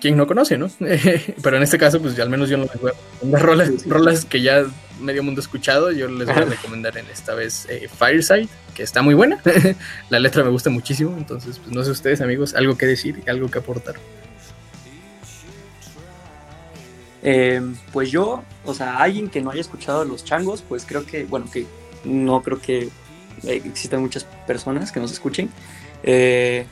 quien 0.00 0.16
no 0.16 0.26
conoce, 0.26 0.58
¿no? 0.58 0.70
Pero 1.42 1.56
en 1.56 1.62
este 1.62 1.78
caso, 1.78 2.00
pues 2.00 2.18
al 2.20 2.28
menos 2.28 2.50
yo 2.50 2.58
no 2.58 2.64
les 2.64 2.80
voy 2.80 2.90
a 2.90 2.94
recomendar 3.14 3.42
rolas, 3.42 3.86
rolas 3.88 4.24
que 4.26 4.42
ya 4.42 4.64
medio 5.00 5.22
mundo 5.22 5.40
ha 5.40 5.42
escuchado. 5.42 5.90
Yo 5.92 6.08
les 6.08 6.26
voy 6.28 6.36
a 6.36 6.44
recomendar 6.44 6.98
en 6.98 7.06
esta 7.06 7.34
vez 7.34 7.66
eh, 7.70 7.88
Fireside, 7.88 8.48
que 8.74 8.82
está 8.82 9.00
muy 9.00 9.14
buena. 9.14 9.38
la 10.10 10.18
letra 10.18 10.44
me 10.44 10.50
gusta 10.50 10.68
muchísimo, 10.68 11.14
entonces, 11.16 11.58
pues 11.58 11.74
no 11.74 11.82
sé 11.82 11.90
ustedes, 11.90 12.20
amigos, 12.20 12.54
algo 12.54 12.76
que 12.76 12.84
decir, 12.86 13.22
algo 13.26 13.50
que 13.50 13.58
aportar. 13.58 13.94
Eh, 17.28 17.60
pues 17.92 18.12
yo, 18.12 18.44
o 18.64 18.72
sea, 18.72 18.98
alguien 18.98 19.28
que 19.28 19.40
no 19.40 19.50
haya 19.50 19.60
escuchado 19.60 20.04
los 20.04 20.24
changos, 20.24 20.62
pues 20.66 20.86
creo 20.86 21.04
que, 21.04 21.24
bueno, 21.24 21.50
que 21.50 21.66
no 22.04 22.40
creo 22.40 22.60
que 22.60 22.88
existan 23.42 24.00
muchas 24.00 24.24
personas 24.46 24.92
que 24.92 25.00
nos 25.00 25.10
escuchen. 25.10 25.50
Eh, 26.04 26.66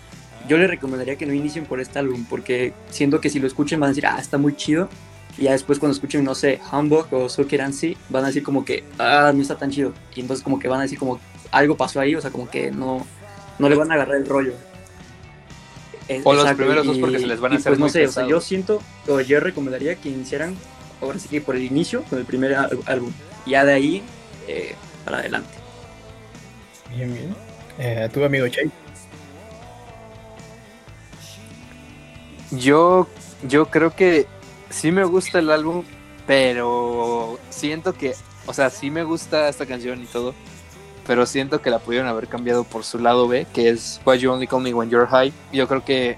yo 0.48 0.56
les 0.56 0.70
recomendaría 0.70 1.16
que 1.16 1.26
no 1.26 1.32
inicien 1.32 1.66
por 1.66 1.80
este 1.80 1.98
álbum, 1.98 2.24
porque 2.30 2.72
siento 2.88 3.20
que 3.20 3.30
si 3.30 3.40
lo 3.40 3.48
escuchen 3.48 3.80
van 3.80 3.88
a 3.88 3.90
decir, 3.90 4.06
ah, 4.06 4.16
está 4.20 4.38
muy 4.38 4.54
chido. 4.54 4.88
Y 5.36 5.42
ya 5.42 5.52
después 5.52 5.80
cuando 5.80 5.94
escuchen, 5.94 6.22
no 6.22 6.36
sé, 6.36 6.60
Hamburg 6.70 7.12
o 7.12 7.28
Sokeransi, 7.28 7.96
van 8.08 8.22
a 8.22 8.28
decir 8.28 8.44
como 8.44 8.64
que, 8.64 8.84
ah, 9.00 9.32
no 9.34 9.42
está 9.42 9.56
tan 9.56 9.72
chido. 9.72 9.92
Y 10.14 10.20
entonces 10.20 10.44
como 10.44 10.60
que 10.60 10.68
van 10.68 10.78
a 10.78 10.82
decir 10.84 11.00
como, 11.00 11.18
algo 11.50 11.76
pasó 11.76 11.98
ahí, 11.98 12.14
o 12.14 12.20
sea, 12.20 12.30
como 12.30 12.48
que 12.48 12.70
no, 12.70 13.04
no 13.58 13.68
le 13.68 13.74
van 13.74 13.90
a 13.90 13.94
agarrar 13.94 14.18
el 14.18 14.26
rollo. 14.26 14.52
O 16.22 16.32
los 16.32 16.52
primeros 16.52 16.86
dos 16.86 16.98
porque 16.98 17.18
se 17.18 17.26
les 17.26 17.40
van 17.40 17.54
a 17.54 17.56
hacer 17.56 17.70
pues 17.70 17.80
no 17.80 17.88
sé, 17.88 18.06
o 18.06 18.12
sea, 18.12 18.26
yo 18.28 18.40
siento, 18.40 18.80
o 19.08 19.20
yo 19.20 19.40
recomendaría 19.40 19.96
que 19.96 20.08
iniciaran, 20.08 20.56
ahora 21.00 21.18
sí 21.18 21.28
que 21.28 21.40
por 21.40 21.56
el 21.56 21.62
inicio, 21.62 22.02
con 22.04 22.18
el 22.18 22.24
primer 22.24 22.54
álbum. 22.54 23.12
Y 23.46 23.50
ya 23.50 23.64
de 23.64 23.72
ahí, 23.72 24.02
eh, 24.48 24.74
para 25.04 25.18
adelante. 25.18 25.50
Bien, 26.94 27.12
bien. 27.12 27.34
Eh, 27.78 28.08
tu 28.12 28.24
amigo 28.24 28.48
Chay. 28.48 28.70
Yo, 32.52 33.08
yo 33.48 33.66
creo 33.66 33.94
que 33.94 34.26
sí 34.70 34.92
me 34.92 35.04
gusta 35.04 35.40
el 35.40 35.50
álbum, 35.50 35.84
pero 36.26 37.38
siento 37.50 37.94
que, 37.94 38.14
o 38.46 38.52
sea, 38.52 38.70
sí 38.70 38.90
me 38.90 39.02
gusta 39.02 39.48
esta 39.48 39.66
canción 39.66 40.02
y 40.02 40.06
todo, 40.06 40.34
pero 41.06 41.26
siento 41.26 41.60
que 41.60 41.70
la 41.70 41.80
pudieron 41.80 42.08
haber 42.08 42.28
cambiado 42.28 42.64
por 42.64 42.84
su 42.84 42.98
lado 42.98 43.26
B, 43.26 43.46
que 43.52 43.70
es 43.70 44.00
Why 44.06 44.18
You 44.18 44.32
Only 44.32 44.46
Call 44.46 44.62
Me 44.62 44.72
When 44.72 44.88
You're 44.88 45.06
High. 45.06 45.32
Yo 45.52 45.66
creo 45.66 45.84
que 45.84 46.16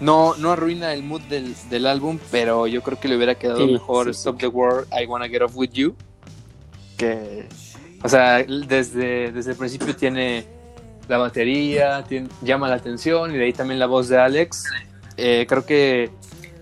no, 0.00 0.36
no 0.36 0.52
arruina 0.52 0.92
el 0.92 1.02
mood 1.02 1.22
del, 1.22 1.86
álbum, 1.86 2.18
pero 2.30 2.66
yo 2.66 2.82
creo 2.82 2.98
que 2.98 3.08
le 3.08 3.16
hubiera 3.16 3.34
quedado 3.34 3.66
mejor 3.66 4.08
Stop 4.10 4.38
the 4.38 4.48
War, 4.48 4.86
I 4.92 5.06
Wanna 5.06 5.28
Get 5.28 5.42
Off 5.42 5.56
With 5.56 5.72
You. 5.72 5.94
Que, 6.96 7.48
o 8.02 8.08
sea, 8.08 8.42
desde, 8.42 9.32
desde 9.32 9.50
el 9.52 9.56
principio 9.56 9.94
tiene 9.94 10.46
la 11.08 11.18
batería, 11.18 12.04
llama 12.42 12.68
la 12.68 12.76
atención 12.76 13.34
y 13.34 13.38
de 13.38 13.44
ahí 13.44 13.52
también 13.52 13.78
la 13.78 13.86
voz 13.86 14.08
de 14.08 14.18
Alex. 14.18 14.64
Eh, 15.16 15.46
creo 15.48 15.64
que 15.64 16.10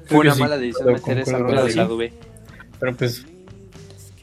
fue 0.07 0.21
una 0.21 0.35
mala 0.35 0.59
decisión 0.59 0.93
meter 0.93 1.19
esa 1.19 1.39
rola 1.39 1.65
del 1.65 1.77
lado 1.77 1.97
B. 1.97 2.13
Pero 2.79 2.97
pues. 2.97 3.25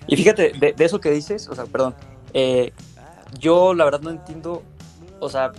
Y 0.07 0.16
fíjate, 0.16 0.53
de, 0.53 0.76
eso 0.80 0.99
que 0.99 1.12
dices, 1.12 1.47
o 1.47 1.55
sea, 1.55 1.66
perdón, 1.66 1.95
eh, 2.34 2.74
yo 3.39 3.74
la 3.74 3.86
verdad 3.86 4.01
no 4.01 4.09
entiendo, 4.09 4.64
o 5.20 5.30
sea, 5.30 5.51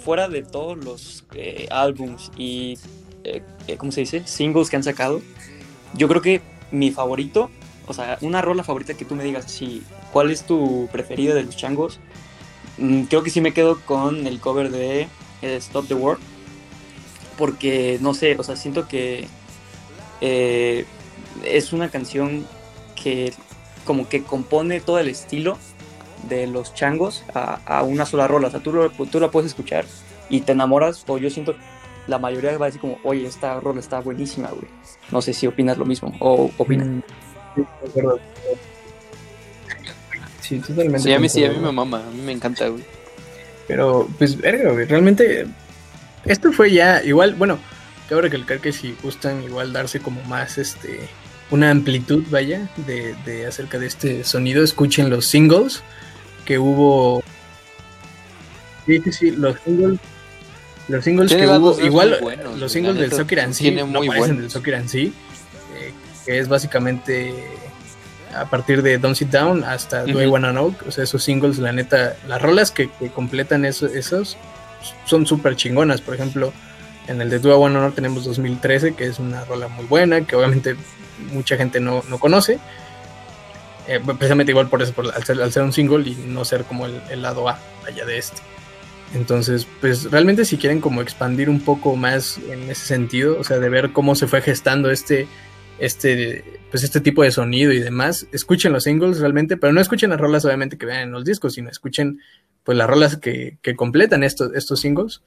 fuera 0.00 0.28
de 0.28 0.42
todos 0.42 0.82
los 0.82 1.24
eh, 1.34 1.68
álbums 1.70 2.30
y, 2.36 2.78
eh, 3.24 3.42
eh, 3.68 3.76
¿cómo 3.76 3.92
se 3.92 4.00
dice? 4.00 4.22
Singles 4.26 4.70
que 4.70 4.76
han 4.76 4.82
sacado, 4.82 5.20
yo 5.94 6.08
creo 6.08 6.22
que 6.22 6.40
mi 6.70 6.90
favorito, 6.90 7.50
o 7.86 7.94
sea, 7.94 8.18
una 8.20 8.42
rola 8.42 8.62
favorita 8.64 8.94
que 8.94 9.04
tú 9.04 9.14
me 9.14 9.24
digas, 9.24 9.50
si, 9.50 9.82
¿cuál 10.12 10.30
es 10.30 10.44
tu 10.44 10.88
preferido 10.92 11.34
de 11.34 11.42
los 11.42 11.56
changos? 11.56 12.00
Mm, 12.78 13.02
creo 13.04 13.22
que 13.22 13.30
sí 13.30 13.40
me 13.40 13.52
quedo 13.52 13.80
con 13.80 14.26
el 14.26 14.40
cover 14.40 14.70
de 14.70 15.08
Stop 15.42 15.88
the 15.88 15.94
War, 15.94 16.18
porque, 17.36 17.98
no 18.00 18.14
sé, 18.14 18.36
o 18.38 18.42
sea, 18.42 18.56
siento 18.56 18.86
que 18.86 19.26
es 20.20 21.72
una 21.72 21.88
canción 21.88 22.46
que 22.94 23.32
como 23.84 24.08
que 24.08 24.22
compone 24.22 24.80
todo 24.80 24.98
el 24.98 25.08
estilo 25.08 25.58
de 26.28 26.46
los 26.46 26.74
changos 26.74 27.24
a, 27.34 27.82
una 27.82 28.06
sola 28.06 28.28
rola. 28.28 28.48
O 28.48 28.50
sea, 28.50 28.60
tú, 28.60 28.72
tú 29.10 29.20
la 29.20 29.30
puedes 29.30 29.50
escuchar 29.50 29.84
y 30.28 30.42
te 30.42 30.52
enamoras, 30.52 31.04
o 31.06 31.18
yo 31.18 31.30
siento 31.30 31.56
la 32.10 32.18
mayoría 32.18 32.58
va 32.58 32.66
a 32.66 32.68
decir 32.68 32.80
como, 32.80 32.98
oye, 33.04 33.26
esta 33.26 33.58
rola 33.60 33.78
está 33.80 34.00
buenísima, 34.00 34.48
güey. 34.48 34.66
No 35.10 35.22
sé 35.22 35.32
si 35.32 35.46
opinas 35.46 35.78
lo 35.78 35.84
mismo 35.84 36.12
o 36.18 36.50
opinas. 36.58 36.88
Mm, 36.88 37.00
sí, 40.40 40.58
totalmente. 40.58 40.98
Sí, 40.98 41.12
a 41.12 41.20
mí 41.20 41.28
sí, 41.28 41.44
a 41.44 41.50
mí 41.50 41.58
me 41.58 41.70
mama, 41.70 42.02
a 42.04 42.10
mí 42.10 42.20
me 42.20 42.32
encanta, 42.32 42.68
güey. 42.68 42.84
Pero, 43.68 44.08
pues, 44.18 44.36
verga, 44.36 44.72
güey, 44.72 44.86
realmente, 44.86 45.46
esto 46.24 46.52
fue 46.52 46.72
ya, 46.72 47.02
igual, 47.04 47.34
bueno, 47.34 47.60
cabe 48.08 48.22
recalcar 48.22 48.58
que 48.58 48.72
si 48.72 48.96
gustan 49.00 49.44
igual 49.44 49.72
darse 49.72 50.00
como 50.00 50.20
más, 50.24 50.58
este, 50.58 50.98
una 51.52 51.70
amplitud, 51.70 52.24
vaya, 52.30 52.68
de, 52.88 53.14
de 53.24 53.46
acerca 53.46 53.78
de 53.78 53.86
este 53.86 54.24
sonido, 54.24 54.64
escuchen 54.64 55.08
los 55.08 55.26
singles 55.26 55.84
que 56.44 56.58
hubo. 56.58 57.22
Sí, 58.86 59.00
sí, 59.04 59.12
sí, 59.12 59.30
los 59.30 59.56
singles. 59.64 60.00
Los 60.90 61.04
singles 61.04 61.32
que 61.32 61.46
hubo. 61.46 61.80
Igual, 61.80 62.18
los 62.58 62.72
singles 62.72 62.96
del 62.96 63.12
Soccer 63.12 63.40
and 63.40 63.54
sí, 63.54 63.70
no 63.70 64.00
parecen 64.04 64.38
del 64.38 64.50
Soccer 64.50 64.74
and 64.74 64.88
sí, 64.88 65.12
eh, 65.76 65.92
que 66.26 66.38
es 66.38 66.48
básicamente 66.48 67.32
a 68.34 68.46
partir 68.46 68.82
de 68.82 68.98
Don't 68.98 69.16
Sit 69.16 69.28
Down 69.28 69.64
hasta 69.64 70.04
Do 70.04 70.22
I 70.22 70.26
Wanna 70.26 70.50
Know. 70.50 70.74
O 70.86 70.90
sea, 70.90 71.04
esos 71.04 71.22
singles, 71.22 71.58
la 71.58 71.72
neta, 71.72 72.16
las 72.28 72.40
rolas 72.40 72.70
que, 72.70 72.88
completan 73.14 73.64
esos, 73.64 73.92
esos 73.92 74.36
son 75.04 75.26
súper 75.26 75.56
chingonas. 75.56 76.00
Por 76.00 76.14
ejemplo, 76.14 76.52
en 77.06 77.20
el 77.20 77.30
de 77.30 77.38
Do 77.38 77.50
I 77.50 77.58
Wanna 77.58 77.80
Know 77.80 77.92
tenemos 77.92 78.24
2013, 78.24 78.94
que 78.94 79.06
es 79.06 79.18
una 79.18 79.44
rola 79.44 79.68
muy 79.68 79.86
buena, 79.86 80.22
que 80.22 80.36
obviamente 80.36 80.76
mucha 81.32 81.56
gente 81.56 81.80
no, 81.80 82.02
no 82.08 82.18
conoce. 82.18 82.58
Eh, 83.88 84.00
precisamente 84.04 84.52
igual 84.52 84.68
por 84.68 84.82
eso, 84.82 84.92
por, 84.92 85.12
al, 85.12 85.52
ser, 85.52 85.62
un 85.62 85.72
single 85.72 86.08
y 86.08 86.14
no 86.26 86.44
ser 86.44 86.64
como 86.64 86.86
el, 86.86 87.22
lado 87.22 87.48
A 87.48 87.58
allá 87.86 88.04
de 88.04 88.18
este. 88.18 88.40
Entonces, 89.14 89.66
pues 89.80 90.10
realmente 90.10 90.44
si 90.44 90.56
quieren 90.56 90.80
como 90.80 91.02
expandir 91.02 91.50
un 91.50 91.60
poco 91.60 91.96
más 91.96 92.38
en 92.48 92.70
ese 92.70 92.86
sentido, 92.86 93.38
o 93.38 93.44
sea, 93.44 93.58
de 93.58 93.68
ver 93.68 93.92
cómo 93.92 94.14
se 94.14 94.28
fue 94.28 94.40
gestando 94.40 94.90
este, 94.90 95.26
este, 95.80 96.44
pues 96.70 96.84
este 96.84 97.00
tipo 97.00 97.22
de 97.22 97.32
sonido 97.32 97.72
y 97.72 97.80
demás, 97.80 98.28
escuchen 98.32 98.72
los 98.72 98.84
singles 98.84 99.18
realmente, 99.18 99.56
pero 99.56 99.72
no 99.72 99.80
escuchen 99.80 100.10
las 100.10 100.20
rolas 100.20 100.44
obviamente 100.44 100.78
que 100.78 100.86
vean 100.86 101.00
en 101.00 101.12
los 101.12 101.24
discos, 101.24 101.54
sino 101.54 101.70
escuchen 101.70 102.20
pues 102.62 102.78
las 102.78 102.88
rolas 102.88 103.16
que, 103.16 103.58
que 103.62 103.74
completan 103.74 104.22
estos, 104.22 104.54
estos 104.54 104.80
singles 104.80 105.22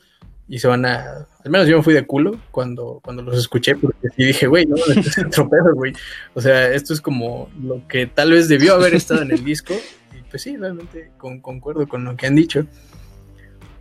y 0.48 0.60
se 0.60 0.68
van 0.68 0.86
a. 0.86 1.28
Al 1.44 1.52
menos 1.52 1.68
yo 1.68 1.78
me 1.78 1.84
fui 1.84 1.94
de 1.94 2.06
culo 2.06 2.40
cuando, 2.52 3.00
cuando 3.04 3.22
los 3.22 3.38
escuché, 3.38 3.76
porque 3.76 4.10
sí 4.16 4.26
dije, 4.26 4.48
güey, 4.48 4.66
no, 4.66 4.76
esto 4.76 5.22
es 5.22 5.30
tropedo, 5.32 5.74
güey. 5.74 5.94
O 6.34 6.42
sea, 6.42 6.72
esto 6.72 6.94
es 6.94 7.02
como 7.02 7.50
lo 7.62 7.88
que 7.88 8.08
tal 8.08 8.32
vez 8.32 8.48
debió 8.48 8.76
haber 8.76 8.94
estado 8.94 9.22
en 9.22 9.32
el 9.32 9.44
disco. 9.44 9.74
Y 10.14 10.22
pues 10.30 10.42
sí, 10.42 10.58
realmente 10.58 11.12
concuerdo 11.18 11.88
con 11.88 12.04
lo 12.04 12.16
que 12.16 12.28
han 12.28 12.36
dicho. 12.36 12.66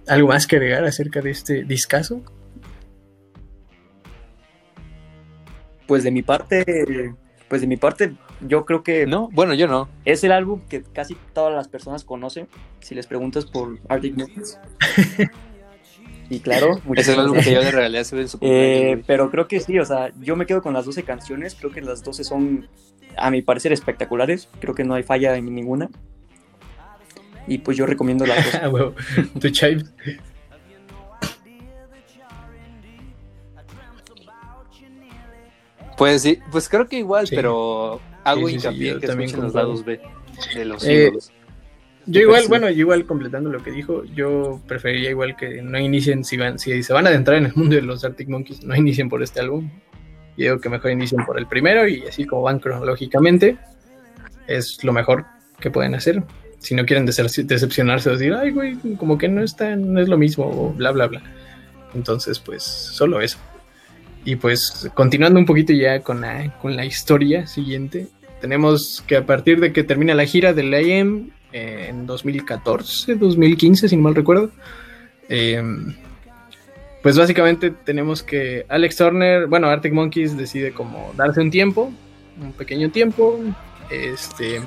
¿Algo 0.09 0.29
más 0.29 0.47
que 0.47 0.57
agregar 0.57 0.85
acerca 0.85 1.21
de 1.21 1.31
este 1.31 1.65
discazo? 1.65 2.23
Pues 5.87 6.05
de 6.05 6.11
mi 6.11 6.23
parte, 6.23 7.15
pues 7.49 7.61
de 7.61 7.67
mi 7.67 7.77
parte, 7.77 8.15
yo 8.41 8.65
creo 8.65 8.83
que. 8.83 9.07
No, 9.07 9.29
bueno, 9.33 9.55
yo 9.55 9.69
no. 9.69 9.89
Es 10.05 10.25
el 10.25 10.33
álbum 10.33 10.61
que 10.69 10.83
casi 10.83 11.17
todas 11.33 11.55
las 11.55 11.69
personas 11.69 12.05
conocen. 12.05 12.49
Si 12.81 12.95
les 12.95 13.07
preguntas 13.07 13.47
por 13.47 13.79
Arctic 13.89 14.17
Monkeys. 14.17 14.59
Y 16.33 16.41
claro, 16.41 16.81
es 16.97 17.09
el 17.09 17.21
álbum 17.21 17.39
que 17.41 17.53
yo 17.53 17.61
le 17.61 17.71
regalé 17.71 17.99
hace 17.99 18.27
su 18.27 18.39
eh, 18.41 19.03
Pero 19.07 19.31
creo 19.31 19.49
que 19.49 19.61
sí, 19.61 19.79
o 19.79 19.85
sea, 19.85 20.15
yo 20.19 20.35
me 20.35 20.47
quedo 20.47 20.63
con 20.63 20.73
las 20.73 20.87
12 20.87 21.03
canciones. 21.03 21.55
Creo 21.55 21.71
que 21.73 21.83
las 21.83 22.03
12 22.03 22.25
son, 22.25 22.69
a 23.19 23.31
mi 23.31 23.43
parecer, 23.43 23.71
espectaculares. 23.71 24.49
Creo 24.59 24.75
que 24.75 24.83
no 24.83 24.95
hay 24.95 25.03
falla 25.03 25.37
en 25.37 25.55
ninguna. 25.55 25.91
Y 27.47 27.59
pues 27.59 27.77
yo 27.77 27.87
recomiendo 27.87 28.27
las 28.27 28.53
12. 28.53 28.67
bueno, 28.69 28.95
tu 29.41 29.49
chive. 29.51 29.85
Pues 35.97 36.23
sí, 36.23 36.39
pues 36.51 36.69
creo 36.69 36.89
que 36.89 36.99
igual, 36.99 37.27
pero 37.31 38.01
hago 38.25 38.49
sí, 38.49 38.55
hincapié 38.55 38.99
que 38.99 39.07
también 39.07 39.41
los 39.41 39.55
lados 39.55 39.85
B 39.85 40.01
de 40.55 40.65
los 40.65 40.85
eh, 40.85 41.13
yo 42.07 42.21
igual, 42.21 42.45
bueno, 42.49 42.69
yo 42.69 42.81
igual 42.81 43.07
completando 43.07 43.51
lo 43.51 43.63
que 43.63 43.71
dijo, 43.71 44.05
yo 44.05 44.61
preferiría 44.67 45.11
igual 45.11 45.37
que 45.37 45.63
no 45.63 45.79
inicien, 45.79 46.25
si, 46.25 46.37
van, 46.37 46.59
si 46.59 46.83
se 46.83 46.93
van 46.93 47.07
a 47.07 47.11
adentrar 47.11 47.37
en 47.37 47.47
el 47.47 47.55
mundo 47.55 47.77
de 47.77 47.83
los 47.83 48.05
Arctic 48.05 48.29
Monkeys, 48.29 48.65
no 48.65 48.75
inicien 48.75 49.09
por 49.09 49.23
este 49.23 49.41
álbum. 49.41 49.71
Yo 50.37 50.45
digo 50.45 50.61
que 50.61 50.69
mejor 50.69 50.91
inicien 50.91 51.25
por 51.25 51.39
el 51.39 51.47
primero 51.47 51.87
y 51.87 52.03
así 52.03 52.27
como 52.27 52.43
van 52.43 52.59
cronológicamente, 52.59 53.59
es 54.49 54.83
lo 54.83 54.93
mejor 54.93 55.27
que 55.61 55.71
pueden 55.71 55.95
hacer. 55.95 56.25
Si 56.63 56.75
no 56.75 56.87
quieren 56.87 57.07
decepcionarse 57.07 58.11
decir, 58.11 58.33
ay, 58.35 58.51
güey, 58.51 58.77
como 58.99 59.19
que 59.19 59.29
no, 59.29 59.43
está, 59.43 59.77
no 59.77 60.01
es 60.01 60.09
lo 60.09 60.17
mismo, 60.17 60.45
o 60.47 60.73
bla, 60.73 60.93
bla, 60.93 61.09
bla. 61.09 61.23
Entonces, 61.95 62.39
pues, 62.39 62.63
solo 62.63 63.21
eso. 63.21 63.39
Y 64.25 64.37
pues, 64.37 64.89
continuando 64.95 65.39
un 65.39 65.47
poquito 65.47 65.73
ya 65.73 66.01
con 66.01 66.21
la, 66.21 66.57
con 66.61 66.77
la 66.77 66.85
historia 66.85 67.47
siguiente, 67.47 68.07
tenemos 68.41 69.03
que 69.07 69.17
a 69.17 69.27
partir 69.27 69.61
de 69.61 69.73
que 69.73 69.83
termina 69.83 70.15
la 70.15 70.25
gira 70.25 70.53
del 70.53 70.73
AM, 70.75 71.33
en 71.53 72.07
2014, 72.07 73.17
2015, 73.17 73.89
si 73.89 73.97
no 73.97 74.03
mal 74.03 74.15
recuerdo. 74.15 74.51
Em, 75.29 75.95
pues 77.03 77.17
básicamente 77.17 77.71
tenemos 77.71 78.23
que 78.23 78.65
Alex 78.69 78.97
Turner, 78.97 79.47
bueno, 79.47 79.69
Arctic 79.69 79.93
Monkeys 79.93 80.37
decide 80.37 80.73
como 80.73 81.13
darse 81.17 81.41
un 81.41 81.51
tiempo, 81.51 81.93
un 82.41 82.53
pequeño 82.53 82.91
tiempo. 82.91 83.41
Este, 83.91 84.61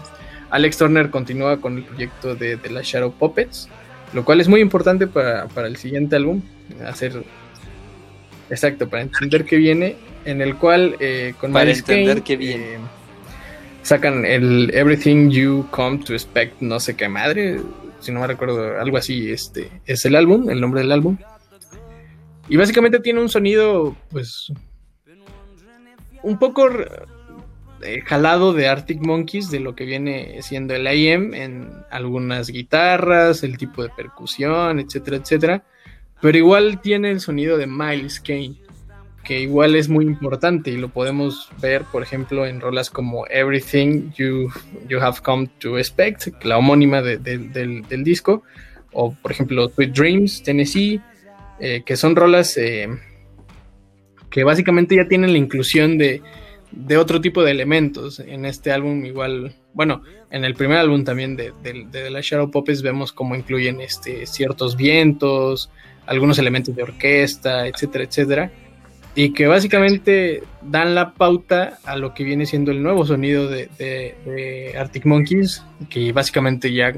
Alex 0.50 0.78
Turner 0.78 1.10
continúa 1.10 1.60
con 1.60 1.78
el 1.78 1.84
proyecto 1.84 2.36
de, 2.36 2.56
de 2.58 2.70
las 2.70 2.86
Shadow 2.86 3.12
Puppets, 3.14 3.70
lo 4.14 4.24
cual 4.24 4.42
es 4.42 4.48
muy 4.48 4.62
importante 4.62 5.08
para, 5.08 5.48
para 5.48 5.68
el 5.68 5.76
siguiente 5.78 6.16
álbum, 6.16 6.42
hacer 6.86 7.24
exacto, 8.50 8.90
para 8.90 9.04
entender 9.04 9.46
qué 9.46 9.58
viene, 9.58 9.96
en 10.26 10.42
el 10.42 10.56
cual 10.56 10.96
eh, 11.00 11.34
con 11.40 11.52
Para 11.52 11.72
entender 11.72 12.16
Kane, 12.18 12.24
qué 12.24 12.38
viene. 12.38 12.64
eh, 12.76 12.78
sacan 13.82 14.26
el 14.26 14.72
Everything 14.74 15.30
You 15.30 15.68
Come 15.72 16.00
to 16.00 16.14
Expect, 16.14 16.62
no 16.62 16.80
sé 16.80 16.96
qué 16.96 17.10
madre, 17.10 17.60
si 18.00 18.12
no 18.12 18.20
me 18.20 18.28
recuerdo, 18.28 18.80
algo 18.80 18.98
así, 18.98 19.32
este 19.32 19.70
es 19.86 20.06
el 20.06 20.16
álbum, 20.16 20.50
el 20.50 20.62
nombre 20.62 20.82
del 20.82 20.92
álbum. 20.92 21.18
Y 22.48 22.58
básicamente 22.58 23.00
tiene 23.00 23.22
un 23.22 23.30
sonido, 23.30 23.96
pues, 24.12 24.54
un 26.22 26.38
poco 26.38 26.70
eh, 27.82 28.02
jalado 28.06 28.54
de 28.54 28.68
Arctic 28.68 29.00
Monkeys, 29.02 29.50
de 29.52 29.60
lo 29.60 29.76
que 29.76 29.86
viene 29.86 30.42
siendo 30.42 30.74
el 30.74 30.88
IM 30.88 31.34
en 31.34 31.70
algunas 31.92 32.50
guitarras, 32.50 33.44
el 33.44 33.58
tipo 33.58 33.84
de 33.84 33.90
percusión, 33.90 34.80
etcétera, 34.80 35.18
etcétera. 35.18 35.64
Pero 36.22 36.38
igual 36.38 36.82
tiene 36.82 37.12
el 37.12 37.20
sonido 37.20 37.58
de 37.58 37.68
Miles 37.68 38.20
Kane, 38.20 38.56
que 39.24 39.40
igual 39.42 39.76
es 39.76 39.90
muy 39.90 40.06
importante 40.06 40.72
y 40.72 40.78
lo 40.78 40.90
podemos 40.90 41.50
ver, 41.62 41.84
por 41.92 42.04
ejemplo, 42.04 42.46
en 42.46 42.62
rolas 42.62 42.90
como 42.90 43.26
Everything 43.28 44.12
You, 44.18 44.50
you 44.88 45.00
Have 45.00 45.18
Come 45.24 45.50
to 45.60 45.78
Expect, 45.78 46.44
la 46.44 46.58
homónima 46.58 47.02
de- 47.02 47.18
de- 47.18 47.38
del, 47.40 47.82
del 47.84 48.04
disco, 48.04 48.44
o 48.94 49.14
por 49.14 49.32
ejemplo 49.32 49.68
Sweet 49.70 49.92
Dreams, 49.94 50.44
Tennessee, 50.44 51.02
eh, 51.60 51.84
que 51.86 51.98
son 51.98 52.16
rolas 52.16 52.56
eh, 52.58 52.88
que 54.30 54.44
básicamente 54.44 54.96
ya 54.96 55.08
tienen 55.08 55.32
la 55.32 55.38
inclusión 55.38 55.98
de, 55.98 56.22
de 56.72 56.98
otro 56.98 57.22
tipo 57.22 57.44
de 57.44 57.52
elementos. 57.52 58.20
En 58.20 58.46
este 58.46 58.72
álbum 58.72 59.06
igual, 59.06 59.56
bueno, 59.74 60.02
en 60.32 60.46
el 60.46 60.56
primer 60.56 60.78
álbum 60.78 61.04
también 61.04 61.36
de, 61.36 61.54
de, 61.64 61.86
de 61.92 62.10
la 62.10 62.22
Shadow 62.22 62.52
Puppets 62.52 62.82
vemos 62.82 63.12
cómo 63.12 63.36
incluyen 63.36 63.82
este, 63.82 64.26
ciertos 64.26 64.76
vientos, 64.76 65.70
algunos 66.06 66.38
elementos 66.40 66.76
de 66.76 66.84
orquesta, 66.84 67.68
etcétera, 67.68 68.04
etcétera. 68.04 68.52
Y 69.18 69.32
que 69.32 69.48
básicamente 69.48 70.44
dan 70.62 70.94
la 70.94 71.14
pauta 71.14 71.80
a 71.86 71.96
lo 71.96 72.14
que 72.14 72.26
viene 72.26 72.46
siendo 72.46 72.72
el 72.72 72.84
nuevo 72.84 73.06
sonido 73.06 73.48
de- 73.48 73.70
de 73.80 74.74
Arctic 74.78 75.06
Monkeys, 75.06 75.64
que 75.90 76.12
básicamente 76.12 76.74
ya 76.74 76.94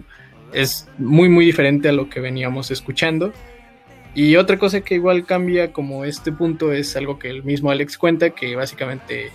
es 0.51 0.87
muy 0.97 1.29
muy 1.29 1.45
diferente 1.45 1.89
a 1.89 1.91
lo 1.91 2.09
que 2.09 2.19
veníamos 2.19 2.71
escuchando. 2.71 3.33
Y 4.15 4.35
otra 4.35 4.57
cosa 4.57 4.81
que 4.81 4.95
igual 4.95 5.27
cambia 5.27 5.71
como 5.71 6.05
este 6.05 6.31
punto 6.31 6.71
es 6.73 6.95
algo 6.95 7.19
que 7.19 7.29
el 7.29 7.43
mismo 7.43 7.69
Alex 7.69 7.99
cuenta, 7.99 8.31
que 8.31 8.55
básicamente 8.55 9.29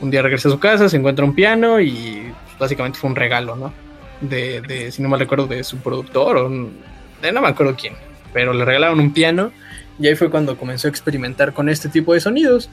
un 0.00 0.10
día 0.10 0.22
regresa 0.22 0.48
a 0.48 0.52
su 0.52 0.58
casa, 0.58 0.88
se 0.88 0.96
encuentra 0.96 1.24
un 1.24 1.34
piano 1.34 1.80
y 1.80 2.32
pues, 2.46 2.58
básicamente 2.58 2.98
fue 2.98 3.10
un 3.10 3.16
regalo, 3.16 3.56
¿no? 3.56 3.72
De, 4.20 4.60
de, 4.62 4.90
si 4.92 5.02
no 5.02 5.08
me 5.08 5.18
recuerdo, 5.18 5.46
de 5.46 5.62
su 5.64 5.78
productor 5.78 6.36
o 6.38 6.46
un- 6.46 6.78
de 7.22 7.32
no 7.32 7.40
me 7.40 7.48
acuerdo 7.48 7.74
quién, 7.78 7.94
pero 8.32 8.52
le 8.52 8.64
regalaron 8.64 9.00
un 9.00 9.12
piano 9.12 9.52
y 9.98 10.06
ahí 10.08 10.14
fue 10.16 10.30
cuando 10.30 10.56
comenzó 10.56 10.88
a 10.88 10.90
experimentar 10.90 11.52
con 11.52 11.68
este 11.68 11.88
tipo 11.88 12.12
de 12.14 12.20
sonidos. 12.20 12.68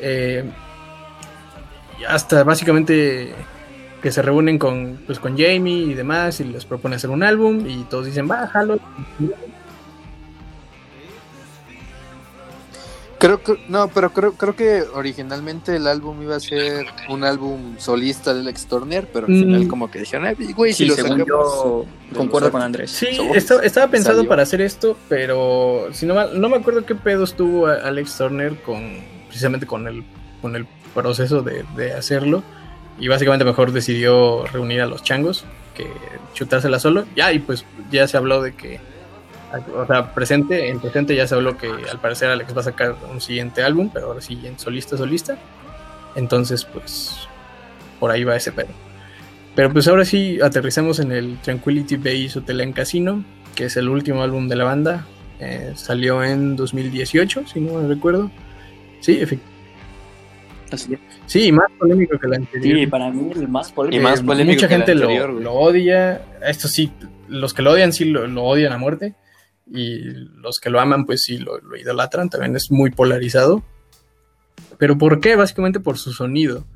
Eh, 0.00 0.44
hasta 2.08 2.44
básicamente 2.44 3.32
que 4.02 4.10
se 4.12 4.22
reúnen 4.22 4.58
con, 4.58 4.98
pues, 5.06 5.18
con 5.18 5.36
Jamie 5.36 5.84
y 5.86 5.94
demás 5.94 6.40
y 6.40 6.44
les 6.44 6.64
propone 6.64 6.96
hacer 6.96 7.10
un 7.10 7.22
álbum 7.22 7.66
y 7.66 7.84
todos 7.84 8.06
dicen, 8.06 8.28
bájalo. 8.28 8.78
Creo 13.18 13.42
que, 13.42 13.58
no, 13.68 13.88
pero 13.88 14.12
creo, 14.12 14.32
creo 14.34 14.54
que 14.54 14.82
originalmente 14.94 15.74
el 15.76 15.86
álbum 15.86 16.20
iba 16.22 16.36
a 16.36 16.40
ser 16.40 16.84
un 17.08 17.24
álbum 17.24 17.76
solista 17.78 18.34
del 18.34 18.46
ex 18.48 18.66
Turner, 18.66 19.08
pero 19.10 19.26
al 19.26 19.32
Mm. 19.32 19.40
final 19.40 19.68
como 19.68 19.90
que 19.90 20.00
dijeron, 20.00 20.26
"Ay, 20.26 20.34
güey, 20.52 20.72
si 20.74 20.84
Sí, 20.84 20.88
lo 20.90 20.94
según 20.96 21.18
sacamos 21.20 21.26
yo 21.28 21.86
de 22.10 22.16
concuerdo 22.16 22.50
con 22.52 22.60
Andrés. 22.60 22.90
Sí, 22.90 23.06
estaba, 23.34 23.62
pensado 23.88 24.16
salió. 24.18 24.28
para 24.28 24.42
hacer 24.42 24.60
esto, 24.60 24.98
pero 25.08 25.88
si 25.92 26.04
no, 26.04 26.14
mal- 26.14 26.38
no 26.38 26.48
me 26.50 26.56
acuerdo 26.56 26.84
qué 26.84 26.94
pedos 26.94 27.34
tuvo 27.34 27.68
Alex 27.68 28.18
Turner 28.18 28.60
con 28.62 28.98
precisamente 29.28 29.66
con 29.66 29.86
el, 29.88 30.04
con 30.42 30.54
el 30.54 30.66
proceso 30.94 31.40
de, 31.42 31.64
de 31.74 31.94
hacerlo. 31.94 32.42
Y 32.98 33.08
básicamente 33.08 33.44
mejor 33.44 33.72
decidió 33.72 34.46
reunir 34.46 34.80
a 34.82 34.86
los 34.86 35.02
changos 35.02 35.44
que 35.74 35.86
chutársela 36.34 36.78
solo. 36.78 37.04
Ya, 37.14 37.32
y 37.32 37.38
pues 37.38 37.64
ya 37.90 38.06
se 38.08 38.16
habló 38.16 38.40
de 38.42 38.54
que, 38.54 38.80
o 39.74 39.86
sea, 39.86 40.12
presente, 40.12 40.68
en 40.68 40.80
presente 40.80 41.14
ya 41.14 41.26
se 41.26 41.34
habló 41.34 41.56
que 41.56 41.68
al 41.68 42.00
parecer 42.00 42.28
Alex 42.30 42.56
va 42.56 42.60
a 42.60 42.64
sacar 42.64 42.96
un 43.10 43.20
siguiente 43.20 43.62
álbum, 43.62 43.90
pero 43.92 44.06
ahora 44.06 44.20
sí 44.20 44.38
en 44.44 44.58
solista, 44.58 44.96
solista. 44.96 45.38
Entonces, 46.14 46.64
pues, 46.64 47.16
por 48.00 48.10
ahí 48.10 48.24
va 48.24 48.36
ese 48.36 48.52
pedo. 48.52 48.68
Pero 49.54 49.72
pues 49.72 49.88
ahora 49.88 50.04
sí 50.04 50.38
aterrizamos 50.40 50.98
en 50.98 51.12
el 51.12 51.38
Tranquility 51.38 51.96
Base 51.96 52.38
Hotel 52.38 52.60
en 52.60 52.72
Casino, 52.72 53.24
que 53.54 53.64
es 53.64 53.76
el 53.76 53.88
último 53.88 54.22
álbum 54.22 54.48
de 54.48 54.56
la 54.56 54.64
banda. 54.64 55.06
Eh, 55.40 55.72
salió 55.74 56.22
en 56.22 56.56
2018, 56.56 57.44
si 57.46 57.60
no 57.60 57.80
me 57.80 57.88
recuerdo. 57.88 58.30
Sí, 59.00 59.12
efectivamente. 59.12 59.56
Así 60.72 60.94
es. 60.94 61.00
Sí, 61.26 61.52
más 61.52 61.70
polémico 61.78 62.18
que 62.18 62.28
la 62.28 62.36
anterior. 62.36 62.78
Sí, 62.78 62.86
para 62.86 63.10
mí 63.10 63.30
el 63.34 63.48
más 63.48 63.72
polémico. 63.72 64.00
Y 64.00 64.04
más 64.04 64.22
polémico 64.22 64.56
Mucha 64.56 64.68
que 64.68 64.74
el 64.74 64.80
gente 64.80 64.94
lo, 64.94 65.02
anterior, 65.02 65.32
güey. 65.32 65.44
lo 65.44 65.52
odia. 65.54 66.22
Esto 66.46 66.68
sí, 66.68 66.90
los 67.28 67.54
que 67.54 67.62
lo 67.62 67.72
odian 67.72 67.92
sí 67.92 68.04
lo, 68.04 68.26
lo 68.26 68.44
odian 68.44 68.72
a 68.72 68.78
muerte. 68.78 69.14
Y 69.66 69.98
los 70.40 70.58
que 70.58 70.70
lo 70.70 70.80
aman, 70.80 71.06
pues 71.06 71.22
sí 71.22 71.38
lo, 71.38 71.58
idolatran. 71.76 72.30
También 72.30 72.56
es 72.56 72.70
muy 72.70 72.90
polarizado. 72.90 73.64
¿Pero 74.78 74.96
por 74.98 75.20
qué? 75.20 75.36
Básicamente 75.36 75.80
por 75.80 75.98
su 75.98 76.12
sonido. 76.12 76.66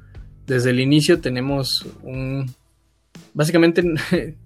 Desde 0.47 0.71
el 0.71 0.81
inicio 0.81 1.21
tenemos 1.21 1.87
un. 2.03 2.55
Básicamente 3.35 3.85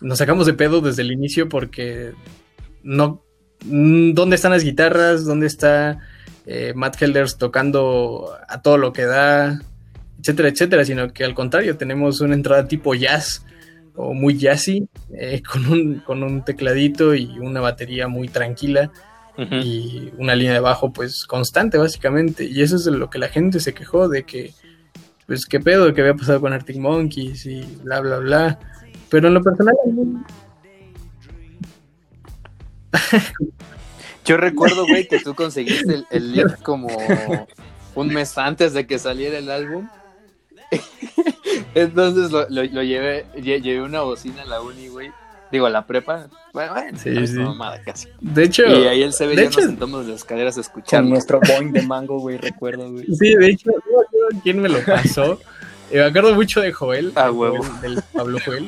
nos 0.00 0.18
sacamos 0.18 0.46
de 0.46 0.54
pedo 0.54 0.80
desde 0.80 1.02
el 1.02 1.12
inicio 1.12 1.48
porque 1.48 2.12
no. 2.82 3.22
¿Dónde 3.64 4.34
están 4.34 4.50
las 4.50 4.64
guitarras? 4.64 5.24
¿Dónde 5.24 5.46
está 5.46 6.00
eh, 6.46 6.72
Matt 6.74 7.00
Helders 7.00 7.38
tocando 7.38 8.34
a 8.48 8.60
todo 8.60 8.76
lo 8.76 8.92
que 8.92 9.04
da? 9.04 9.60
etcétera, 10.22 10.48
etcétera, 10.48 10.84
sino 10.84 11.12
que 11.12 11.24
al 11.24 11.34
contrario, 11.34 11.76
tenemos 11.76 12.20
una 12.20 12.34
entrada 12.34 12.68
tipo 12.68 12.94
jazz 12.94 13.44
o 13.94 14.14
muy 14.14 14.38
jazzy, 14.38 14.88
eh, 15.14 15.42
con, 15.50 15.66
un, 15.66 15.98
con 16.00 16.22
un 16.22 16.44
tecladito 16.44 17.14
y 17.14 17.38
una 17.38 17.60
batería 17.60 18.08
muy 18.08 18.28
tranquila 18.28 18.90
y 19.34 20.12
una 20.18 20.34
línea 20.34 20.52
de 20.52 20.60
bajo 20.60 20.92
pues 20.92 21.24
constante 21.24 21.78
básicamente. 21.78 22.44
Y 22.44 22.62
eso 22.62 22.76
es 22.76 22.84
de 22.84 22.92
lo 22.92 23.08
que 23.10 23.18
la 23.18 23.28
gente 23.28 23.60
se 23.60 23.74
quejó 23.74 24.08
de 24.08 24.24
que, 24.24 24.52
pues 25.26 25.46
qué 25.46 25.58
pedo 25.58 25.92
que 25.94 26.02
había 26.02 26.14
pasado 26.14 26.40
con 26.40 26.52
Arctic 26.52 26.76
Monkeys 26.76 27.46
y 27.46 27.62
bla, 27.82 28.00
bla, 28.00 28.18
bla. 28.18 28.58
Pero 29.08 29.28
en 29.28 29.34
lo 29.34 29.42
personal, 29.42 29.74
Yo 34.24 34.36
recuerdo, 34.36 34.86
güey, 34.86 35.08
que 35.08 35.18
tú 35.18 35.34
conseguiste 35.34 35.94
el, 35.94 36.06
el 36.10 36.32
link 36.32 36.62
como 36.62 36.88
un 37.94 38.08
mes 38.08 38.36
antes 38.38 38.72
de 38.72 38.86
que 38.86 38.98
saliera 38.98 39.38
el 39.38 39.50
álbum. 39.50 39.88
Entonces 41.74 42.30
lo, 42.30 42.48
lo- 42.48 42.64
lo 42.64 42.82
llevé, 42.82 43.26
lle- 43.36 43.60
llevé 43.60 43.82
una 43.82 44.02
bocina 44.02 44.42
a 44.42 44.46
la 44.46 44.60
uni, 44.60 44.88
güey. 44.88 45.10
Digo, 45.50 45.66
a 45.66 45.70
la 45.70 45.86
prepa. 45.86 46.28
Bueno, 46.54 46.72
bueno, 46.72 46.98
Sí, 46.98 47.26
sí. 47.26 47.34
mamada 47.34 47.80
casi. 47.82 48.08
de 48.20 48.44
hecho, 48.44 48.64
Y 48.66 48.86
ahí 48.86 49.02
él 49.02 49.12
se 49.12 49.26
ve, 49.26 49.36
de 49.36 49.42
ya 49.42 49.48
hecho- 49.48 49.60
nos 49.60 49.68
sentamos 49.68 50.02
en 50.04 50.10
las 50.12 50.16
escaleras 50.20 50.54
a 50.54 50.56
Con 50.56 50.62
escucharlo. 50.62 51.08
nuestro 51.10 51.40
boing 51.40 51.72
de 51.72 51.82
mango, 51.82 52.18
güey, 52.20 52.38
recuerdo, 52.38 52.90
güey. 52.90 53.04
sí, 53.14 53.34
de 53.34 53.48
hecho, 53.50 53.70
no 53.70 53.74
me 53.76 54.04
acuerdo 54.04 54.40
quién 54.42 54.60
me 54.62 54.68
lo 54.68 54.82
pasó. 54.84 55.38
Eh, 55.90 55.96
me 55.98 56.04
acuerdo 56.04 56.34
mucho 56.34 56.60
de 56.62 56.72
Joel, 56.72 57.12
Ah, 57.14 57.24
de 57.26 57.30
huevo. 57.32 57.58
Joel, 57.62 57.80
del 57.94 58.02
Pablo 58.14 58.38
Joel, 58.44 58.66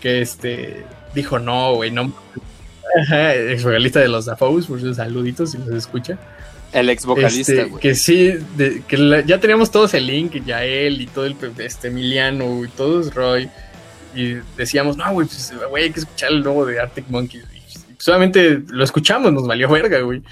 que 0.00 0.22
este 0.22 0.86
dijo, 1.14 1.38
no, 1.38 1.74
güey, 1.74 1.90
no. 1.90 2.10
Ajá, 3.02 3.34
ex 3.34 3.64
de 3.64 4.08
los 4.08 4.24
Dafoes, 4.26 4.66
por 4.66 4.80
sus 4.80 4.96
saluditos 4.96 5.50
si 5.52 5.58
nos 5.58 5.68
escucha. 5.70 6.18
El 6.72 6.88
ex 6.88 7.04
vocalista, 7.04 7.52
Este, 7.52 7.64
güey. 7.64 7.80
que 7.82 7.94
sí, 7.94 8.32
de- 8.56 8.82
que 8.88 8.96
la- 8.96 9.20
ya 9.20 9.38
teníamos 9.40 9.70
todos 9.70 9.92
el 9.94 10.06
link, 10.06 10.42
ya 10.44 10.64
él 10.64 11.00
y 11.00 11.06
todo 11.06 11.26
el 11.26 11.36
este, 11.58 11.88
Emiliano 11.88 12.64
y 12.64 12.68
todos 12.68 13.14
Roy. 13.14 13.48
Y 14.14 14.34
decíamos, 14.56 14.96
no, 14.96 15.10
güey, 15.12 15.26
pues, 15.26 15.52
güey, 15.70 15.84
hay 15.84 15.90
que 15.90 16.00
escuchar 16.00 16.30
el 16.32 16.42
nuevo 16.42 16.64
de 16.66 16.80
Arctic 16.80 17.06
Monkeys. 17.08 17.44
Y 17.54 17.94
solamente 17.98 18.62
lo 18.68 18.84
escuchamos, 18.84 19.32
nos 19.32 19.46
valió 19.46 19.68
verga, 19.70 20.00
güey. 20.00 20.22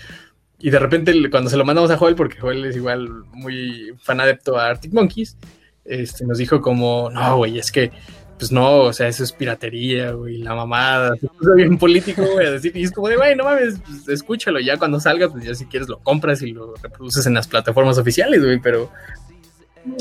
Y 0.59 0.69
de 0.71 0.79
repente, 0.79 1.15
cuando 1.31 1.49
se 1.51 1.57
lo 1.57 1.65
mandamos 1.65 1.91
a 1.91 1.97
Joel, 1.97 2.15
porque 2.15 2.39
Joel 2.39 2.65
es 2.67 2.77
igual 2.77 3.09
muy 3.33 3.95
fan 4.03 4.21
adepto 4.21 4.59
a 4.59 4.69
Arctic 4.69 4.93
Monkeys, 4.93 5.37
este, 5.87 6.27
nos 6.27 6.37
dijo 6.39 6.61
como, 6.61 7.09
no, 7.11 7.37
güey, 7.39 7.59
es 7.59 7.73
que, 7.73 7.91
pues 8.41 8.51
no, 8.51 8.85
o 8.85 8.93
sea, 8.95 9.07
eso 9.07 9.23
es 9.23 9.33
piratería, 9.33 10.13
güey, 10.13 10.39
la 10.39 10.55
mamada. 10.55 11.15
Puso 11.17 11.55
bien 11.55 11.77
político, 11.77 12.23
güey, 12.23 12.47
a 12.47 12.53
decir, 12.53 12.75
y 12.75 12.85
es 12.85 12.91
como 12.91 13.09
de, 13.09 13.17
güey, 13.17 13.37
no 13.37 13.45
mames, 13.45 13.79
pues, 13.87 14.09
escúchalo, 14.09 14.59
ya 14.61 14.79
cuando 14.79 14.99
salga, 14.99 15.29
pues 15.29 15.45
ya 15.45 15.55
si 15.55 15.67
quieres 15.67 15.91
lo 15.91 15.99
compras 15.99 16.41
y 16.41 16.53
lo 16.53 16.75
reproduces 16.77 17.27
en 17.27 17.35
las 17.35 17.47
plataformas 17.47 17.99
oficiales, 17.99 18.43
güey, 18.43 18.59
pero... 18.59 18.91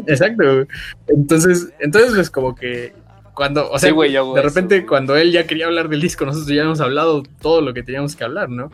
Exacto, 0.08 0.44
güey. 0.44 0.68
Entonces, 1.08 1.68
entonces, 1.80 2.14
pues 2.16 2.30
como 2.30 2.56
que 2.56 2.94
cuando, 3.34 3.70
o 3.70 3.78
sea, 3.78 3.90
Sí, 3.90 3.94
güey, 3.94 4.14
yo 4.14 4.22
hago 4.22 4.36
de 4.36 4.42
repente 4.42 4.86
cuando 4.86 5.18
él 5.18 5.34
ya 5.34 5.46
quería 5.46 5.66
hablar 5.66 5.90
del 5.90 6.00
disco, 6.00 6.26
nosotros 6.26 6.48
ya 6.48 6.62
hemos 6.62 6.80
hablado 6.80 7.24
todo 7.42 7.60
lo 7.60 7.74
que 7.74 7.84
teníamos 7.84 8.16
que 8.16 8.24
hablar, 8.24 8.50
¿no? 8.50 8.72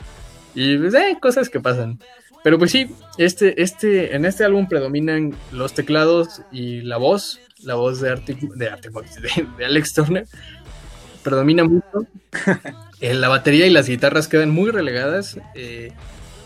Y 0.53 0.77
pues, 0.77 0.93
eh, 0.93 1.17
cosas 1.19 1.49
que 1.49 1.59
pasan. 1.59 1.99
Pero 2.43 2.59
pues 2.59 2.69
sí, 2.69 2.91
este, 3.17 3.63
este, 3.63 4.15
en 4.15 4.25
este 4.25 4.43
álbum 4.43 4.67
predominan 4.67 5.33
los 5.51 5.73
teclados 5.73 6.43
y 6.51 6.81
la 6.81 6.97
voz, 6.97 7.41
la 7.65 7.75
voz 7.75 7.99
de, 7.99 8.09
Arctic, 8.11 8.39
de, 8.39 8.69
Arctic 8.69 8.91
de, 8.93 9.47
de 9.57 9.65
Alex 9.65 9.93
Turner, 9.93 10.27
predomina 11.23 11.63
mucho. 11.63 12.07
Eh, 13.01 13.13
la 13.13 13.27
batería 13.27 13.67
y 13.67 13.71
las 13.71 13.89
guitarras 13.89 14.29
quedan 14.29 14.51
muy 14.51 14.71
relegadas. 14.71 15.37
Eh, 15.53 15.91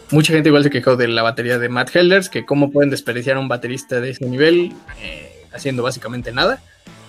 mucha 0.09 0.33
gente 0.33 0.49
igual 0.49 0.63
se 0.63 0.71
quejó 0.71 0.95
de 0.95 1.07
la 1.07 1.21
batería 1.21 1.59
de 1.59 1.69
Matt 1.69 1.95
Helders, 1.95 2.27
que 2.27 2.43
cómo 2.43 2.71
pueden 2.71 2.89
desperdiciar 2.89 3.37
a 3.37 3.39
un 3.39 3.47
baterista 3.47 4.01
de 4.01 4.09
ese 4.09 4.25
nivel 4.25 4.73
eh, 4.99 5.45
haciendo 5.53 5.83
básicamente 5.83 6.31
nada. 6.31 6.59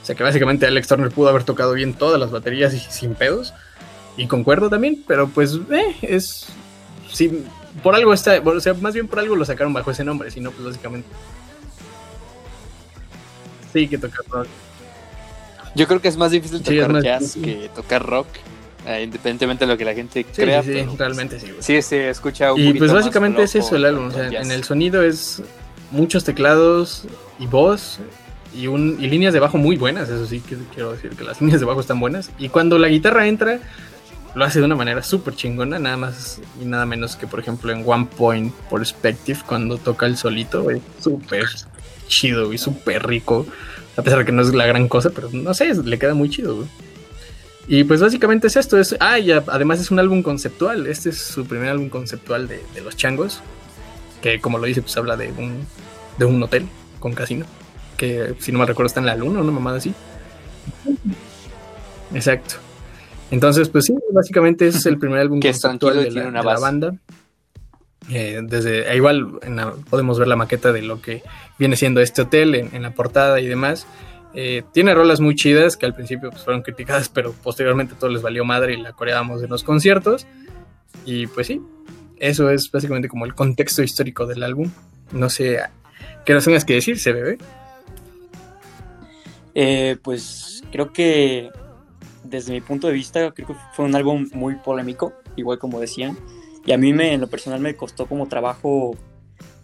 O 0.02 0.04
sea 0.04 0.14
que 0.14 0.22
básicamente 0.22 0.66
Alex 0.66 0.88
Turner 0.88 1.11
pudo 1.11 1.30
haber 1.30 1.44
tocado 1.44 1.72
bien 1.72 1.94
todas 1.94 2.20
las 2.20 2.30
baterías 2.30 2.74
y 2.74 2.80
sin 2.80 3.14
pedos. 3.14 3.54
Y 4.16 4.26
concuerdo 4.26 4.68
también, 4.68 5.02
pero 5.06 5.28
pues 5.28 5.58
eh, 5.70 5.96
es... 6.02 6.48
Sí, 7.11 7.44
por 7.82 7.94
algo 7.94 8.12
está, 8.12 8.40
o 8.40 8.61
sea, 8.61 8.74
más 8.74 8.94
bien 8.94 9.08
por 9.08 9.18
algo 9.18 9.36
lo 9.36 9.44
sacaron 9.44 9.72
bajo 9.72 9.90
ese 9.90 10.04
nombre, 10.04 10.30
sino 10.30 10.50
pues 10.50 10.66
básicamente... 10.66 11.08
Sí, 13.72 13.88
que 13.88 13.98
tocar 13.98 14.20
rock. 14.30 14.46
Yo 15.74 15.86
creo 15.86 16.00
que 16.00 16.08
es 16.08 16.16
más 16.16 16.30
difícil 16.32 16.58
tocar 16.62 16.74
es 16.74 16.88
más 16.88 17.04
jazz 17.04 17.20
difícil. 17.34 17.42
que 17.62 17.68
tocar 17.68 18.04
rock, 18.04 18.26
eh, 18.86 19.02
independientemente 19.04 19.66
de 19.66 19.72
lo 19.72 19.78
que 19.78 19.84
la 19.84 19.94
gente 19.94 20.26
Sí, 20.32 20.42
crea. 20.42 20.62
sí, 20.62 20.72
pues, 20.84 20.98
realmente 20.98 21.38
sí. 21.38 21.46
güey. 21.50 21.62
Sí, 21.62 21.80
se 21.82 22.10
escucha 22.10 22.52
un 22.52 22.60
Y 22.60 22.74
pues 22.74 22.92
básicamente 22.92 23.42
es 23.42 23.54
eso 23.54 23.76
el 23.76 23.84
álbum, 23.84 24.08
o 24.08 24.10
sea, 24.10 24.26
en 24.28 24.50
el 24.50 24.64
sonido 24.64 25.02
es 25.02 25.42
muchos 25.92 26.24
teclados 26.24 27.04
y 27.38 27.46
voz 27.46 27.98
y, 28.52 28.66
un, 28.66 28.96
y 29.00 29.08
líneas 29.08 29.32
de 29.32 29.38
bajo 29.38 29.58
muy 29.58 29.76
buenas, 29.76 30.08
eso 30.08 30.26
sí 30.26 30.40
que 30.40 30.56
quiero 30.74 30.92
decir 30.92 31.10
que 31.10 31.22
las 31.22 31.40
líneas 31.40 31.60
de 31.60 31.66
bajo 31.66 31.80
están 31.80 32.00
buenas. 32.00 32.30
Y 32.38 32.48
cuando 32.48 32.76
la 32.78 32.88
guitarra 32.88 33.28
entra, 33.28 33.60
lo 34.34 34.44
hace 34.44 34.58
de 34.58 34.64
una 34.64 34.74
manera 34.76 35.02
súper 35.04 35.36
chingona, 35.36 35.78
nada 35.78 35.96
más 35.96 36.40
y 36.60 36.64
nada 36.64 36.84
menos 36.86 37.14
que 37.14 37.28
por 37.28 37.38
ejemplo 37.38 37.70
en 37.72 37.84
One 37.86 38.08
Point 38.16 38.52
Perspective, 38.70 39.38
cuando 39.46 39.78
toca 39.78 40.06
el 40.06 40.16
solito, 40.16 40.62
güey, 40.64 40.80
súper 41.00 41.44
chido 42.11 42.52
y 42.52 42.58
súper 42.58 43.06
rico, 43.06 43.46
a 43.96 44.02
pesar 44.02 44.18
de 44.18 44.24
que 44.26 44.32
no 44.32 44.42
es 44.42 44.52
la 44.52 44.66
gran 44.66 44.88
cosa, 44.88 45.08
pero 45.11 45.30
no 45.32 45.54
sé, 45.54 45.72
le 45.74 45.98
queda 45.98 46.12
muy 46.12 46.28
chido, 46.28 46.56
güey. 46.56 46.68
Y 47.68 47.84
pues 47.84 48.00
básicamente 48.00 48.48
es 48.48 48.56
esto. 48.56 48.78
Es, 48.78 48.96
ah, 48.98 49.18
y 49.20 49.30
además 49.30 49.80
es 49.80 49.92
un 49.92 50.00
álbum 50.00 50.22
conceptual. 50.22 50.88
Este 50.88 51.11
es 51.11 51.18
su 51.18 51.46
primer 51.46 51.68
álbum 51.68 51.88
conceptual 51.88 52.48
de, 52.48 52.61
de 52.74 52.80
los 52.80 52.96
changos. 52.96 53.42
Que 54.20 54.40
como 54.40 54.58
lo 54.58 54.66
dice, 54.66 54.82
pues 54.82 54.96
habla 54.96 55.16
de 55.16 55.30
un, 55.30 55.64
de 56.18 56.24
un 56.24 56.42
hotel 56.42 56.66
con 56.98 57.12
casino. 57.12 57.46
Que 57.96 58.34
si 58.40 58.50
no 58.50 58.58
me 58.58 58.66
recuerdo 58.66 58.88
está 58.88 58.98
en 58.98 59.06
la 59.06 59.14
luna, 59.14 59.40
una 59.40 59.52
mamada 59.52 59.78
así. 59.78 59.94
Exacto. 62.12 62.56
Entonces, 63.30 63.68
pues 63.68 63.84
sí, 63.84 63.94
básicamente 64.12 64.66
es 64.66 64.84
el 64.86 64.98
primer 64.98 65.20
álbum 65.20 65.38
Que 65.38 65.52
conceptual 65.52 66.02
de 66.02 66.11
la, 66.11 66.24
de 66.24 66.32
la 66.32 66.58
banda. 66.58 66.94
Eh, 68.11 68.40
desde 68.42 68.90
e 68.90 68.96
igual 68.96 69.38
en 69.42 69.56
la- 69.56 69.72
podemos 69.88 70.18
ver 70.18 70.26
la 70.28 70.36
maqueta 70.36 70.72
de 70.72 70.82
lo 70.82 71.00
que 71.00 71.22
viene 71.58 71.76
siendo 71.76 72.00
este 72.00 72.22
hotel 72.22 72.54
en, 72.54 72.74
en 72.74 72.82
la 72.82 72.90
portada 72.92 73.40
y 73.40 73.46
demás. 73.46 73.86
Eh, 74.34 74.62
tiene 74.72 74.94
rolas 74.94 75.20
muy 75.20 75.34
chidas 75.34 75.76
que 75.76 75.86
al 75.86 75.94
principio 75.94 76.30
pues, 76.30 76.42
fueron 76.44 76.62
criticadas, 76.62 77.08
pero 77.14 77.32
posteriormente 77.32 77.94
todo 77.98 78.11
les 78.11 78.22
valió 78.22 78.44
madre 78.44 78.74
y 78.74 78.76
la 78.78 78.92
coreábamos 78.92 79.42
en 79.42 79.50
los 79.50 79.62
conciertos. 79.62 80.26
Y 81.04 81.26
pues 81.28 81.46
sí, 81.46 81.61
eso 82.16 82.50
es 82.50 82.70
básicamente 82.70 83.08
como 83.08 83.24
el 83.26 83.34
contexto 83.34 83.82
histórico 83.82 84.26
del 84.26 84.42
álbum. 84.42 84.70
No 85.12 85.28
sé 85.30 85.61
qué 86.24 86.34
nos 86.34 86.44
tengas 86.44 86.64
que 86.64 86.74
decir, 86.74 86.98
se 86.98 87.12
bebé. 87.12 87.38
Eh, 89.54 89.96
pues 90.02 90.62
creo 90.70 90.92
que 90.92 91.50
desde 92.24 92.52
mi 92.52 92.61
punto 92.61 92.86
de 92.86 92.92
vista, 92.92 93.30
creo 93.32 93.48
que 93.48 93.54
fue 93.74 93.84
un 93.84 93.94
álbum 93.96 94.28
muy 94.32 94.56
polémico, 94.56 95.12
igual 95.36 95.58
como 95.58 95.80
decían. 95.80 96.16
Y 96.66 96.72
a 96.72 96.78
mí 96.78 96.92
me, 96.92 97.14
en 97.14 97.20
lo 97.20 97.28
personal 97.28 97.61
me 97.61 97.74
costó 97.76 98.06
como 98.06 98.28
trabajo 98.28 98.96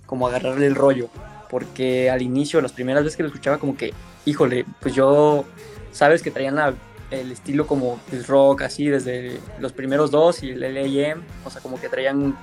como 0.06 0.26
agarrarle 0.26 0.66
el 0.66 0.74
rollo. 0.74 1.08
Porque 1.50 2.10
al 2.10 2.22
inicio, 2.22 2.60
las 2.60 2.72
primeras 2.72 3.04
veces 3.04 3.16
que 3.16 3.22
lo 3.22 3.28
escuchaba, 3.28 3.58
como 3.58 3.76
que, 3.76 3.92
híjole, 4.24 4.64
pues 4.80 4.94
yo, 4.94 5.44
sabes 5.92 6.22
que 6.22 6.30
traían 6.30 6.56
la- 6.56 6.74
el 7.10 7.30
estilo 7.30 7.66
como 7.66 8.00
el 8.10 8.24
rock, 8.24 8.62
así, 8.62 8.88
desde 8.88 9.38
los 9.60 9.72
primeros 9.72 10.10
dos 10.10 10.42
y 10.42 10.50
el 10.50 10.60
LAM, 10.60 11.22
o 11.44 11.50
sea, 11.50 11.60
como 11.62 11.80
que 11.80 11.88
traían, 11.88 12.36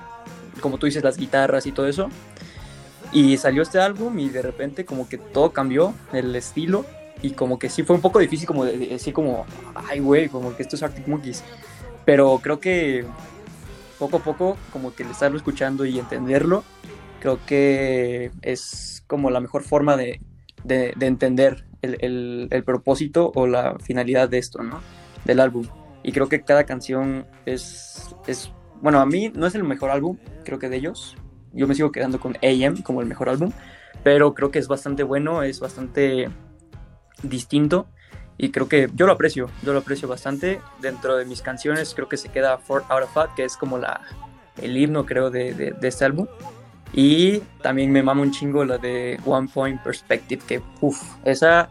como 0.60 0.78
tú 0.78 0.86
dices, 0.86 1.04
las 1.04 1.18
guitarras 1.18 1.66
y 1.66 1.72
todo 1.72 1.86
eso. 1.86 2.08
Y 3.12 3.36
salió 3.36 3.62
este 3.62 3.78
álbum 3.78 4.18
y 4.18 4.28
de 4.30 4.40
repente 4.42 4.84
como 4.86 5.08
que 5.08 5.18
todo 5.18 5.52
cambió, 5.52 5.94
el 6.12 6.34
estilo, 6.34 6.86
y 7.22 7.30
como 7.32 7.58
que 7.58 7.68
sí 7.68 7.82
fue 7.82 7.94
un 7.94 8.02
poco 8.02 8.18
difícil 8.18 8.46
como 8.46 8.64
de, 8.64 8.76
de 8.78 8.86
decir 8.86 9.12
como, 9.12 9.44
ay 9.88 10.00
güey, 10.00 10.28
como 10.28 10.56
que 10.56 10.62
esto 10.62 10.76
es 10.76 10.82
Arctic 10.82 11.06
Monkeys. 11.06 11.42
Pero 12.04 12.40
creo 12.42 12.58
que 12.60 13.04
poco 13.98 14.18
a 14.18 14.20
poco, 14.20 14.56
como 14.72 14.94
que 14.94 15.02
el 15.02 15.10
estarlo 15.10 15.36
escuchando 15.36 15.84
y 15.84 15.98
entenderlo, 15.98 16.64
creo 17.20 17.38
que 17.46 18.30
es 18.42 19.02
como 19.06 19.30
la 19.30 19.40
mejor 19.40 19.62
forma 19.62 19.96
de, 19.96 20.20
de- 20.64 20.92
de 20.96 21.06
entender 21.06 21.64
el, 21.82 21.96
el- 22.00 22.48
el 22.50 22.64
propósito 22.64 23.32
o 23.34 23.46
la 23.46 23.76
finalidad 23.78 24.28
de 24.28 24.38
esto, 24.38 24.62
¿no? 24.62 24.80
Del 25.24 25.40
álbum. 25.40 25.66
Y 26.02 26.12
creo 26.12 26.28
que 26.28 26.42
cada 26.42 26.64
canción 26.64 27.26
es, 27.46 28.14
es, 28.26 28.50
bueno, 28.82 29.00
a 29.00 29.06
mí 29.06 29.30
no 29.34 29.46
es 29.46 29.54
el 29.54 29.64
mejor 29.64 29.90
álbum, 29.90 30.18
creo 30.44 30.58
que 30.58 30.68
de 30.68 30.76
ellos. 30.76 31.16
Yo 31.52 31.66
me 31.66 31.74
sigo 31.74 31.92
quedando 31.92 32.20
con 32.20 32.36
AM 32.42 32.82
como 32.82 33.00
el 33.00 33.06
mejor 33.06 33.28
álbum, 33.28 33.52
pero 34.02 34.34
creo 34.34 34.50
que 34.50 34.58
es 34.58 34.68
bastante 34.68 35.02
bueno, 35.02 35.42
es 35.42 35.60
bastante 35.60 36.28
distinto 37.22 37.86
y 38.38 38.50
creo 38.50 38.68
que 38.68 38.90
yo 38.94 39.06
lo 39.06 39.12
aprecio, 39.12 39.48
yo 39.62 39.72
lo 39.72 39.78
aprecio 39.80 40.08
bastante. 40.08 40.60
Dentro 40.80 41.16
de 41.16 41.24
mis 41.24 41.40
canciones 41.42 41.94
creo 41.94 42.08
que 42.08 42.16
se 42.16 42.28
queda 42.30 42.58
Fort 42.58 42.84
Out 42.90 43.04
of 43.04 43.12
Fat, 43.12 43.34
que 43.34 43.44
es 43.44 43.56
como 43.56 43.78
la, 43.78 44.00
el 44.60 44.76
himno 44.76 45.06
creo 45.06 45.30
de, 45.30 45.54
de- 45.54 45.70
de 45.72 45.88
este 45.88 46.04
álbum. 46.04 46.26
Y 46.92 47.38
también 47.62 47.90
me 47.90 48.02
mama 48.02 48.22
un 48.22 48.30
chingo 48.30 48.64
la 48.64 48.78
de 48.78 49.18
One 49.24 49.48
Point 49.52 49.82
Perspective, 49.82 50.42
que 50.46 50.62
uff, 50.80 51.00
esa 51.24 51.68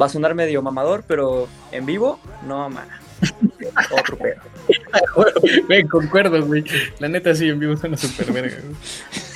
va 0.00 0.06
a 0.06 0.08
sonar 0.08 0.34
medio 0.34 0.60
mamador, 0.62 1.04
pero 1.06 1.48
en 1.70 1.86
vivo, 1.86 2.18
no 2.46 2.68
mana. 2.70 3.00
Otro 4.00 4.16
pedo. 4.18 4.40
Güey, 5.66 5.84
concuerdo, 5.86 6.44
güey. 6.44 6.64
La 6.98 7.08
neta 7.08 7.34
sí, 7.34 7.48
en 7.48 7.58
vivo 7.58 7.76
suena 7.76 7.96
súper 7.96 8.32
verga. 8.32 8.56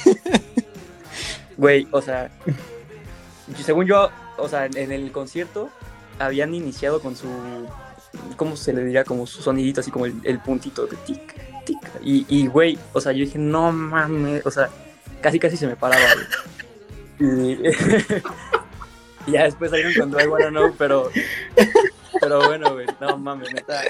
güey. 0.04 0.16
Güey, 1.56 1.88
o 1.90 2.02
sea, 2.02 2.30
según 3.64 3.86
yo, 3.86 4.10
o 4.36 4.48
sea, 4.48 4.66
en 4.66 4.92
el 4.92 5.10
concierto 5.12 5.70
habían 6.18 6.54
iniciado 6.54 7.00
con 7.00 7.16
su, 7.16 7.28
¿cómo 8.36 8.56
se 8.56 8.72
le 8.72 8.84
diría? 8.84 9.04
Como 9.04 9.26
su 9.26 9.42
sonidito, 9.42 9.80
así 9.80 9.90
como 9.90 10.06
el, 10.06 10.40
puntito 10.40 10.86
de 10.86 10.96
tic, 10.98 11.64
tic. 11.64 11.78
Y, 12.02 12.46
güey, 12.46 12.78
o 12.92 13.00
sea, 13.00 13.12
yo 13.12 13.24
dije, 13.24 13.38
no 13.38 13.72
mames, 13.72 14.44
o 14.46 14.50
sea, 14.50 14.68
casi 15.20 15.38
casi 15.38 15.56
se 15.56 15.66
me 15.66 15.76
paraba. 15.76 16.04
Y, 17.18 17.58
ya 19.32 19.44
después 19.44 19.70
salieron 19.70 19.94
con 19.94 20.10
Do 20.10 20.20
I 20.20 20.26
Wanna 20.26 20.48
Know, 20.50 20.74
pero, 20.76 21.10
pero 22.20 22.46
bueno, 22.46 22.74
güey, 22.74 22.86
no 23.00 23.18
mames, 23.18 23.52
neta. 23.52 23.82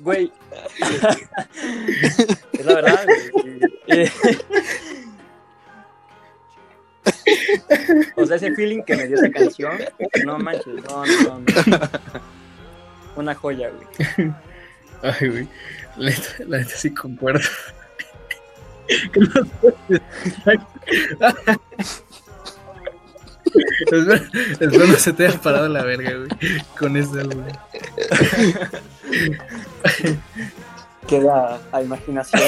Güey, 0.00 0.32
es 2.52 2.66
la 2.66 2.74
verdad, 2.74 3.06
güey. 3.32 4.10
O 8.16 8.26
sea, 8.26 8.36
ese 8.36 8.54
feeling 8.54 8.82
que 8.82 8.96
me 8.96 9.06
dio 9.06 9.16
esa 9.16 9.30
canción, 9.30 9.78
no 10.24 10.38
manches, 10.38 10.66
no, 10.66 11.04
no, 11.06 11.38
no. 11.38 11.90
Una 13.16 13.34
joya, 13.34 13.70
güey. 13.70 14.32
Ay, 15.02 15.28
güey. 15.28 15.48
La 15.96 16.10
neta, 16.10 16.28
la 16.46 16.58
neta 16.58 16.76
sí 16.76 16.94
concuerdo. 16.94 17.40
Espero, 23.80 24.14
espero 24.60 24.86
no 24.86 24.94
se 24.94 25.12
te 25.12 25.26
haya 25.26 25.38
parado 25.40 25.68
la 25.68 25.82
verga, 25.82 26.12
güey. 26.14 26.28
Con 26.78 26.96
eso, 26.96 27.12
güey. 27.12 27.52
Queda 31.06 31.60
a 31.72 31.82
imaginación. 31.82 32.42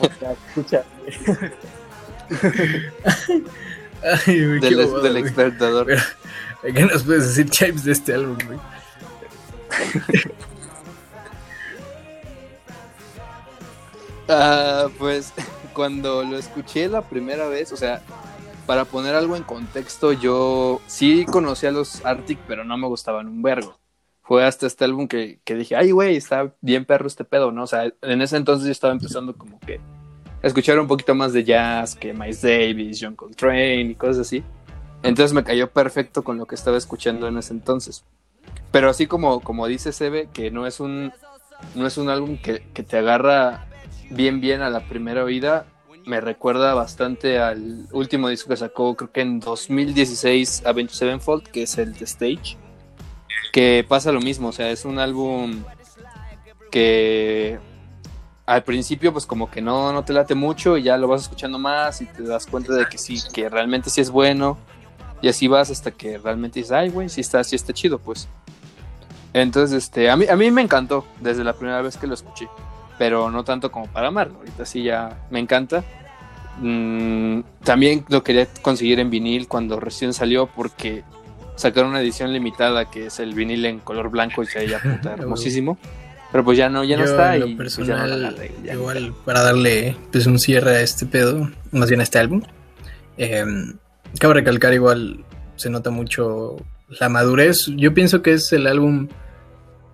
O 0.00 0.10
sea, 0.18 0.32
escucha. 0.32 0.84
Ay, 4.02 4.46
güey, 4.46 4.60
qué 4.60 4.74
Del, 4.74 5.16
expertador. 5.16 5.86
¿Qué 6.62 6.84
nos 6.84 7.02
puedes 7.02 7.28
decir, 7.28 7.50
Chimes, 7.50 7.84
de 7.84 7.92
este 7.92 8.14
álbum, 8.14 8.38
güey? 8.46 8.58
Ah, 14.28 14.88
pues 14.98 15.32
cuando 15.72 16.24
lo 16.24 16.36
escuché 16.36 16.88
la 16.88 17.02
primera 17.02 17.46
vez, 17.46 17.70
o 17.70 17.76
sea, 17.76 18.02
para 18.66 18.84
poner 18.84 19.14
algo 19.14 19.36
en 19.36 19.44
contexto, 19.44 20.12
yo 20.12 20.80
sí 20.88 21.24
conocía 21.26 21.68
a 21.68 21.72
los 21.72 22.04
Arctic, 22.04 22.40
pero 22.48 22.64
no 22.64 22.76
me 22.76 22.88
gustaban 22.88 23.28
un 23.28 23.42
vergo. 23.42 23.78
Fue 24.22 24.44
hasta 24.44 24.66
este 24.66 24.84
álbum 24.84 25.06
que, 25.06 25.38
que 25.44 25.54
dije, 25.54 25.76
ay, 25.76 25.92
güey, 25.92 26.16
está 26.16 26.52
bien 26.60 26.84
perro 26.84 27.06
este 27.06 27.24
pedo, 27.24 27.52
¿no? 27.52 27.62
O 27.62 27.66
sea, 27.68 27.92
en 28.02 28.20
ese 28.20 28.36
entonces 28.36 28.66
yo 28.66 28.72
estaba 28.72 28.92
empezando 28.92 29.36
como 29.36 29.60
que 29.60 29.80
escuchar 30.46 30.78
un 30.78 30.86
poquito 30.86 31.14
más 31.14 31.32
de 31.32 31.44
jazz, 31.44 31.94
que 31.94 32.12
Miles 32.12 32.42
Davis, 32.42 32.98
John 33.00 33.16
Coltrane 33.16 33.82
y 33.82 33.94
cosas 33.94 34.18
así. 34.18 34.42
Entonces 35.02 35.32
me 35.32 35.44
cayó 35.44 35.70
perfecto 35.70 36.24
con 36.24 36.38
lo 36.38 36.46
que 36.46 36.54
estaba 36.54 36.76
escuchando 36.76 37.28
en 37.28 37.38
ese 37.38 37.52
entonces. 37.52 38.04
Pero 38.70 38.90
así 38.90 39.06
como, 39.06 39.40
como 39.40 39.66
dice 39.66 39.92
Sebe, 39.92 40.28
que 40.32 40.50
no 40.50 40.66
es 40.66 40.80
un, 40.80 41.12
no 41.74 41.86
es 41.86 41.98
un 41.98 42.08
álbum 42.08 42.38
que, 42.38 42.62
que 42.74 42.82
te 42.82 42.98
agarra 42.98 43.66
bien, 44.10 44.40
bien 44.40 44.62
a 44.62 44.70
la 44.70 44.80
primera 44.80 45.24
oída, 45.24 45.66
me 46.06 46.20
recuerda 46.20 46.72
bastante 46.72 47.38
al 47.40 47.88
último 47.92 48.28
disco 48.28 48.48
que 48.48 48.56
sacó, 48.56 48.94
creo 48.94 49.10
que 49.10 49.22
en 49.22 49.40
2016, 49.40 50.64
Avenged 50.64 50.94
Sevenfold, 50.94 51.48
que 51.48 51.64
es 51.64 51.76
el 51.78 51.94
The 51.94 52.04
Stage. 52.04 52.56
Que 53.52 53.84
pasa 53.86 54.12
lo 54.12 54.20
mismo, 54.20 54.48
o 54.48 54.52
sea, 54.52 54.70
es 54.70 54.84
un 54.84 54.98
álbum 54.98 55.64
que 56.70 57.58
al 58.46 58.62
principio 58.62 59.12
pues 59.12 59.26
como 59.26 59.50
que 59.50 59.60
no, 59.60 59.92
no 59.92 60.04
te 60.04 60.12
late 60.12 60.34
mucho 60.34 60.78
y 60.78 60.84
ya 60.84 60.96
lo 60.96 61.08
vas 61.08 61.22
escuchando 61.22 61.58
más 61.58 62.00
y 62.00 62.06
te 62.06 62.22
das 62.22 62.46
cuenta 62.46 62.72
de 62.74 62.86
que 62.86 62.96
sí, 62.96 63.18
que 63.32 63.48
realmente 63.48 63.90
sí 63.90 64.00
es 64.00 64.10
bueno 64.10 64.56
y 65.20 65.28
así 65.28 65.48
vas 65.48 65.70
hasta 65.70 65.90
que 65.90 66.18
realmente 66.18 66.60
dices, 66.60 66.72
ay 66.72 66.90
güey, 66.90 67.08
sí 67.08 67.20
está, 67.20 67.42
sí 67.42 67.56
está 67.56 67.72
chido 67.72 67.98
pues. 67.98 68.28
Entonces, 69.32 69.84
este, 69.84 70.08
a 70.08 70.16
mí, 70.16 70.26
a 70.30 70.36
mí 70.36 70.50
me 70.50 70.62
encantó 70.62 71.04
desde 71.20 71.44
la 71.44 71.52
primera 71.52 71.82
vez 71.82 71.98
que 71.98 72.06
lo 72.06 72.14
escuché, 72.14 72.48
pero 72.96 73.30
no 73.30 73.44
tanto 73.44 73.70
como 73.70 73.86
para 73.86 74.08
amarlo, 74.08 74.38
ahorita 74.38 74.64
sí 74.64 74.82
ya 74.82 75.26
me 75.30 75.40
encanta. 75.40 75.84
Mm, 76.58 77.40
también 77.62 78.06
lo 78.08 78.22
quería 78.22 78.46
conseguir 78.62 78.98
en 78.98 79.10
vinil 79.10 79.46
cuando 79.46 79.78
recién 79.78 80.14
salió 80.14 80.46
porque 80.46 81.04
sacaron 81.56 81.90
una 81.90 82.00
edición 82.00 82.32
limitada 82.32 82.90
que 82.90 83.06
es 83.06 83.18
el 83.20 83.34
vinil 83.34 83.66
en 83.66 83.80
color 83.80 84.08
blanco 84.08 84.42
y 84.42 84.46
se 84.46 84.60
veía 84.60 84.80
puta 84.80 85.12
hermosísimo. 85.18 85.76
Pero 86.32 86.44
pues 86.44 86.58
ya 86.58 86.68
no, 86.68 86.84
ya 86.84 86.96
no 86.96 87.04
está. 87.04 87.36
y 87.36 87.54
pues, 87.54 87.76
personal, 87.76 88.36
igual 88.70 89.14
para 89.24 89.42
darle 89.42 89.96
pues 90.10 90.26
un 90.26 90.38
cierre 90.38 90.76
a 90.76 90.80
este 90.80 91.06
pedo, 91.06 91.50
más 91.70 91.88
bien 91.88 92.00
a 92.00 92.04
este 92.04 92.18
álbum. 92.18 92.42
Eh, 93.16 93.44
cabe 94.18 94.34
recalcar 94.34 94.74
igual, 94.74 95.24
se 95.56 95.70
nota 95.70 95.90
mucho 95.90 96.56
la 97.00 97.08
madurez. 97.08 97.66
Yo 97.76 97.94
pienso 97.94 98.22
que 98.22 98.32
es 98.32 98.52
el 98.52 98.66
álbum 98.66 99.08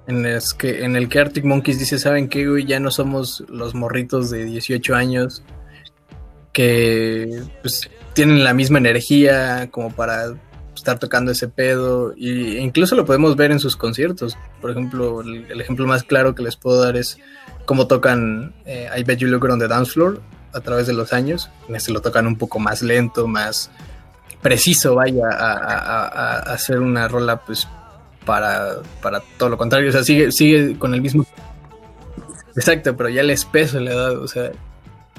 en, 0.06 0.26
el 0.26 0.40
que, 0.58 0.84
en 0.84 0.96
el 0.96 1.08
que 1.08 1.20
Arctic 1.20 1.44
Monkeys 1.44 1.78
dice, 1.78 1.98
¿saben 1.98 2.28
qué, 2.28 2.48
güey? 2.48 2.64
Ya 2.64 2.80
no 2.80 2.90
somos 2.90 3.44
los 3.48 3.74
morritos 3.74 4.30
de 4.30 4.44
18 4.44 4.94
años 4.94 5.42
que 6.52 7.42
pues, 7.62 7.88
tienen 8.12 8.44
la 8.44 8.54
misma 8.54 8.78
energía 8.78 9.68
como 9.70 9.90
para 9.90 10.34
estar 10.82 10.98
tocando 10.98 11.30
ese 11.30 11.48
pedo 11.48 12.12
y 12.16 12.58
incluso 12.58 12.96
lo 12.96 13.04
podemos 13.04 13.36
ver 13.36 13.52
en 13.52 13.60
sus 13.60 13.76
conciertos. 13.76 14.36
Por 14.60 14.72
ejemplo, 14.72 15.20
el, 15.20 15.60
ejemplo 15.60 15.86
más 15.86 16.02
claro 16.02 16.34
que 16.34 16.42
les 16.42 16.56
puedo 16.56 16.82
dar 16.82 16.96
es 16.96 17.18
cómo 17.64 17.86
tocan 17.86 18.52
eh, 18.66 18.88
I 18.96 19.04
Bet 19.04 19.20
You 19.20 19.28
Look 19.28 19.44
on 19.44 19.60
the 19.60 19.68
Dance 19.68 19.92
Floor 19.92 20.20
a 20.52 20.60
través 20.60 20.88
de 20.88 20.92
los 20.92 21.12
años. 21.12 21.50
En 21.68 21.76
este 21.76 21.92
lo 21.92 22.00
tocan 22.00 22.26
un 22.26 22.36
poco 22.36 22.58
más 22.58 22.82
lento, 22.82 23.28
más 23.28 23.70
preciso, 24.42 24.96
vaya, 24.96 25.28
a, 25.30 26.38
hacer 26.52 26.80
una 26.80 27.06
rola 27.06 27.36
pues 27.36 27.68
para, 28.26 28.78
para 29.00 29.22
todo 29.38 29.50
lo 29.50 29.56
contrario. 29.56 29.88
O 29.88 29.92
sea, 29.92 30.02
sigue, 30.02 30.32
sigue 30.32 30.76
con 30.78 30.94
el 30.94 31.00
mismo... 31.00 31.24
Exacto, 32.56 32.96
pero 32.96 33.08
ya 33.08 33.20
el 33.20 33.30
espeso 33.30 33.78
le 33.78 33.94
da, 33.94 34.10
o 34.12 34.26
sea... 34.26 34.50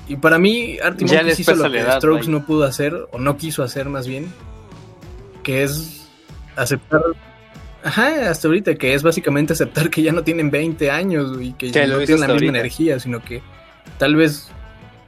Y 0.10 0.18
para 0.18 0.38
mí, 0.38 0.78
Artie 0.84 1.06
hizo 1.38 1.56
lo 1.56 1.72
que 1.72 1.82
Strokes 1.82 2.28
no 2.28 2.46
pudo 2.46 2.66
hacer, 2.66 3.08
o 3.14 3.20
no 3.20 3.38
quiso 3.38 3.64
hacer 3.64 3.88
más 3.88 4.06
bien, 4.06 4.28
que 5.44 5.64
es 5.64 6.08
aceptar. 6.56 7.02
Ajá, 7.84 8.30
hasta 8.30 8.48
ahorita, 8.48 8.76
que 8.76 8.94
es 8.94 9.04
básicamente 9.04 9.54
aceptar 9.54 9.90
que 9.90 10.02
ya 10.02 10.14
no 10.14 10.24
tienen 10.24 10.50
20 10.50 10.90
años 10.90 11.38
y 11.42 11.52
que, 11.54 11.70
ya 11.70 11.86
no 11.86 12.00
tienen 12.00 12.22
la 12.22 12.34
misma 12.34 12.60
energía, 12.60 13.00
sino 13.00 13.22
que 13.22 13.42
tal 13.98 14.16
vez 14.16 14.50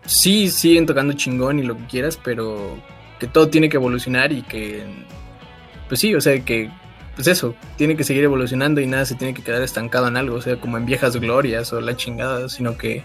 sí 0.05 0.49
siguen 0.49 0.85
tocando 0.85 1.13
chingón 1.13 1.59
y 1.59 1.63
lo 1.63 1.77
que 1.77 1.85
quieras, 1.85 2.19
pero 2.21 2.77
que 3.19 3.27
todo 3.27 3.47
tiene 3.47 3.69
que 3.69 3.77
evolucionar 3.77 4.33
y 4.33 4.41
que, 4.41 4.83
pues 5.87 6.01
sí, 6.01 6.13
o 6.15 6.21
sea, 6.21 6.37
que, 6.43 6.69
pues 7.15 7.27
eso, 7.27 7.55
tiene 7.77 7.95
que 7.95 8.03
seguir 8.03 8.25
evolucionando 8.25 8.81
y 8.81 8.87
nada 8.87 9.05
se 9.05 9.15
tiene 9.15 9.33
que 9.33 9.41
quedar 9.41 9.61
estancado 9.61 10.07
en 10.07 10.17
algo, 10.17 10.35
o 10.35 10.41
sea, 10.41 10.57
como 10.57 10.77
en 10.77 10.85
viejas 10.85 11.15
glorias 11.15 11.71
o 11.71 11.79
la 11.79 11.95
chingada, 11.95 12.49
sino 12.49 12.77
que, 12.77 13.03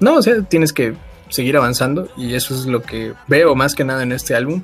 no, 0.00 0.16
o 0.16 0.22
sea, 0.22 0.42
tienes 0.42 0.72
que 0.72 0.94
seguir 1.28 1.56
avanzando 1.56 2.08
y 2.16 2.34
eso 2.34 2.54
es 2.54 2.66
lo 2.66 2.82
que 2.82 3.14
veo 3.26 3.54
más 3.54 3.74
que 3.74 3.84
nada 3.84 4.02
en 4.02 4.12
este 4.12 4.34
álbum. 4.34 4.62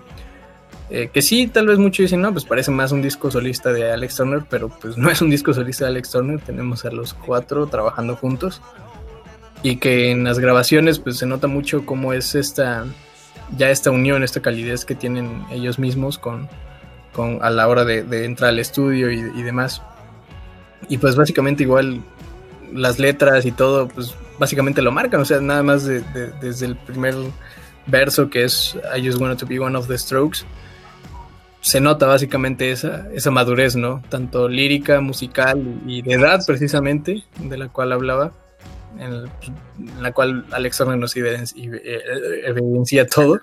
Eh, 0.90 1.10
que 1.12 1.20
sí, 1.20 1.48
tal 1.48 1.66
vez 1.66 1.78
muchos 1.78 2.04
dicen, 2.04 2.22
no, 2.22 2.32
pues 2.32 2.46
parece 2.46 2.70
más 2.70 2.92
un 2.92 3.02
disco 3.02 3.30
solista 3.30 3.72
de 3.72 3.92
Alex 3.92 4.16
Turner, 4.16 4.42
pero 4.48 4.68
pues 4.68 4.96
no 4.96 5.10
es 5.10 5.20
un 5.20 5.28
disco 5.28 5.52
solista 5.52 5.84
de 5.84 5.90
Alex 5.90 6.10
Turner, 6.10 6.40
tenemos 6.40 6.84
a 6.84 6.90
los 6.90 7.12
cuatro 7.12 7.66
trabajando 7.66 8.16
juntos. 8.16 8.62
Y 9.62 9.76
que 9.76 10.10
en 10.10 10.24
las 10.24 10.38
grabaciones 10.38 10.98
pues 10.98 11.18
se 11.18 11.26
nota 11.26 11.46
mucho 11.46 11.84
cómo 11.84 12.12
es 12.12 12.34
esta, 12.34 12.86
ya 13.56 13.70
esta 13.70 13.90
unión, 13.90 14.22
esta 14.22 14.40
calidez 14.40 14.84
que 14.84 14.94
tienen 14.94 15.44
ellos 15.50 15.78
mismos 15.78 16.16
con, 16.16 16.48
con 17.12 17.40
a 17.42 17.50
la 17.50 17.68
hora 17.68 17.84
de, 17.84 18.24
entrar 18.24 18.50
al 18.50 18.58
estudio 18.58 19.10
y, 19.10 19.42
demás. 19.42 19.82
Y 20.88 20.98
pues 20.98 21.16
básicamente 21.16 21.64
igual 21.64 22.02
las 22.72 22.98
letras 22.98 23.44
y 23.44 23.52
todo, 23.52 23.88
pues 23.88 24.14
básicamente 24.38 24.80
lo 24.80 24.92
marcan, 24.92 25.20
o 25.20 25.24
sea, 25.24 25.40
nada 25.40 25.62
más 25.62 25.84
desde 25.84 26.66
el 26.66 26.76
primer 26.76 27.14
verso 27.86 28.30
que 28.30 28.44
es 28.44 28.76
I 28.96 29.04
just 29.04 29.20
wanted 29.20 29.38
to 29.38 29.46
be 29.46 29.58
one 29.58 29.76
of 29.76 29.88
the 29.88 29.98
strokes 29.98 30.44
se 31.60 31.80
nota 31.80 32.06
básicamente 32.06 32.70
esa, 32.70 33.08
esa 33.12 33.30
madurez, 33.30 33.76
¿no? 33.76 34.02
Tanto 34.08 34.48
lírica, 34.48 35.00
musical 35.00 35.80
y 35.86 36.02
de 36.02 36.12
edad 36.14 36.40
precisamente, 36.46 37.24
de 37.38 37.58
la 37.58 37.68
cual 37.68 37.92
hablaba, 37.92 38.32
en, 38.98 39.24
la 40.00 40.12
cual 40.12 40.46
Alex 40.50 40.80
nos 40.86 41.16
evidencia, 41.16 43.06
todo. 43.06 43.40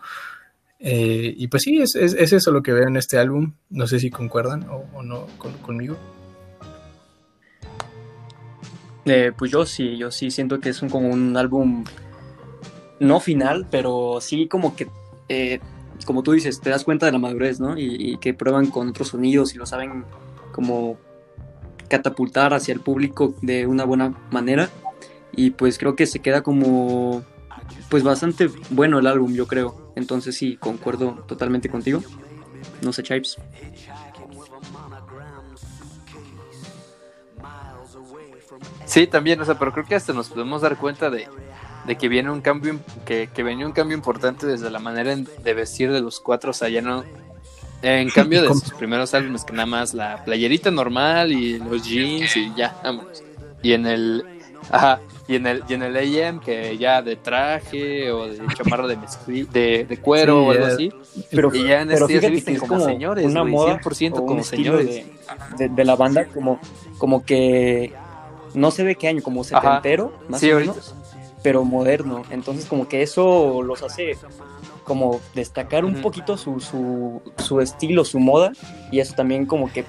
Eh, 0.79 1.33
y 1.37 1.47
pues 1.47 1.63
sí, 1.63 1.81
es, 1.81 1.95
eso 1.95 2.51
lo 2.51 2.61
que 2.61 2.73
veo 2.73 2.87
en 2.87 2.97
este 2.97 3.17
álbum. 3.17 3.53
No 3.69 3.87
sé 3.87 3.99
si 3.99 4.09
concuerdan 4.09 4.65
o, 4.69 5.03
no 5.03 5.27
conmigo. 5.61 5.97
Eh, 9.05 9.31
pues 9.37 9.51
yo 9.51 9.65
sí, 9.65 9.97
yo 9.97 10.09
sí 10.09 10.31
siento 10.31 10.59
que 10.59 10.69
es 10.69 10.81
un, 10.81 10.89
como 10.89 11.09
un 11.09 11.37
álbum 11.37 11.83
no 12.99 13.19
final, 13.19 13.67
pero 13.69 14.17
sí 14.19 14.47
como 14.47 14.75
que 14.75 14.87
eh, 15.29 15.59
como 16.05 16.23
tú 16.23 16.31
dices, 16.31 16.61
te 16.61 16.69
das 16.69 16.83
cuenta 16.83 17.05
de 17.05 17.11
la 17.11 17.19
madurez, 17.19 17.59
¿no? 17.59 17.77
Y, 17.77 18.17
que 18.17 18.33
prueban 18.33 18.67
con 18.67 18.87
otros 18.87 19.09
sonidos 19.09 19.53
y 19.53 19.57
lo 19.57 19.65
saben 19.65 20.05
como 20.51 20.97
catapultar 21.89 22.53
hacia 22.53 22.73
el 22.73 22.79
público 22.79 23.35
de 23.41 23.67
una 23.67 23.83
buena 23.83 24.15
manera. 24.31 24.69
Y 25.35 25.51
pues 25.51 25.77
creo 25.77 25.95
que 25.95 26.05
se 26.05 26.19
queda 26.19 26.41
como, 26.41 27.23
pues 27.89 28.03
bastante 28.03 28.49
bueno 28.69 28.99
el 28.99 29.07
álbum, 29.07 29.33
yo 29.33 29.47
creo. 29.47 29.91
Entonces 29.95 30.37
sí, 30.37 30.57
concuerdo 30.57 31.23
totalmente 31.27 31.69
contigo. 31.69 32.01
No 32.81 32.93
sé, 32.93 33.03
Chipes. 33.03 33.37
Sí, 38.85 39.07
también, 39.07 39.41
o 39.41 39.45
sea, 39.45 39.57
pero 39.59 39.73
creo 39.73 39.85
que 39.85 39.95
hasta 39.95 40.13
nos 40.13 40.29
podemos 40.29 40.61
dar 40.61 40.77
cuenta 40.77 41.09
de, 41.09 41.27
de 41.85 41.95
que 41.97 42.07
viene 42.07 42.31
un 42.31 42.41
cambio, 42.41 42.79
que, 43.05 43.29
que 43.33 43.43
venía 43.43 43.65
un 43.65 43.71
cambio 43.71 43.95
importante 43.95 44.47
desde 44.47 44.69
la 44.69 44.79
manera 44.79 45.15
de 45.15 45.53
vestir 45.53 45.91
de 45.91 46.01
los 46.01 46.19
cuatro, 46.19 46.51
o 46.51 46.53
sea, 46.53 46.69
ya 46.69 46.81
no, 46.81 47.03
en 47.81 48.09
cambio 48.09 48.41
de 48.41 48.49
sus 48.49 48.71
primeros 48.71 49.13
álbumes, 49.13 49.43
que 49.43 49.53
nada 49.53 49.67
más 49.67 49.93
la 49.93 50.23
playerita 50.23 50.71
normal 50.71 51.31
y 51.31 51.59
los 51.59 51.83
jeans 51.83 52.35
y 52.35 52.51
ya, 52.55 52.75
vámonos. 52.83 53.23
Y 53.61 53.73
en 53.73 53.85
el, 53.85 54.25
ajá, 54.71 54.99
y 55.27 55.35
en 55.35 55.47
el, 55.47 55.63
y 55.67 55.73
en 55.73 55.83
el 55.83 55.95
AM, 55.97 56.39
que 56.39 56.77
ya 56.77 57.01
de 57.01 57.15
traje 57.15 58.11
o 58.11 58.27
de 58.27 58.41
chamarra 58.55 58.87
de, 58.87 58.97
de, 59.27 59.85
de 59.85 59.97
cuero 59.97 60.45
o 60.45 60.51
algo 60.51 60.65
así. 60.65 60.91
Pero, 61.29 61.53
y 61.53 61.67
ya 61.67 61.81
en 61.81 61.91
este 61.91 62.21
se 62.21 62.29
visten 62.29 62.57
como, 62.57 62.79
señores, 62.79 63.25
una 63.25 63.43
moda 63.43 63.79
100% 63.79 64.25
como 64.25 64.43
señores. 64.43 65.05
De, 65.57 65.69
de, 65.69 65.85
la 65.85 65.95
banda, 65.95 66.25
como, 66.25 66.59
como 66.97 67.23
que 67.23 67.93
no 68.53 68.71
sé 68.71 68.83
de 68.83 68.95
qué 68.95 69.07
año, 69.07 69.21
como 69.21 69.43
setentero, 69.43 70.13
más 70.27 70.43
o 70.43 70.47
menos 70.47 70.94
pero 71.45 71.63
moderno. 71.63 72.23
Entonces 72.31 72.65
como 72.65 72.87
que 72.87 73.03
eso 73.03 73.61
los 73.61 73.83
hace 73.83 74.17
como 74.83 75.21
destacar 75.35 75.85
un 75.85 76.01
poquito 76.01 76.37
su, 76.37 76.59
su, 76.59 77.21
su, 77.37 77.61
estilo, 77.61 78.03
su 78.03 78.19
moda, 78.19 78.51
y 78.91 78.99
eso 78.99 79.13
también 79.13 79.45
como 79.45 79.71
que 79.71 79.85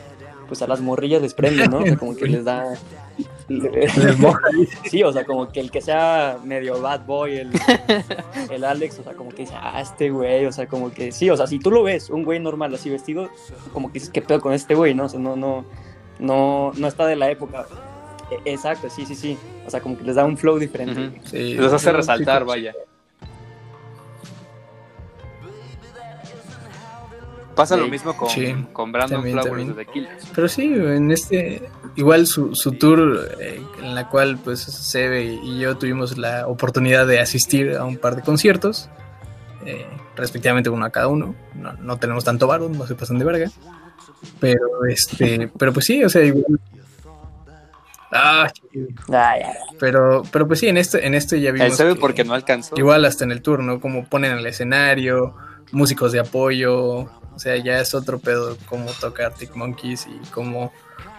pues 0.49 0.61
a 0.61 0.67
las 0.67 0.83
morrillas 0.83 1.23
les 1.23 1.33
prende, 1.33 1.67
¿no? 1.67 1.79
O 1.79 1.83
sea, 1.83 1.97
como 1.97 2.15
que 2.15 2.27
les 2.29 2.45
da... 2.45 2.75
sí, 4.91 5.03
o 5.03 5.11
sea, 5.15 5.25
como 5.25 5.49
que 5.49 5.61
el 5.61 5.71
que 5.71 5.81
sea 5.81 6.39
medio 6.45 6.79
bad 6.83 7.07
boy, 7.07 7.39
el, 7.39 7.51
el 8.51 8.63
Alex, 8.63 8.99
o 8.99 9.03
sea, 9.03 9.15
como 9.15 9.31
que 9.31 9.43
dice, 9.45 9.55
ah, 9.57 9.81
este 9.81 10.11
güey, 10.11 10.45
o 10.45 10.53
sea, 10.53 10.67
como 10.67 10.91
que 10.93 11.11
sí, 11.11 11.31
o 11.31 11.39
sea, 11.39 11.47
si 11.47 11.59
tú 11.59 11.71
lo 11.71 11.85
ves, 11.85 12.11
un 12.11 12.23
güey 12.23 12.39
normal 12.39 12.75
así 12.75 12.91
vestido, 12.91 13.31
como 13.73 13.89
que 13.89 13.95
dices, 13.95 14.11
¿qué 14.11 14.21
pedo 14.21 14.43
con 14.43 14.53
este 14.53 14.75
güey, 14.75 14.93
no? 14.93 15.07
O 15.07 15.09
sea, 15.09 15.21
no, 15.21 15.37
no, 15.37 15.65
no, 16.19 16.73
no 16.77 16.87
está 16.87 17.07
de 17.07 17.17
la 17.17 17.31
época. 17.31 17.67
E, 18.31 18.53
exacto, 18.53 18.91
sí, 18.91 19.07
sí, 19.07 19.15
sí. 19.15 19.39
O 19.67 19.71
sea, 19.71 19.81
como 19.81 19.97
que 19.97 20.05
les 20.05 20.17
da 20.17 20.25
un 20.25 20.37
flow 20.37 20.59
diferente. 20.59 21.21
sí, 21.25 21.55
los 21.55 21.73
hace 21.73 21.93
resaltar, 21.93 22.45
vaya. 22.45 22.75
Pasa 27.57 27.75
lo 27.79 27.89
mismo 27.89 28.15
con, 28.15 28.29
con 28.75 28.93
Brandon 28.93 29.23
Flowers 29.23 29.75
de 29.75 29.85
The 29.87 30.09
Pero 30.35 30.47
sí, 30.47 30.65
en 30.75 31.11
este, 31.11 31.63
igual 31.95 32.27
su, 32.27 32.55
su 32.55 32.73
tour, 32.73 33.31
eh, 33.41 33.63
en 33.83 33.95
la 33.95 34.11
cual 34.11 34.37
pues 34.37 34.61
Sebe 34.61 35.25
y 35.25 35.59
yo 35.59 35.79
tuvimos 35.79 36.19
la 36.19 36.47
oportunidad 36.49 37.07
de 37.07 37.19
asistir 37.19 37.73
a 37.73 37.85
un 37.85 37.97
par 37.97 38.15
de 38.15 38.21
conciertos, 38.21 38.91
eh, 39.65 39.87
respectivamente 40.17 40.69
uno 40.69 40.85
a 40.85 40.91
cada 40.91 41.09
uno. 41.09 41.35
No, 41.55 41.73
no 41.73 41.97
tenemos 41.97 42.25
tanto 42.25 42.47
varo, 42.47 42.69
no 42.69 42.87
se 42.87 42.95
pasan 42.95 43.19
de 43.19 43.25
verga. 43.25 43.51
Pero 44.39 44.85
este, 44.87 45.51
pero 45.59 45.73
pues 45.73 45.87
sí, 45.87 46.05
o 46.05 46.11
sea, 46.11 46.23
igual 46.23 46.61
Ah, 48.13 48.51
pero, 49.79 50.23
pero 50.31 50.47
pues 50.47 50.61
sí, 50.61 50.69
en 50.69 50.77
este, 50.77 51.07
en 51.07 51.15
este 51.15 51.41
ya 51.41 51.51
vimos. 51.53 51.77
sabe 51.77 51.97
porque 51.97 52.25
no 52.25 52.35
alcanzó. 52.35 52.75
Igual 52.77 53.05
hasta 53.05 53.25
en 53.25 53.33
el 53.33 53.43
turno, 53.43 53.81
como 53.81 54.05
ponen 54.05 54.33
el 54.33 54.47
escenario, 54.47 55.35
músicos 55.73 56.13
de 56.13 56.21
apoyo. 56.21 57.09
O 57.37 57.39
sea, 57.39 57.57
ya 57.57 57.81
es 57.81 57.95
otro 57.95 58.19
pedo 58.19 58.57
cómo 58.67 58.91
toca 58.93 59.27
Arctic 59.27 59.55
Monkeys 59.55 60.07
y 60.07 60.31
cómo. 60.31 60.73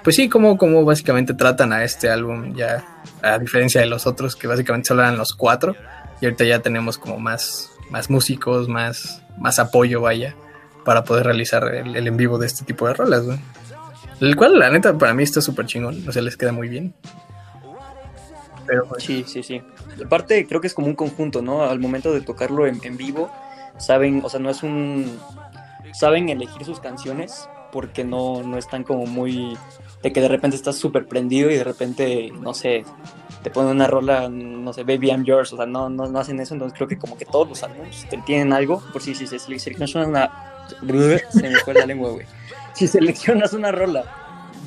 Pues 0.04 0.16
sí, 0.16 0.30
como, 0.30 0.58
como 0.58 0.86
básicamente 0.86 1.34
tratan 1.34 1.74
a 1.74 1.84
este 1.84 2.10
álbum 2.10 2.56
ya, 2.56 2.86
a 3.22 3.38
diferencia 3.38 3.82
de 3.82 3.88
los 3.88 4.08
otros, 4.08 4.36
que 4.36 4.48
básicamente 4.48 4.88
solo 4.88 5.02
eran 5.02 5.18
los 5.18 5.34
cuatro. 5.34 5.76
Y 6.22 6.26
ahorita 6.26 6.46
ya 6.46 6.60
tenemos 6.60 6.98
como 6.98 7.20
más, 7.20 7.72
más 7.92 8.10
músicos, 8.10 8.68
más, 8.68 9.22
más 9.38 9.60
apoyo, 9.60 10.02
vaya, 10.02 10.36
para 10.84 11.04
poder 11.04 11.26
realizar 11.26 11.64
el, 11.76 11.96
en 11.96 12.18
vivo 12.18 12.40
de 12.40 12.48
este 12.48 12.66
tipo 12.66 12.88
de 12.88 12.94
rolas, 12.94 13.24
¿no? 13.24 13.38
El 14.20 14.36
cual, 14.36 14.58
la 14.58 14.70
neta, 14.70 14.98
para 14.98 15.14
mí 15.14 15.24
está 15.24 15.42
súper 15.42 15.66
chingón. 15.66 16.08
O 16.08 16.12
sea, 16.12 16.22
les 16.22 16.38
queda 16.38 16.52
muy 16.52 16.68
bien. 16.68 16.94
Pero, 18.66 18.86
pues, 18.88 19.04
Sí, 19.04 19.24
sí, 19.28 19.44
sí. 19.44 19.62
Aparte, 20.04 20.46
creo 20.48 20.60
que 20.62 20.68
es 20.68 20.74
como 20.74 20.88
un 20.88 20.96
conjunto, 20.96 21.42
¿no? 21.42 21.64
Al 21.64 21.80
momento 21.80 22.14
de 22.14 22.22
tocarlo 22.22 22.66
en, 22.68 22.98
vivo, 22.98 23.32
saben, 23.78 24.22
o 24.24 24.30
sea, 24.30 24.40
no 24.40 24.50
es 24.50 24.64
un. 24.64 25.20
Saben 25.94 26.30
elegir 26.30 26.66
sus 26.66 26.80
canciones 26.80 27.50
porque 27.72 28.04
no, 28.04 28.44
no 28.44 28.58
están 28.58 28.84
como 28.84 29.06
muy. 29.06 29.58
de 30.04 30.12
que 30.12 30.22
de 30.22 30.28
repente 30.28 30.56
estás 30.56 30.78
súper 30.78 31.08
prendido 31.08 31.50
y 31.50 31.56
de 31.56 31.64
repente, 31.64 32.32
no 32.32 32.54
sé, 32.54 32.84
te 33.44 33.50
ponen 33.50 33.72
una 33.72 33.88
rola, 33.88 34.30
no 34.30 34.74
sé, 34.74 34.84
Baby 34.84 35.10
I'm 35.10 35.24
Yours, 35.24 35.54
o 35.54 35.58
sea, 35.58 35.66
no, 35.66 35.90
no, 35.90 36.08
no 36.08 36.20
hacen 36.20 36.40
eso, 36.40 36.54
entonces 36.54 36.76
creo 36.76 36.88
que 36.88 36.98
como 36.98 37.18
que 37.18 37.26
todos 37.26 37.48
los 37.48 37.64
álbumes 37.64 38.06
tienen 38.26 38.54
algo, 38.54 38.84
por 38.92 39.02
si, 39.02 39.16
si, 39.16 39.26
si, 39.26 39.40
si, 39.40 39.60
si 39.60 39.98
una. 39.98 40.54
Se 41.32 41.44
me 41.44 41.56
fue 41.60 41.74
la 41.74 41.86
lengua, 41.86 42.12
güey 42.12 42.26
si 42.78 42.88
seleccionas 42.88 43.54
una 43.54 43.72
rola 43.72 44.04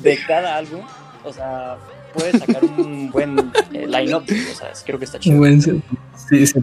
de 0.01 0.19
cada 0.27 0.57
álbum, 0.57 0.81
o 1.23 1.31
sea, 1.31 1.77
puedes 2.13 2.39
sacar 2.39 2.63
un 2.65 3.09
buen 3.09 3.39
eh, 3.73 3.87
line-up. 3.87 4.23
O 4.23 4.55
sea, 4.55 4.71
creo 4.85 4.99
que 4.99 5.05
está 5.05 5.17
chido. 5.17 5.37
Buen, 5.37 5.61
sí, 5.61 5.81
sí. 6.45 6.59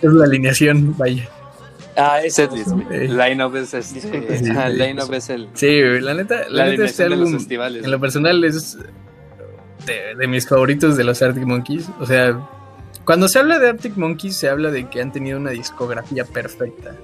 Es 0.00 0.10
la 0.10 0.24
alineación, 0.24 0.96
vaya. 0.96 1.28
Ah, 1.96 2.22
ese 2.24 2.44
es 2.44 2.68
Line-up 2.68 3.54
es, 3.56 3.74
este, 3.74 4.70
line-up 4.70 5.12
es 5.12 5.28
el. 5.28 5.48
Sí, 5.52 5.70
la 6.00 6.14
neta, 6.14 6.48
la, 6.48 6.66
neta 6.66 6.86
este 6.86 7.04
álbum, 7.04 7.38
en 7.50 7.90
lo 7.90 8.00
personal, 8.00 8.42
es 8.44 8.78
de, 9.84 10.14
de, 10.16 10.26
mis 10.26 10.48
favoritos 10.48 10.96
de 10.96 11.04
los 11.04 11.20
Arctic 11.20 11.44
Monkeys. 11.44 11.90
O 12.00 12.06
sea, 12.06 12.40
cuando 13.04 13.28
se 13.28 13.38
habla 13.38 13.58
de 13.58 13.68
Arctic 13.68 13.98
Monkeys, 13.98 14.34
se 14.34 14.48
habla 14.48 14.70
de 14.70 14.88
que 14.88 15.02
han 15.02 15.12
tenido 15.12 15.38
una 15.38 15.50
discografía 15.50 16.24
perfecta 16.24 16.96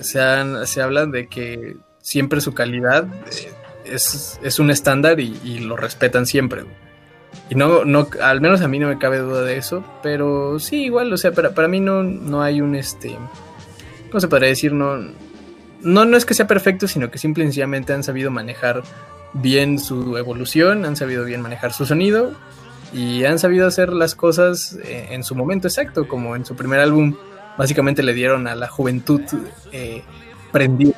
se, 0.00 0.20
se 0.66 0.82
habla 0.82 1.06
de 1.06 1.28
que 1.28 1.76
siempre 2.00 2.40
su 2.40 2.54
calidad 2.54 3.06
es, 3.84 4.58
un 4.58 4.70
estándar 4.70 5.20
y, 5.20 5.58
lo 5.60 5.76
respetan 5.76 6.26
siempre. 6.26 6.64
Y 7.50 7.54
no, 7.54 7.84
no, 7.84 8.08
al 8.22 8.40
menos 8.40 8.60
a 8.60 8.68
mí 8.68 8.78
no 8.78 8.88
me 8.88 8.98
cabe 8.98 9.18
duda 9.18 9.42
de 9.42 9.56
eso, 9.56 9.84
pero 10.02 10.58
sí, 10.58 10.84
igual, 10.84 11.12
o 11.12 11.16
sea, 11.16 11.32
para, 11.32 11.50
para 11.50 11.68
mí 11.68 11.80
no, 11.80 12.02
no 12.02 12.42
hay 12.42 12.60
un, 12.60 12.74
este, 12.74 13.16
¿cómo 14.10 14.20
se 14.20 14.28
podría 14.28 14.48
decir? 14.48 14.72
No, 14.72 14.96
no, 15.82 16.04
no 16.04 16.16
es 16.16 16.24
que 16.24 16.34
sea 16.34 16.46
perfecto, 16.46 16.88
sino 16.88 17.10
que 17.10 17.18
simple 17.18 17.44
y 17.44 17.46
sencillamente 17.46 17.92
han 17.92 18.02
sabido 18.02 18.30
manejar 18.30 18.82
bien 19.34 19.78
su 19.78 20.16
evolución, 20.16 20.84
han 20.84 20.96
sabido 20.96 21.24
bien 21.24 21.42
manejar 21.42 21.72
su 21.72 21.86
sonido 21.86 22.32
y 22.92 23.24
han 23.24 23.38
sabido 23.38 23.66
hacer 23.66 23.92
las 23.92 24.14
cosas 24.14 24.78
eh, 24.84 25.08
en 25.10 25.22
su 25.24 25.34
momento 25.34 25.68
exacto, 25.68 26.08
como 26.08 26.36
en 26.36 26.44
su 26.44 26.56
primer 26.56 26.80
álbum 26.80 27.16
básicamente 27.56 28.02
le 28.02 28.14
dieron 28.14 28.46
a 28.46 28.54
la 28.54 28.68
juventud 28.68 29.22
eh, 29.72 30.02
prendida. 30.52 30.94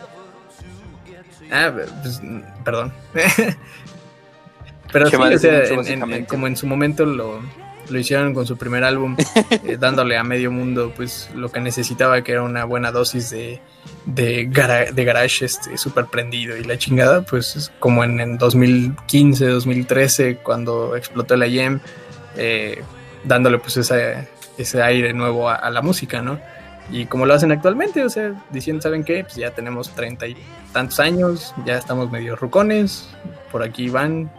Ah, 1.51 1.73
pues, 1.73 2.21
perdón. 2.65 2.93
Pero 4.93 5.11
sí, 5.11 5.17
o 5.17 5.39
sea, 5.39 6.27
como 6.27 6.47
en 6.47 6.57
su 6.57 6.67
momento 6.67 7.05
lo, 7.05 7.41
lo 7.91 7.99
hicieron 7.99 8.35
con 8.35 8.47
su 8.47 8.57
primer 8.57 8.85
álbum, 8.85 9.17
eh, 9.51 9.77
dándole 9.81 10.17
a 10.17 10.25
medio 10.25 10.51
mundo 10.51 10.93
pues 10.95 11.31
lo 11.35 11.51
que 11.51 11.61
necesitaba, 11.61 12.23
que 12.23 12.33
era 12.33 12.43
una 12.43 12.65
buena 12.65 12.91
dosis 12.91 13.31
de, 13.31 13.61
de, 14.07 14.49
de 14.93 15.05
garage 15.05 15.45
este, 15.45 15.77
súper 15.77 16.07
prendido 16.07 16.57
y 16.57 16.65
la 16.65 16.79
chingada, 16.79 17.23
pues 17.23 17.71
como 17.79 18.05
en, 18.05 18.21
en 18.21 18.39
2015, 18.39 19.47
2013, 19.47 20.37
cuando 20.37 20.97
explotó 20.97 21.37
la 21.37 21.47
IEM, 21.47 21.81
eh, 22.37 22.83
dándole 23.25 23.59
pues 23.59 23.77
esa, 23.77 24.27
ese 24.59 24.83
aire 24.83 25.13
nuevo 25.13 25.49
a, 25.49 25.71
la 25.71 25.81
música, 25.81 26.21
¿no? 26.21 26.39
Y 26.91 27.07
como 27.07 27.27
lo 27.27 27.35
hacen 27.35 27.53
actualmente, 27.53 28.05
o 28.05 28.11
sea, 28.11 28.35
diciendo, 28.51 28.83
¿saben 28.83 29.05
qué? 29.05 29.23
Pues 29.23 29.37
ya 29.37 29.51
tenemos 29.51 29.91
treinta 29.91 30.27
y 30.27 30.37
tantos 30.73 31.01
años, 31.01 31.55
ya 31.65 31.77
estamos 31.77 32.11
medio 32.11 32.35
rucones, 32.35 33.09
por 33.53 33.63
aquí 33.63 33.89
van 33.89 34.31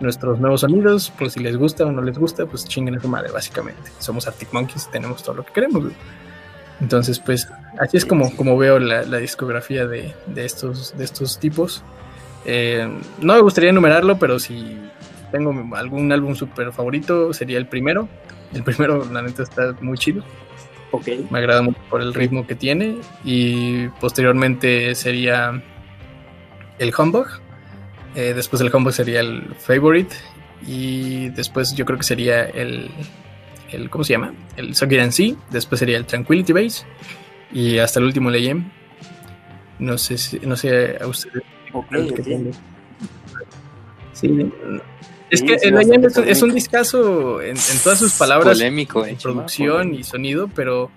nuestros 0.00 0.38
nuevos 0.38 0.60
sonidos, 0.62 1.12
pues 1.18 1.34
si 1.34 1.40
les 1.40 1.56
gusta 1.56 1.86
o 1.86 1.92
no 1.92 2.02
les 2.02 2.18
gusta, 2.18 2.46
pues 2.46 2.64
chinguen 2.64 2.96
a 2.96 3.00
su 3.00 3.08
madre, 3.08 3.30
básicamente. 3.30 3.90
Somos 3.98 4.26
Arctic 4.26 4.52
Monkeys, 4.52 4.90
tenemos 4.90 5.22
todo 5.22 5.36
lo 5.36 5.44
que 5.44 5.52
queremos. 5.52 5.84
Entonces, 6.80 7.18
pues, 7.18 7.48
así 7.78 7.96
es 7.96 8.04
como, 8.04 8.34
como 8.36 8.56
veo 8.58 8.78
la, 8.78 9.18
discografía 9.18 9.86
de, 9.86 10.14
estos, 10.36 10.96
de 10.96 11.04
estos 11.04 11.38
tipos. 11.38 11.82
Eh, 12.44 12.88
no 13.20 13.34
me 13.34 13.40
gustaría 13.40 13.70
enumerarlo, 13.70 14.18
pero 14.18 14.38
si 14.38 14.78
tengo 15.32 15.54
algún 15.74 16.12
álbum 16.12 16.34
súper 16.34 16.72
favorito, 16.72 17.32
sería 17.32 17.58
el 17.58 17.66
primero, 17.66 18.08
el 18.54 18.62
primero, 18.62 19.04
la 19.10 19.22
neta, 19.22 19.42
está 19.42 19.76
muy 19.80 19.98
chido. 19.98 20.22
Okay. 20.90 21.26
Me 21.28 21.38
agrada 21.38 21.60
mucho 21.62 21.80
por 21.90 22.00
el 22.00 22.14
ritmo 22.14 22.46
que 22.46 22.54
tiene. 22.54 22.98
Y 23.24 23.88
posteriormente 24.00 24.94
sería 24.94 25.62
el 26.78 26.94
Humbug. 26.96 27.26
Eh, 28.14 28.32
después 28.34 28.60
del 28.60 28.74
Humbug 28.74 28.92
sería 28.92 29.20
el 29.20 29.54
Favorite. 29.58 30.14
Y 30.66 31.30
después 31.30 31.74
yo 31.74 31.84
creo 31.84 31.98
que 31.98 32.04
sería 32.04 32.44
el. 32.44 32.90
el 33.72 33.90
¿Cómo 33.90 34.04
se 34.04 34.12
llama? 34.12 34.34
El 34.56 34.74
Socket 34.74 35.10
C. 35.10 35.34
Después 35.50 35.80
sería 35.80 35.96
el 35.96 36.06
Tranquility 36.06 36.52
Base. 36.52 36.86
Y 37.52 37.78
hasta 37.78 37.98
el 37.98 38.06
último 38.06 38.30
Leyem. 38.30 38.70
No 39.80 39.98
sé 39.98 40.16
si, 40.16 40.38
no 40.40 40.56
sé 40.56 40.96
a 41.00 41.06
ustedes. 41.08 41.42
Sí, 44.12 44.28
es 45.34 45.42
que 45.42 45.54
el 45.54 46.28
es, 46.28 46.42
un 46.42 46.54
discazo 46.54 47.40
en, 47.42 47.56
todas 47.82 47.98
sus 47.98 48.14
palabras. 48.14 48.58
Polémico, 48.58 49.04
eh, 49.04 49.16
producción 49.20 49.94
y 49.94 50.04
sonido, 50.04 50.48
pero 50.54 50.90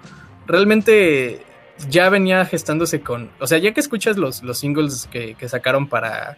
realmente 0.45 1.41
ya 1.89 2.09
venía 2.09 2.45
gestándose 2.45 3.01
con. 3.01 3.29
O 3.39 3.47
sea, 3.47 3.57
ya 3.57 3.73
que 3.73 3.79
escuchas 3.79 4.17
los, 4.17 4.43
los 4.43 4.57
singles 4.57 5.07
que, 5.11 5.35
sacaron 5.47 5.87
para, 5.87 6.37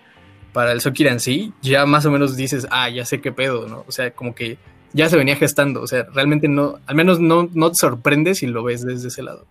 para 0.53 0.71
el 0.71 0.81
Sokiran 0.81 1.19
sí, 1.19 1.53
ya 1.61 1.85
más 1.85 2.05
o 2.05 2.11
menos 2.11 2.35
dices, 2.35 2.67
ah, 2.71 2.89
ya 2.89 3.05
sé 3.05 3.21
qué 3.21 3.31
pedo, 3.31 3.67
¿no? 3.67 3.85
O 3.87 3.91
sea, 3.91 4.11
como 4.11 4.35
que 4.35 4.57
ya 4.93 5.09
se 5.09 5.17
venía 5.17 5.35
gestando. 5.35 5.81
O 5.81 5.87
sea, 5.87 6.07
realmente 6.13 6.47
no, 6.47 6.79
al 6.85 6.95
menos 6.95 7.19
no, 7.19 7.49
no 7.53 7.69
te 7.69 7.75
sorprende 7.75 8.35
si 8.35 8.47
lo 8.47 8.63
ves 8.63 8.85
desde 8.85 9.07
ese 9.07 9.23
lado. 9.23 9.45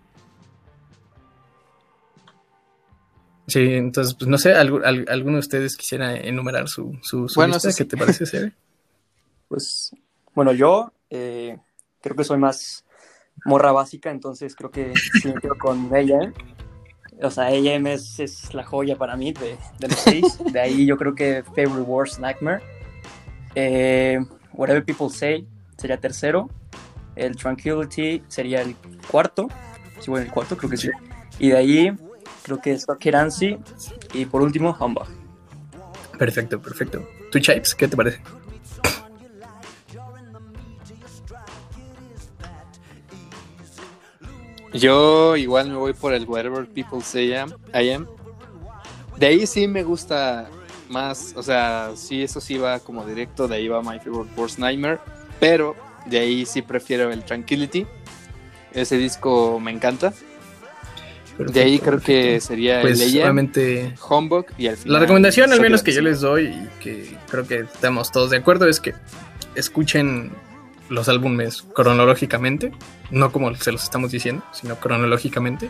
Sí, 3.49 3.73
entonces, 3.73 4.13
pues 4.13 4.29
no 4.29 4.37
sé, 4.37 4.53
¿alguno 4.53 5.33
de 5.33 5.39
ustedes 5.39 5.75
quisiera 5.75 6.15
enumerar 6.15 6.69
su, 6.69 6.97
su, 7.01 7.23
lista? 7.23 7.69
¿Qué 7.75 7.85
te 7.85 7.97
parece, 7.97 8.25
Sere? 8.25 8.53
Pues, 9.49 9.91
bueno, 10.35 10.53
yo 10.53 10.93
eh, 11.09 11.57
creo 12.01 12.15
que 12.15 12.23
soy 12.23 12.37
más 12.37 12.85
morra 13.45 13.71
básica, 13.71 14.11
entonces 14.11 14.55
creo 14.55 14.69
que 14.69 14.93
sí 14.95 15.27
me 15.27 15.41
quedo 15.41 15.57
con 15.57 15.89
ella. 15.95 16.19
O 17.23 17.31
sea, 17.31 17.49
ella 17.49 17.75
es, 17.91 18.19
es 18.19 18.53
la 18.53 18.63
joya 18.63 18.95
para 18.95 19.17
mí 19.17 19.33
de, 19.33 19.57
los 19.79 19.99
seis. 19.99 20.37
De 20.53 20.59
ahí 20.59 20.85
yo 20.85 20.97
creo 20.97 21.15
que 21.15 21.43
Favorite 21.43 21.81
Wars 21.81 22.19
Nightmare. 22.19 22.61
Eh, 23.55 24.19
Whatever 24.53 24.85
People 24.85 25.09
Say 25.09 25.47
sería 25.77 25.99
tercero. 25.99 26.47
El 27.15 27.35
Tranquility 27.35 28.21
sería 28.27 28.61
el 28.61 28.75
cuarto. 29.09 29.47
Sí, 29.99 30.11
bueno, 30.11 30.27
el 30.27 30.31
cuarto 30.31 30.55
creo 30.55 30.69
que 30.69 30.77
sí. 30.77 30.89
Y 31.39 31.49
de 31.49 31.57
ahí 31.57 31.93
creo 32.49 32.61
que 32.61 32.71
es 32.71 32.87
Keransi 32.99 33.57
y 34.13 34.25
por 34.25 34.41
último 34.41 34.75
Humbug. 34.79 35.07
Perfecto, 36.17 36.59
perfecto. 36.59 37.07
¿Tú, 37.31 37.39
Chipes, 37.39 37.75
qué 37.75 37.87
te 37.87 37.95
parece? 37.95 38.21
Yo 44.73 45.35
igual 45.35 45.69
me 45.69 45.75
voy 45.75 45.93
por 45.93 46.13
el 46.13 46.25
Whatever 46.25 46.67
People 46.67 47.01
Say 47.01 47.29
I 47.29 47.91
Am. 47.91 48.07
De 49.17 49.27
ahí 49.27 49.45
sí 49.45 49.67
me 49.67 49.83
gusta 49.83 50.49
más, 50.89 51.33
o 51.35 51.43
sea, 51.43 51.91
sí, 51.95 52.23
eso 52.23 52.41
sí 52.41 52.57
va 52.57 52.79
como 52.79 53.05
directo, 53.05 53.47
de 53.47 53.57
ahí 53.57 53.67
va 53.67 53.81
My 53.81 53.99
Favorite 53.99 54.33
Worst 54.35 54.57
Nightmare, 54.57 54.99
pero 55.39 55.75
de 56.05 56.19
ahí 56.19 56.45
sí 56.45 56.61
prefiero 56.61 57.11
el 57.11 57.23
Tranquility. 57.23 57.85
Ese 58.71 58.97
disco 58.97 59.59
me 59.59 59.71
encanta 59.71 60.13
de 61.45 61.61
ahí 61.61 61.79
creo 61.79 61.99
que 62.01 62.41
sería 62.41 62.81
pues, 62.81 62.99
el 62.99 63.07
y 64.57 64.67
al 64.67 64.77
final. 64.77 64.93
La 64.93 64.99
recomendación, 64.99 65.53
al 65.53 65.61
menos 65.61 65.83
que 65.83 65.93
yo 65.93 66.01
les 66.01 66.19
doy 66.19 66.47
y 66.47 66.69
que 66.83 67.17
creo 67.29 67.47
que 67.47 67.59
estamos 67.59 68.11
todos 68.11 68.29
de 68.29 68.37
acuerdo, 68.37 68.67
es 68.67 68.79
que 68.79 68.93
escuchen 69.55 70.31
los 70.89 71.07
álbumes 71.07 71.63
cronológicamente, 71.73 72.73
no 73.11 73.31
como 73.31 73.55
se 73.55 73.71
los 73.71 73.83
estamos 73.83 74.11
diciendo, 74.11 74.43
sino 74.51 74.75
cronológicamente. 74.75 75.69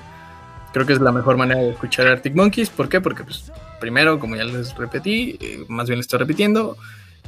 Creo 0.73 0.85
que 0.85 0.93
es 0.93 1.01
la 1.01 1.11
mejor 1.11 1.37
manera 1.37 1.61
de 1.61 1.71
escuchar 1.71 2.07
Arctic 2.07 2.35
Monkeys. 2.35 2.69
¿Por 2.69 2.89
qué? 2.89 3.01
Porque, 3.01 3.23
pues, 3.23 3.51
primero, 3.79 4.19
como 4.19 4.35
ya 4.35 4.43
les 4.43 4.75
repetí, 4.75 5.37
eh, 5.39 5.65
más 5.67 5.87
bien 5.87 5.97
les 5.97 6.05
estoy 6.05 6.19
repitiendo, 6.19 6.77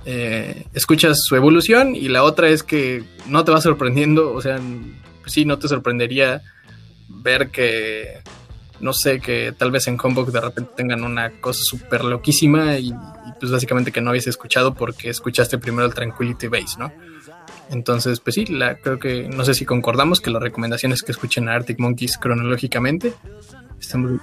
eh, 0.05 0.65
escuchas 0.73 1.23
su 1.23 1.35
evolución 1.35 1.95
y 1.95 2.07
la 2.07 2.23
otra 2.23 2.49
es 2.49 2.63
que 2.63 3.03
no 3.27 3.43
te 3.43 3.51
va 3.51 3.61
sorprendiendo, 3.61 4.33
o 4.33 4.41
sea, 4.41 4.59
sí, 5.25 5.45
no 5.45 5.59
te 5.59 5.67
sorprendería 5.67 6.41
ver 7.21 7.49
que, 7.49 8.21
no 8.79 8.93
sé, 8.93 9.19
que 9.19 9.53
tal 9.57 9.71
vez 9.71 9.87
en 9.87 9.97
Combo 9.97 10.23
de 10.25 10.41
repente 10.41 10.71
tengan 10.75 11.03
una 11.03 11.29
cosa 11.41 11.63
súper 11.63 12.03
loquísima 12.03 12.77
y, 12.77 12.89
y, 12.89 12.93
pues 13.39 13.51
básicamente 13.51 13.91
que 13.91 14.01
no 14.01 14.09
habías 14.09 14.27
escuchado 14.27 14.73
porque 14.73 15.09
escuchaste 15.09 15.57
primero 15.57 15.85
el 15.87 15.93
Tranquility 15.93 16.47
Base, 16.47 16.77
¿no? 16.79 16.91
Entonces, 17.69 18.19
pues 18.19 18.35
sí, 18.35 18.45
la, 18.47 18.75
creo 18.75 18.99
que, 18.99 19.29
no 19.29 19.45
sé 19.45 19.53
si 19.53 19.65
concordamos 19.65 20.19
que 20.19 20.29
la 20.29 20.39
recomendación 20.39 20.91
es 20.91 21.03
que 21.03 21.13
escuchen 21.13 21.47
a 21.47 21.53
Arctic 21.55 21.79
Monkeys 21.79 22.17
cronológicamente. 22.17 23.13
Estamos... 23.79 24.19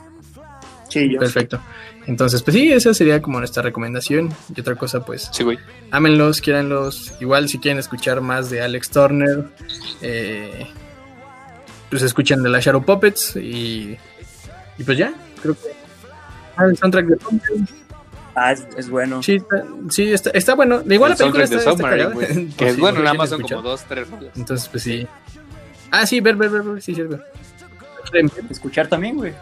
Sí, 0.91 1.11
yo 1.13 1.19
Perfecto. 1.19 1.61
Entonces, 2.07 2.43
pues 2.43 2.57
sí, 2.57 2.73
esa 2.73 2.95
sería 2.95 3.21
como 3.21 3.39
nuestra 3.39 3.63
recomendación. 3.63 4.33
Y 4.55 4.61
otra 4.61 4.75
cosa, 4.77 5.05
pues, 5.05 5.29
Sí, 5.33 5.45
güey. 5.45 5.59
ámenlos, 5.91 6.41
quieranlos. 6.41 7.13
Igual 7.21 7.49
si 7.49 7.59
quieren 7.59 7.79
escuchar 7.79 8.21
más 8.23 8.49
de 8.49 8.63
Alex 8.63 8.91
Turner, 8.91 9.45
eh, 10.01 10.67
pues 11.91 12.03
escuchen 12.03 12.43
de 12.43 12.49
la 12.49 12.61
Shadow 12.61 12.83
Puppets 12.85 13.37
y, 13.37 13.97
y 14.79 14.83
pues 14.85 14.99
ya, 14.99 15.13
creo 15.43 15.55
que... 15.55 15.69
Ah, 16.57 16.65
el 16.65 16.77
soundtrack 16.77 17.07
de 17.07 17.17
Pumpkin. 17.17 17.69
Ah, 18.35 18.53
es, 18.53 18.67
es 18.77 18.89
bueno. 18.89 19.23
Sí, 19.23 19.37
está, 19.37 19.65
sí, 19.91 20.13
está, 20.13 20.31
está 20.31 20.55
bueno. 20.55 20.83
Igual 20.89 21.13
El 21.13 21.17
la 21.17 21.17
película 21.17 21.45
está, 21.45 21.57
está 21.57 21.71
Submarine. 21.73 22.11
Por 22.11 22.27
Que 22.57 22.75
si- 22.75 22.81
bueno, 22.81 23.01
nada 23.01 23.15
más 23.15 23.31
son 23.31 23.43
como 23.43 23.63
dos, 23.63 23.85
tres 23.89 24.09
rolas. 24.11 24.31
Entonces, 24.37 24.69
pues 24.69 24.83
sí. 24.83 25.07
Ah, 25.91 26.07
sí, 26.07 26.21
ver, 26.21 26.37
ver, 26.37 26.51
ver, 26.51 26.63
ver, 26.63 26.83
sí, 26.83 26.95
sí, 26.95 27.03
ver. 27.03 27.23
Escuchar 28.51 28.89
también, 28.89 29.17
güey. 29.17 29.35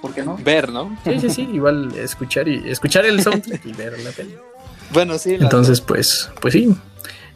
¿Por 0.00 0.12
qué 0.14 0.22
no? 0.22 0.36
Ver, 0.38 0.70
¿no? 0.70 0.98
Sí, 1.04 1.20
sí, 1.20 1.30
sí, 1.30 1.42
igual 1.52 1.92
escuchar 1.96 2.48
y 2.48 2.68
escuchar 2.70 3.04
el 3.06 3.22
soundtrack 3.22 3.64
y 3.66 3.72
ver 3.72 3.98
la 4.00 4.10
peli. 4.10 4.34
Bueno, 4.92 5.16
sí. 5.16 5.38
la- 5.38 5.44
Entonces, 5.44 5.80
pues, 5.80 6.28
pues 6.40 6.52
sí. 6.52 6.74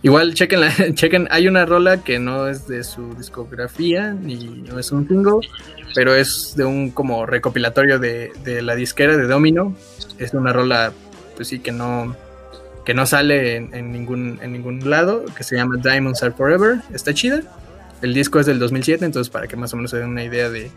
Igual 0.03 0.34
chequen, 0.34 0.61
la, 0.61 0.72
chequen, 0.94 1.28
hay 1.30 1.49
una 1.49 1.64
rola 1.66 2.03
que 2.03 2.18
no 2.18 2.49
es 2.49 2.66
de 2.68 2.84
su 2.84 3.14
discografía 3.14 4.12
ni 4.12 4.36
no 4.62 4.78
es 4.78 4.92
un 4.92 5.09
single, 5.09 5.49
pero 5.94 6.14
es 6.14 6.55
de 6.57 6.64
un 6.64 6.90
como 6.90 7.26
recopilatorio 7.26 7.99
de, 7.99 8.30
de 8.44 8.62
la 8.62 8.74
disquera 8.74 9.16
de 9.16 9.26
Domino. 9.26 9.74
Es 10.18 10.34
una 10.34 10.53
rola, 10.53 10.92
pues 11.36 11.49
sí, 11.49 11.59
que 11.59 11.72
no, 11.72 12.14
que 12.86 12.94
no 12.94 13.05
sale 13.05 13.57
en, 13.57 13.92
ningún, 13.92 14.38
en 14.42 14.53
ningún 14.53 14.88
lado, 14.88 15.24
que 15.36 15.42
se 15.42 15.57
llama 15.57 15.76
Diamonds 15.82 16.22
Are 16.22 16.32
Forever. 16.32 16.80
Está 16.94 17.12
chida. 17.12 17.42
El 18.01 18.14
disco 18.14 18.38
es 18.38 18.47
del 18.47 18.59
2007, 18.59 19.05
entonces 19.05 19.28
para 19.30 19.49
que 19.49 19.57
más 19.57 19.72
o 19.72 19.76
menos 19.76 19.90
se 19.90 19.99
den 19.99 20.09
una 20.09 20.22
idea 20.22 20.49
de, 20.51 20.70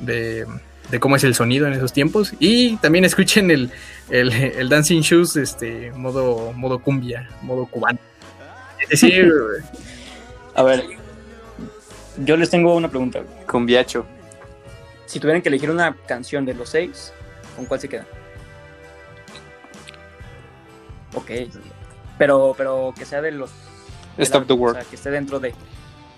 de, 0.00 0.46
de 0.90 1.00
cómo 1.00 1.16
es 1.16 1.24
el 1.24 1.34
sonido 1.34 1.66
en 1.66 1.74
esos 1.74 1.92
tiempos. 1.92 2.32
Y 2.38 2.76
también 2.76 3.04
escuchen 3.04 3.50
el, 3.50 3.70
el, 4.08 4.32
el 4.32 4.68
Dancing 4.70 5.02
Shoes, 5.02 5.36
este, 5.36 5.92
modo, 5.92 6.52
modo 6.54 6.78
cumbia, 6.78 7.28
modo 7.42 7.66
cubano. 7.66 7.98
Decir, 8.90 9.32
A 10.54 10.62
ver, 10.62 10.84
yo 12.18 12.36
les 12.36 12.50
tengo 12.50 12.74
una 12.74 12.88
pregunta. 12.88 13.20
güey. 13.20 13.46
Con 13.46 13.64
Viacho. 13.66 14.04
Si 15.06 15.18
tuvieran 15.20 15.42
que 15.42 15.48
elegir 15.48 15.70
una 15.70 15.96
canción 16.06 16.44
de 16.44 16.54
los 16.54 16.68
seis, 16.68 17.12
¿con 17.56 17.66
cuál 17.66 17.80
se 17.80 17.88
quedan? 17.88 18.06
Ok. 21.14 21.30
Pero, 22.18 22.54
pero 22.56 22.94
que 22.96 23.04
sea 23.04 23.20
de 23.22 23.32
los. 23.32 23.50
Stop 24.18 24.46
the 24.46 24.52
World. 24.52 24.78
O 24.78 24.80
sea, 24.80 24.88
que 24.90 24.96
esté 24.96 25.10
dentro 25.10 25.40
de. 25.40 25.54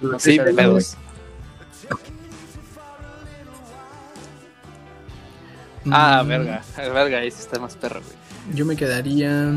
No 0.00 0.18
Sí, 0.18 0.38
de 0.38 0.52
los. 0.52 0.96
Ah, 5.90 6.22
mm, 6.24 6.28
verga. 6.28 6.62
Verga, 6.76 7.18
ahí 7.18 7.30
sí 7.30 7.38
está 7.40 7.58
más 7.58 7.76
perro, 7.76 8.00
güey. 8.00 8.56
Yo 8.56 8.64
me 8.64 8.76
quedaría. 8.76 9.52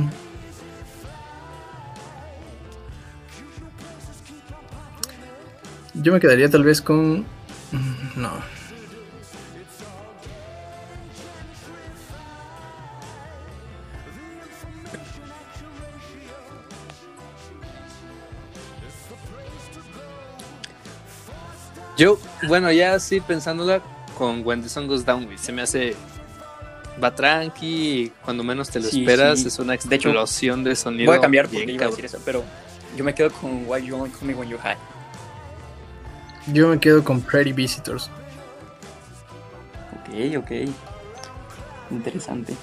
Yo 6.02 6.14
me 6.14 6.20
quedaría 6.20 6.50
tal 6.50 6.64
vez 6.64 6.82
con. 6.82 7.26
No. 8.16 8.32
Yo, 21.98 22.20
bueno, 22.48 22.72
ya 22.72 22.94
así 22.94 23.20
pensándola 23.22 23.82
con 24.18 24.46
When 24.46 24.62
the 24.62 24.70
Sun 24.70 24.88
Goes 24.88 25.04
Down, 25.06 25.26
güey. 25.26 25.38
Se 25.38 25.52
me 25.52 25.62
hace. 25.64 25.96
Va 27.04 27.14
tranqui, 27.14 27.66
y 28.06 28.10
cuando 28.24 28.44
menos 28.44 28.70
te 28.72 28.80
lo 28.80 28.88
Sí, 28.88 29.02
esperas, 29.02 29.40
sí. 29.42 29.48
es 29.50 29.60
una 29.60 29.74
De 29.74 29.96
hecho, 29.96 30.10
explosión 30.10 30.64
de 30.64 30.76
sonido. 30.76 31.12
Voy 31.12 31.18
a 31.18 31.22
cambiar 31.22 31.46
porque 31.46 31.58
bien 31.66 31.76
iba 31.76 31.86
a 31.86 31.90
decir 31.90 32.06
eso, 32.06 32.20
pero 32.26 32.44
yo 32.96 33.04
me 33.04 33.14
quedo 33.14 33.30
con 33.32 33.66
Why 33.68 33.86
You 33.86 33.96
Only 33.98 34.10
Call 34.12 34.28
Me 34.28 34.34
When 34.34 34.50
You're 34.50 34.62
High. 34.64 34.78
Yo 36.54 36.70
me 36.70 36.80
quedo 36.80 37.04
con 37.04 37.22
Pretty 37.22 37.52
Visitors. 37.52 38.10
Ok, 39.94 40.38
ok. 40.38 40.52
Interesante. 41.92 42.56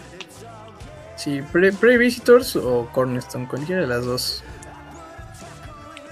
Sí, 1.16 1.42
Pre 1.52 1.98
Visitors 1.98 2.56
o 2.56 2.88
Cornerstone, 2.92 3.46
cualquiera 3.46 3.82
de 3.82 3.86
las 3.86 4.04
dos. 4.04 4.42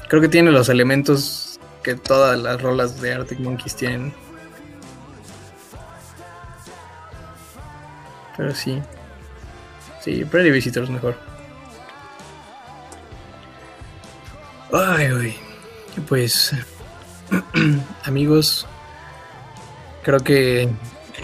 Creo 0.09 0.21
que 0.21 0.29
tiene 0.29 0.51
los 0.51 0.69
elementos 0.69 1.61
que 1.83 1.95
todas 1.95 2.39
las 2.39 2.61
rolas 2.61 3.01
de 3.01 3.15
Arctic 3.15 3.41
Monkeys 3.41 3.77
tienen. 3.77 4.15
Pero 8.37 8.55
sí. 8.55 8.81
Sí, 10.01 10.25
Pretty 10.25 10.51
Visitors 10.51 10.91
mejor. 10.91 11.17
Ay, 14.73 15.13
uy. 15.13 15.35
Pues, 16.09 16.55
amigos, 18.05 18.67
creo 20.03 20.21
que 20.21 20.69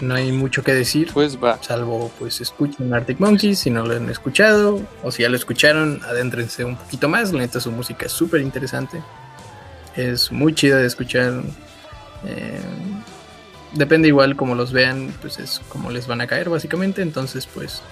no 0.03 0.15
hay 0.15 0.33
mucho 0.33 0.63
que 0.63 0.73
decir 0.75 1.11
Pues 1.13 1.43
va. 1.43 1.59
salvo 1.63 2.11
pues 2.19 2.41
escuchen 2.41 2.93
Arctic 2.93 3.19
Monkeys 3.19 3.61
si 3.61 3.71
no 3.71 3.85
lo 3.85 3.97
han 3.97 4.09
escuchado 4.11 4.81
o 5.03 5.11
si 5.11 5.23
ya 5.23 5.29
lo 5.29 5.37
escucharon 5.37 6.01
adéntrense 6.09 6.65
un 6.65 6.77
poquito 6.77 7.09
más 7.09 7.33
la 7.33 7.41
neta 7.41 7.61
su 7.61 7.73
música 7.73 8.07
es 8.07 8.13
súper 8.13 8.41
interesante 8.41 9.03
es 9.97 10.31
muy 10.31 10.55
chida 10.55 10.77
de 10.77 10.87
escuchar 10.87 11.43
eh, 12.25 12.61
depende 13.73 14.09
igual 14.09 14.37
como 14.37 14.55
los 14.55 14.73
vean 14.73 15.13
pues 15.21 15.39
es 15.39 15.61
como 15.69 15.91
les 15.91 16.07
van 16.07 16.21
a 16.21 16.27
caer 16.27 16.49
básicamente 16.49 17.03
entonces 17.03 17.47
pues 17.47 17.83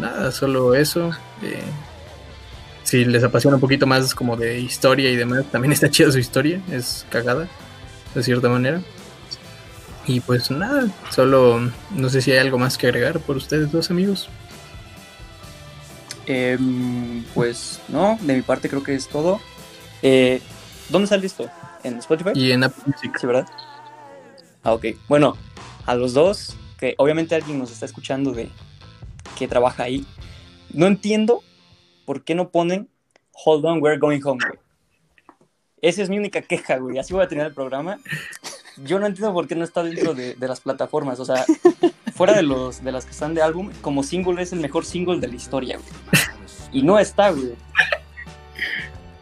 nada 0.00 0.32
solo 0.32 0.74
eso 0.74 1.10
eh, 1.42 1.62
si 2.84 3.04
les 3.04 3.24
apasiona 3.24 3.56
un 3.56 3.60
poquito 3.60 3.86
más 3.86 4.14
como 4.14 4.36
de 4.36 4.60
historia 4.60 5.10
y 5.10 5.16
demás 5.16 5.44
también 5.50 5.72
está 5.72 5.90
chida 5.90 6.12
su 6.12 6.18
historia 6.18 6.60
es 6.70 7.04
cagada 7.10 7.48
de 8.14 8.22
cierta 8.22 8.48
manera 8.48 8.80
y 10.06 10.20
pues 10.20 10.50
nada, 10.50 10.88
solo 11.10 11.70
no 11.90 12.08
sé 12.08 12.20
si 12.20 12.32
hay 12.32 12.38
algo 12.38 12.58
más 12.58 12.76
que 12.76 12.86
agregar 12.86 13.20
por 13.20 13.36
ustedes 13.36 13.72
dos 13.72 13.90
amigos. 13.90 14.28
Em, 16.26 17.24
pues 17.34 17.80
no, 17.88 18.18
de 18.20 18.34
mi 18.34 18.42
parte 18.42 18.68
creo 18.68 18.82
que 18.82 18.94
es 18.94 19.08
todo. 19.08 19.40
Eh, 20.02 20.40
¿Dónde 20.90 21.08
sale 21.08 21.26
esto? 21.26 21.50
¿En 21.82 21.98
Spotify? 21.98 22.30
Y 22.34 22.52
en 22.52 22.64
Apple 22.64 22.82
Music. 22.86 23.16
Sí, 23.18 23.26
¿verdad? 23.26 23.46
Ah, 24.62 24.74
ok. 24.74 24.86
Bueno, 25.08 25.36
a 25.86 25.94
los 25.94 26.12
dos, 26.12 26.56
que 26.78 26.94
obviamente 26.98 27.34
alguien 27.34 27.58
nos 27.58 27.70
está 27.70 27.86
escuchando 27.86 28.32
de 28.32 28.50
que 29.38 29.48
trabaja 29.48 29.84
ahí. 29.84 30.04
No 30.70 30.86
entiendo 30.86 31.42
por 32.04 32.24
qué 32.24 32.34
no 32.34 32.50
ponen 32.50 32.88
Hold 33.44 33.64
on, 33.64 33.82
we're 33.82 33.98
going 33.98 34.20
home, 34.24 34.38
güey. 34.46 34.58
Esa 35.82 36.02
es 36.02 36.08
mi 36.08 36.16
única 36.18 36.40
queja, 36.40 36.78
güey. 36.78 36.98
Así 36.98 37.12
voy 37.12 37.24
a 37.24 37.28
tener 37.28 37.46
el 37.46 37.52
programa. 37.52 37.98
Yo 38.84 38.98
no 38.98 39.06
entiendo 39.06 39.32
por 39.34 39.46
qué 39.46 39.54
no 39.54 39.64
está 39.64 39.82
dentro 39.82 40.14
de, 40.14 40.34
de 40.34 40.48
las 40.48 40.60
plataformas. 40.60 41.20
O 41.20 41.24
sea, 41.24 41.44
fuera 42.14 42.34
de, 42.34 42.42
los, 42.42 42.82
de 42.82 42.92
las 42.92 43.04
que 43.04 43.10
están 43.10 43.34
de 43.34 43.42
álbum, 43.42 43.70
como 43.80 44.02
single 44.02 44.40
es 44.40 44.52
el 44.52 44.60
mejor 44.60 44.84
single 44.84 45.20
de 45.20 45.28
la 45.28 45.34
historia, 45.34 45.78
güey. 45.78 46.22
Y 46.72 46.82
no 46.82 46.98
está, 46.98 47.30
güey. 47.30 47.54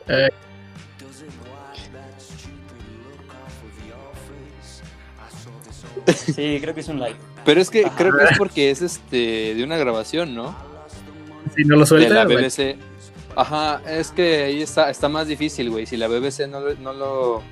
Eh. 0.08 0.28
Sí, 6.14 6.58
creo 6.60 6.74
que 6.74 6.80
es 6.80 6.88
un 6.88 7.00
like. 7.00 7.18
Pero 7.44 7.60
es 7.60 7.70
que 7.70 7.84
Ajá. 7.84 7.96
creo 7.96 8.16
que 8.16 8.24
es 8.24 8.38
porque 8.38 8.70
es 8.70 8.82
este 8.82 9.54
de 9.54 9.64
una 9.64 9.76
grabación, 9.76 10.34
¿no? 10.34 10.54
Si 11.56 11.64
no 11.64 11.74
lo 11.76 11.80
De 11.82 11.86
suelta, 11.86 12.14
la 12.14 12.24
bueno, 12.24 12.40
BBC. 12.40 12.76
Ajá, 13.36 13.80
es 13.88 14.10
que 14.10 14.44
ahí 14.44 14.62
está, 14.62 14.90
está 14.90 15.08
más 15.08 15.26
difícil, 15.26 15.70
güey. 15.70 15.86
Si 15.86 15.96
la 15.96 16.06
BBC 16.08 16.46
no, 16.48 16.60
lo- 16.60 16.74
no 16.76 16.92
lo 16.92 17.42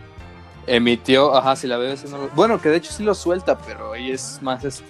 emitió, 0.66 1.34
ajá, 1.34 1.56
si 1.56 1.66
la 1.66 1.78
BBC 1.78 2.04
no 2.10 2.18
lo... 2.18 2.28
Bueno, 2.30 2.60
que 2.60 2.68
de 2.68 2.76
hecho 2.76 2.92
sí 2.92 3.02
lo 3.02 3.14
suelta, 3.14 3.58
pero 3.58 3.92
ahí 3.94 4.10
es 4.10 4.38
más, 4.42 4.62
este, 4.64 4.84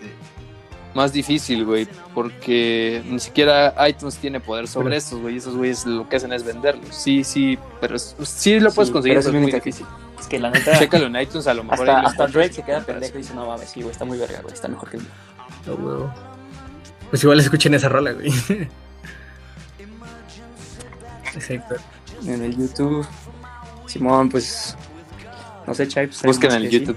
más 0.94 1.12
difícil, 1.12 1.64
güey. 1.64 1.86
Porque 2.14 3.02
ni 3.06 3.20
siquiera 3.20 3.72
iTunes 3.88 4.16
tiene 4.16 4.40
poder 4.40 4.66
sobre 4.66 4.86
Pero- 4.86 4.96
estos, 4.96 5.20
güey. 5.20 5.36
Esos 5.36 5.54
güeyes 5.56 5.86
lo 5.86 6.08
que 6.08 6.16
hacen 6.16 6.32
es 6.32 6.42
venderlos. 6.44 6.94
Sí, 6.94 7.22
sí, 7.24 7.56
pero 7.80 7.94
es- 7.96 8.16
sí 8.24 8.58
lo 8.58 8.72
puedes 8.72 8.88
Sí, 8.88 8.92
conseguir, 8.92 9.18
pero 9.18 9.28
es 9.30 9.34
es 9.34 9.40
muy 9.42 9.52
difícil. 9.52 9.86
Es 10.18 10.26
que 10.26 10.38
la 10.40 10.50
neta. 10.50 10.76
Chécalo 10.78 11.06
en 11.06 11.20
iTunes, 11.20 11.46
a 11.46 11.54
lo 11.54 11.62
mejor 11.64 11.88
Hasta, 11.88 12.24
ahí. 12.24 12.32
Drake 12.32 12.52
se 12.52 12.62
queda 12.64 12.80
pendejo 12.80 13.14
y 13.14 13.18
dice, 13.22 13.34
no 13.34 13.46
mames, 13.46 13.70
sí, 13.70 13.80
güey, 13.80 13.92
está 13.92 14.04
muy 14.04 14.18
verga, 14.18 14.40
güey, 14.42 14.52
está 14.52 14.66
mejor 14.68 14.90
que 14.90 14.96
el 14.98 15.02
mío. 15.04 15.12
a 15.66 15.70
huevo. 15.70 16.14
Pues 17.10 17.22
igual 17.22 17.38
escuchen 17.40 17.74
esa 17.74 17.88
rola, 17.88 18.12
güey. 18.12 18.30
Exacto. 21.34 21.76
En 22.26 22.42
el 22.42 22.56
YouTube. 22.56 23.06
Simón, 23.86 24.28
pues. 24.28 24.76
No 25.66 25.74
sé, 25.74 25.86
Chai. 25.88 26.06
pues, 26.06 26.22
Busquen 26.22 26.50
¿algo 26.52 26.66
en 26.66 26.72
el 26.72 26.80
YouTube. 26.80 26.96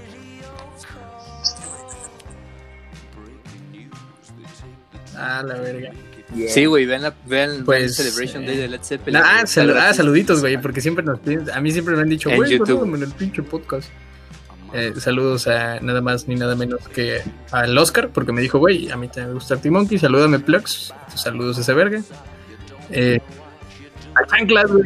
Ah, 5.16 5.42
la 5.46 5.54
verga. 5.54 5.90
Yeah. 6.34 6.50
Sí, 6.50 6.64
güey, 6.64 6.84
vean, 6.84 7.02
la, 7.02 7.14
vean 7.26 7.64
Pues, 7.64 7.82
el 7.84 7.90
Celebration 7.94 8.42
eh, 8.42 8.46
Day 8.46 8.56
de 8.56 8.68
Led 8.68 8.80
Zeppelin. 8.82 9.20
Ah, 9.22 9.34
güey, 9.34 9.46
sal- 9.46 9.76
ah, 9.78 9.94
saluditos, 9.94 10.40
güey, 10.40 10.60
porque 10.60 10.80
siempre 10.80 11.04
nos 11.04 11.20
piden, 11.20 11.48
a 11.50 11.60
mí 11.60 11.70
siempre 11.70 11.94
me 11.94 12.02
han 12.02 12.08
dicho, 12.08 12.28
En 12.28 12.36
güey, 12.38 12.54
en 12.54 13.02
el 13.02 13.12
pinche 13.12 13.42
podcast. 13.42 13.88
Eh, 14.72 14.92
saludos 14.98 15.46
a 15.46 15.78
nada 15.78 16.00
más 16.00 16.26
ni 16.26 16.34
nada 16.34 16.56
menos 16.56 16.88
que 16.88 17.22
al 17.52 17.78
Oscar, 17.78 18.08
porque 18.08 18.32
me 18.32 18.40
dijo, 18.40 18.58
güey, 18.58 18.90
a 18.90 18.96
mí 18.96 19.06
también 19.06 19.28
me 19.28 19.34
gusta 19.34 19.54
Arctic 19.54 19.70
Monkey, 19.70 19.98
salúdame 19.98 20.40
Plux, 20.40 20.92
saludos 21.14 21.58
a 21.58 21.60
ese 21.60 21.72
verga. 21.74 22.02
Eh, 22.90 23.20
a 24.14 24.26
Chanclas, 24.26 24.70
güey, 24.70 24.84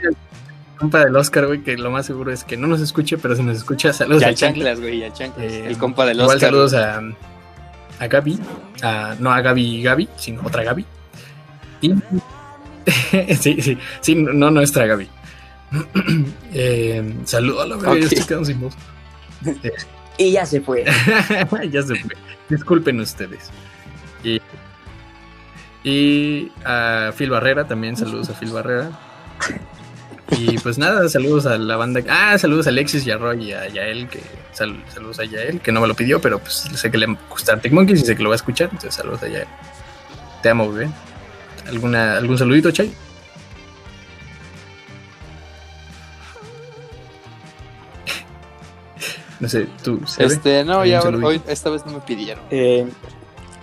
compa 0.79 1.05
del 1.05 1.17
Oscar, 1.17 1.47
güey, 1.47 1.63
que 1.63 1.77
lo 1.77 1.91
más 1.91 2.07
seguro 2.07 2.33
es 2.33 2.45
que 2.45 2.57
no 2.57 2.67
nos 2.67 2.81
escuche, 2.81 3.19
pero 3.19 3.35
si 3.37 3.43
nos 3.43 3.57
escucha, 3.57 3.93
saludos 3.93 4.23
Y 4.23 4.25
a 4.25 4.29
al 4.29 4.35
Chanclas. 4.35 4.81
Güey, 4.81 4.99
y 4.99 5.05
al 5.05 5.13
Chanclas. 5.13 5.53
Eh, 5.53 5.65
el 5.67 5.77
compa 5.79 6.07
del 6.07 6.19
Igual 6.21 6.37
Oscar. 6.37 6.49
saludos 6.51 6.75
a, 6.75 7.01
a 7.99 8.07
Gaby, 8.07 8.39
a- 8.83 9.17
no 9.19 9.33
a 9.33 9.41
Gaby 9.41 9.83
Gaby, 9.83 10.09
sino 10.17 10.43
otra 10.45 10.63
Gaby. 10.65 10.85
Y, 11.81 11.95
sí, 13.35 13.61
sí, 13.61 13.79
sí, 14.01 14.15
no 14.15 14.51
nuestra 14.51 14.87
Gaby. 14.87 15.09
eh, 16.55 17.15
saludo 17.25 17.63
a 17.63 17.67
la 17.67 17.77
verga, 17.77 17.93
Ok. 17.93 17.99
ya 17.99 18.05
estoy 18.07 18.25
quedando 18.25 18.45
sin 18.47 18.61
voz. 18.61 18.75
Y 20.17 20.33
ya 20.33 20.47
se 20.47 20.61
fue. 20.61 20.85
ya 21.71 21.83
se 21.83 21.95
fue. 21.97 22.11
Disculpen 22.49 23.01
ustedes. 23.01 23.51
Y, 24.25 24.41
y 25.85 26.51
a 26.65 27.13
Phil 27.17 27.31
Barrera, 27.31 27.67
también 27.69 27.97
saludos 27.97 28.31
a 28.31 28.35
Phil 28.35 28.51
Barrera. 28.51 28.91
Y 30.31 30.59
pues 30.59 30.77
nada, 30.79 31.09
saludos 31.09 31.47
a 31.47 31.57
la 31.57 31.77
banda. 31.77 32.01
Ah, 32.09 32.37
saludos 32.39 32.67
a 32.67 32.71
Alexis 32.71 33.07
y 33.07 33.11
a 33.11 33.17
Roy 33.17 33.45
y 33.45 33.53
a 33.55 33.67
Yael, 33.69 34.09
que 34.09 34.21
sal- 34.53 34.85
saludos 34.93 35.19
a 35.21 35.25
Yael, 35.25 35.61
que 35.61 35.73
no 35.73 35.81
me 35.81 35.89
lo 35.89 35.95
pidió, 35.95 36.21
pero 36.21 36.39
pues 36.39 36.67
sé 36.75 36.91
que 36.91 36.99
le 36.99 37.07
gusta 37.31 37.53
Arctic 37.55 37.73
Monkeys 37.73 38.01
y 38.03 38.05
sé 38.05 38.15
que 38.17 38.23
lo 38.23 38.29
va 38.29 38.35
a 38.35 38.37
escuchar, 38.37 38.67
entonces 38.71 38.95
saludos 38.95 39.23
a 39.23 39.29
Yael. 39.29 39.49
Te 40.43 40.51
amo, 40.51 40.71
bebé. 40.71 40.91
¿Alguna, 41.67 42.17
¿Algún 42.19 42.37
saludito, 42.39 42.71
Chay? 42.71 42.93
No 49.41 49.49
sé, 49.49 49.69
tú, 49.83 50.01
Sebe? 50.07 50.27
Este, 50.35 50.65
no, 50.65 50.81
¿Algún 50.81 50.89
ya 51.21 51.27
hoy, 51.27 51.41
esta 51.47 51.71
vez 51.71 51.87
no 51.87 51.93
me 51.93 52.01
pidieron. 52.01 52.43
Eh, 52.51 52.87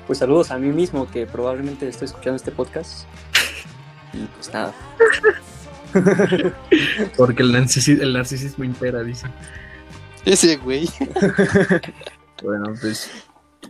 pues 0.07 0.19
saludos 0.19 0.51
a 0.51 0.57
mí 0.57 0.69
mismo, 0.69 1.09
que 1.11 1.25
probablemente 1.25 1.87
estoy 1.87 2.05
escuchando 2.05 2.37
este 2.37 2.51
podcast. 2.51 3.05
Y 4.13 4.25
pues 4.25 4.53
nada. 4.53 4.73
Porque 7.17 7.43
el, 7.43 7.51
narcisi- 7.53 7.99
el 8.01 8.13
narcisismo 8.13 8.63
impera, 8.63 9.03
dice. 9.03 9.27
Ese 10.25 10.57
güey. 10.57 10.89
Bueno, 12.43 12.73
pues, 12.81 13.09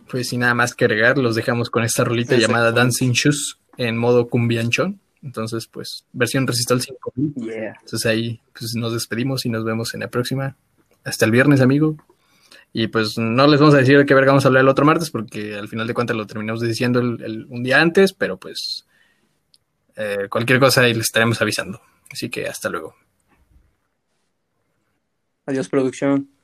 pues 0.10 0.28
sin 0.30 0.40
nada 0.40 0.56
más 0.56 0.74
que 0.74 0.86
agregar, 0.86 1.20
los 1.20 1.36
dejamos 1.36 1.70
con 1.70 1.84
esta 1.84 2.04
rolita 2.04 2.36
llamada 2.36 2.72
Dancing 2.72 3.12
Shoes 3.12 3.60
en 3.78 3.96
modo 3.96 4.28
cumbianchón. 4.28 5.00
Entonces, 5.22 5.68
pues, 5.68 6.04
versión 6.14 6.48
Resistol 6.48 6.82
5000. 6.82 7.34
Yeah. 7.36 7.76
Entonces 7.82 8.06
ahí 8.08 8.42
pues, 8.58 8.74
nos 8.76 8.92
despedimos 8.94 9.46
y 9.46 9.50
nos 9.50 9.64
vemos 9.64 9.94
en 9.94 10.00
la 10.02 10.08
próxima. 10.08 10.56
Hasta 11.04 11.26
el 11.26 11.32
viernes, 11.32 11.62
amigo. 11.62 11.96
Y 12.74 12.88
pues 12.88 13.18
no 13.20 13.46
les 13.48 13.60
vamos 13.60 13.76
a 13.76 13.78
decir 13.78 13.98
de 14.00 14.06
qué 14.06 14.16
verga 14.16 14.32
vamos 14.32 14.46
a 14.46 14.48
hablar 14.50 14.64
el 14.64 14.70
otro 14.70 14.84
martes, 14.84 15.12
porque 15.12 15.56
al 15.56 15.68
final 15.68 15.86
de 15.88 15.94
cuentas 15.94 16.18
lo 16.18 16.26
terminamos 16.26 16.60
diciendo 16.62 17.00
el- 17.00 17.22
el- 17.24 17.46
un 17.50 17.62
día 17.64 17.80
antes, 17.80 18.14
pero 18.14 18.38
pues 18.38 18.86
eh, 19.96 20.28
cualquier 20.30 20.60
cosa 20.60 20.82
ahí 20.82 20.94
les 20.96 21.06
estaremos 21.06 21.40
avisando. 21.42 21.80
Así 22.12 22.30
que 22.30 22.48
hasta 22.48 22.70
luego. 22.70 22.96
Adiós, 25.46 25.70
producción. 25.70 26.35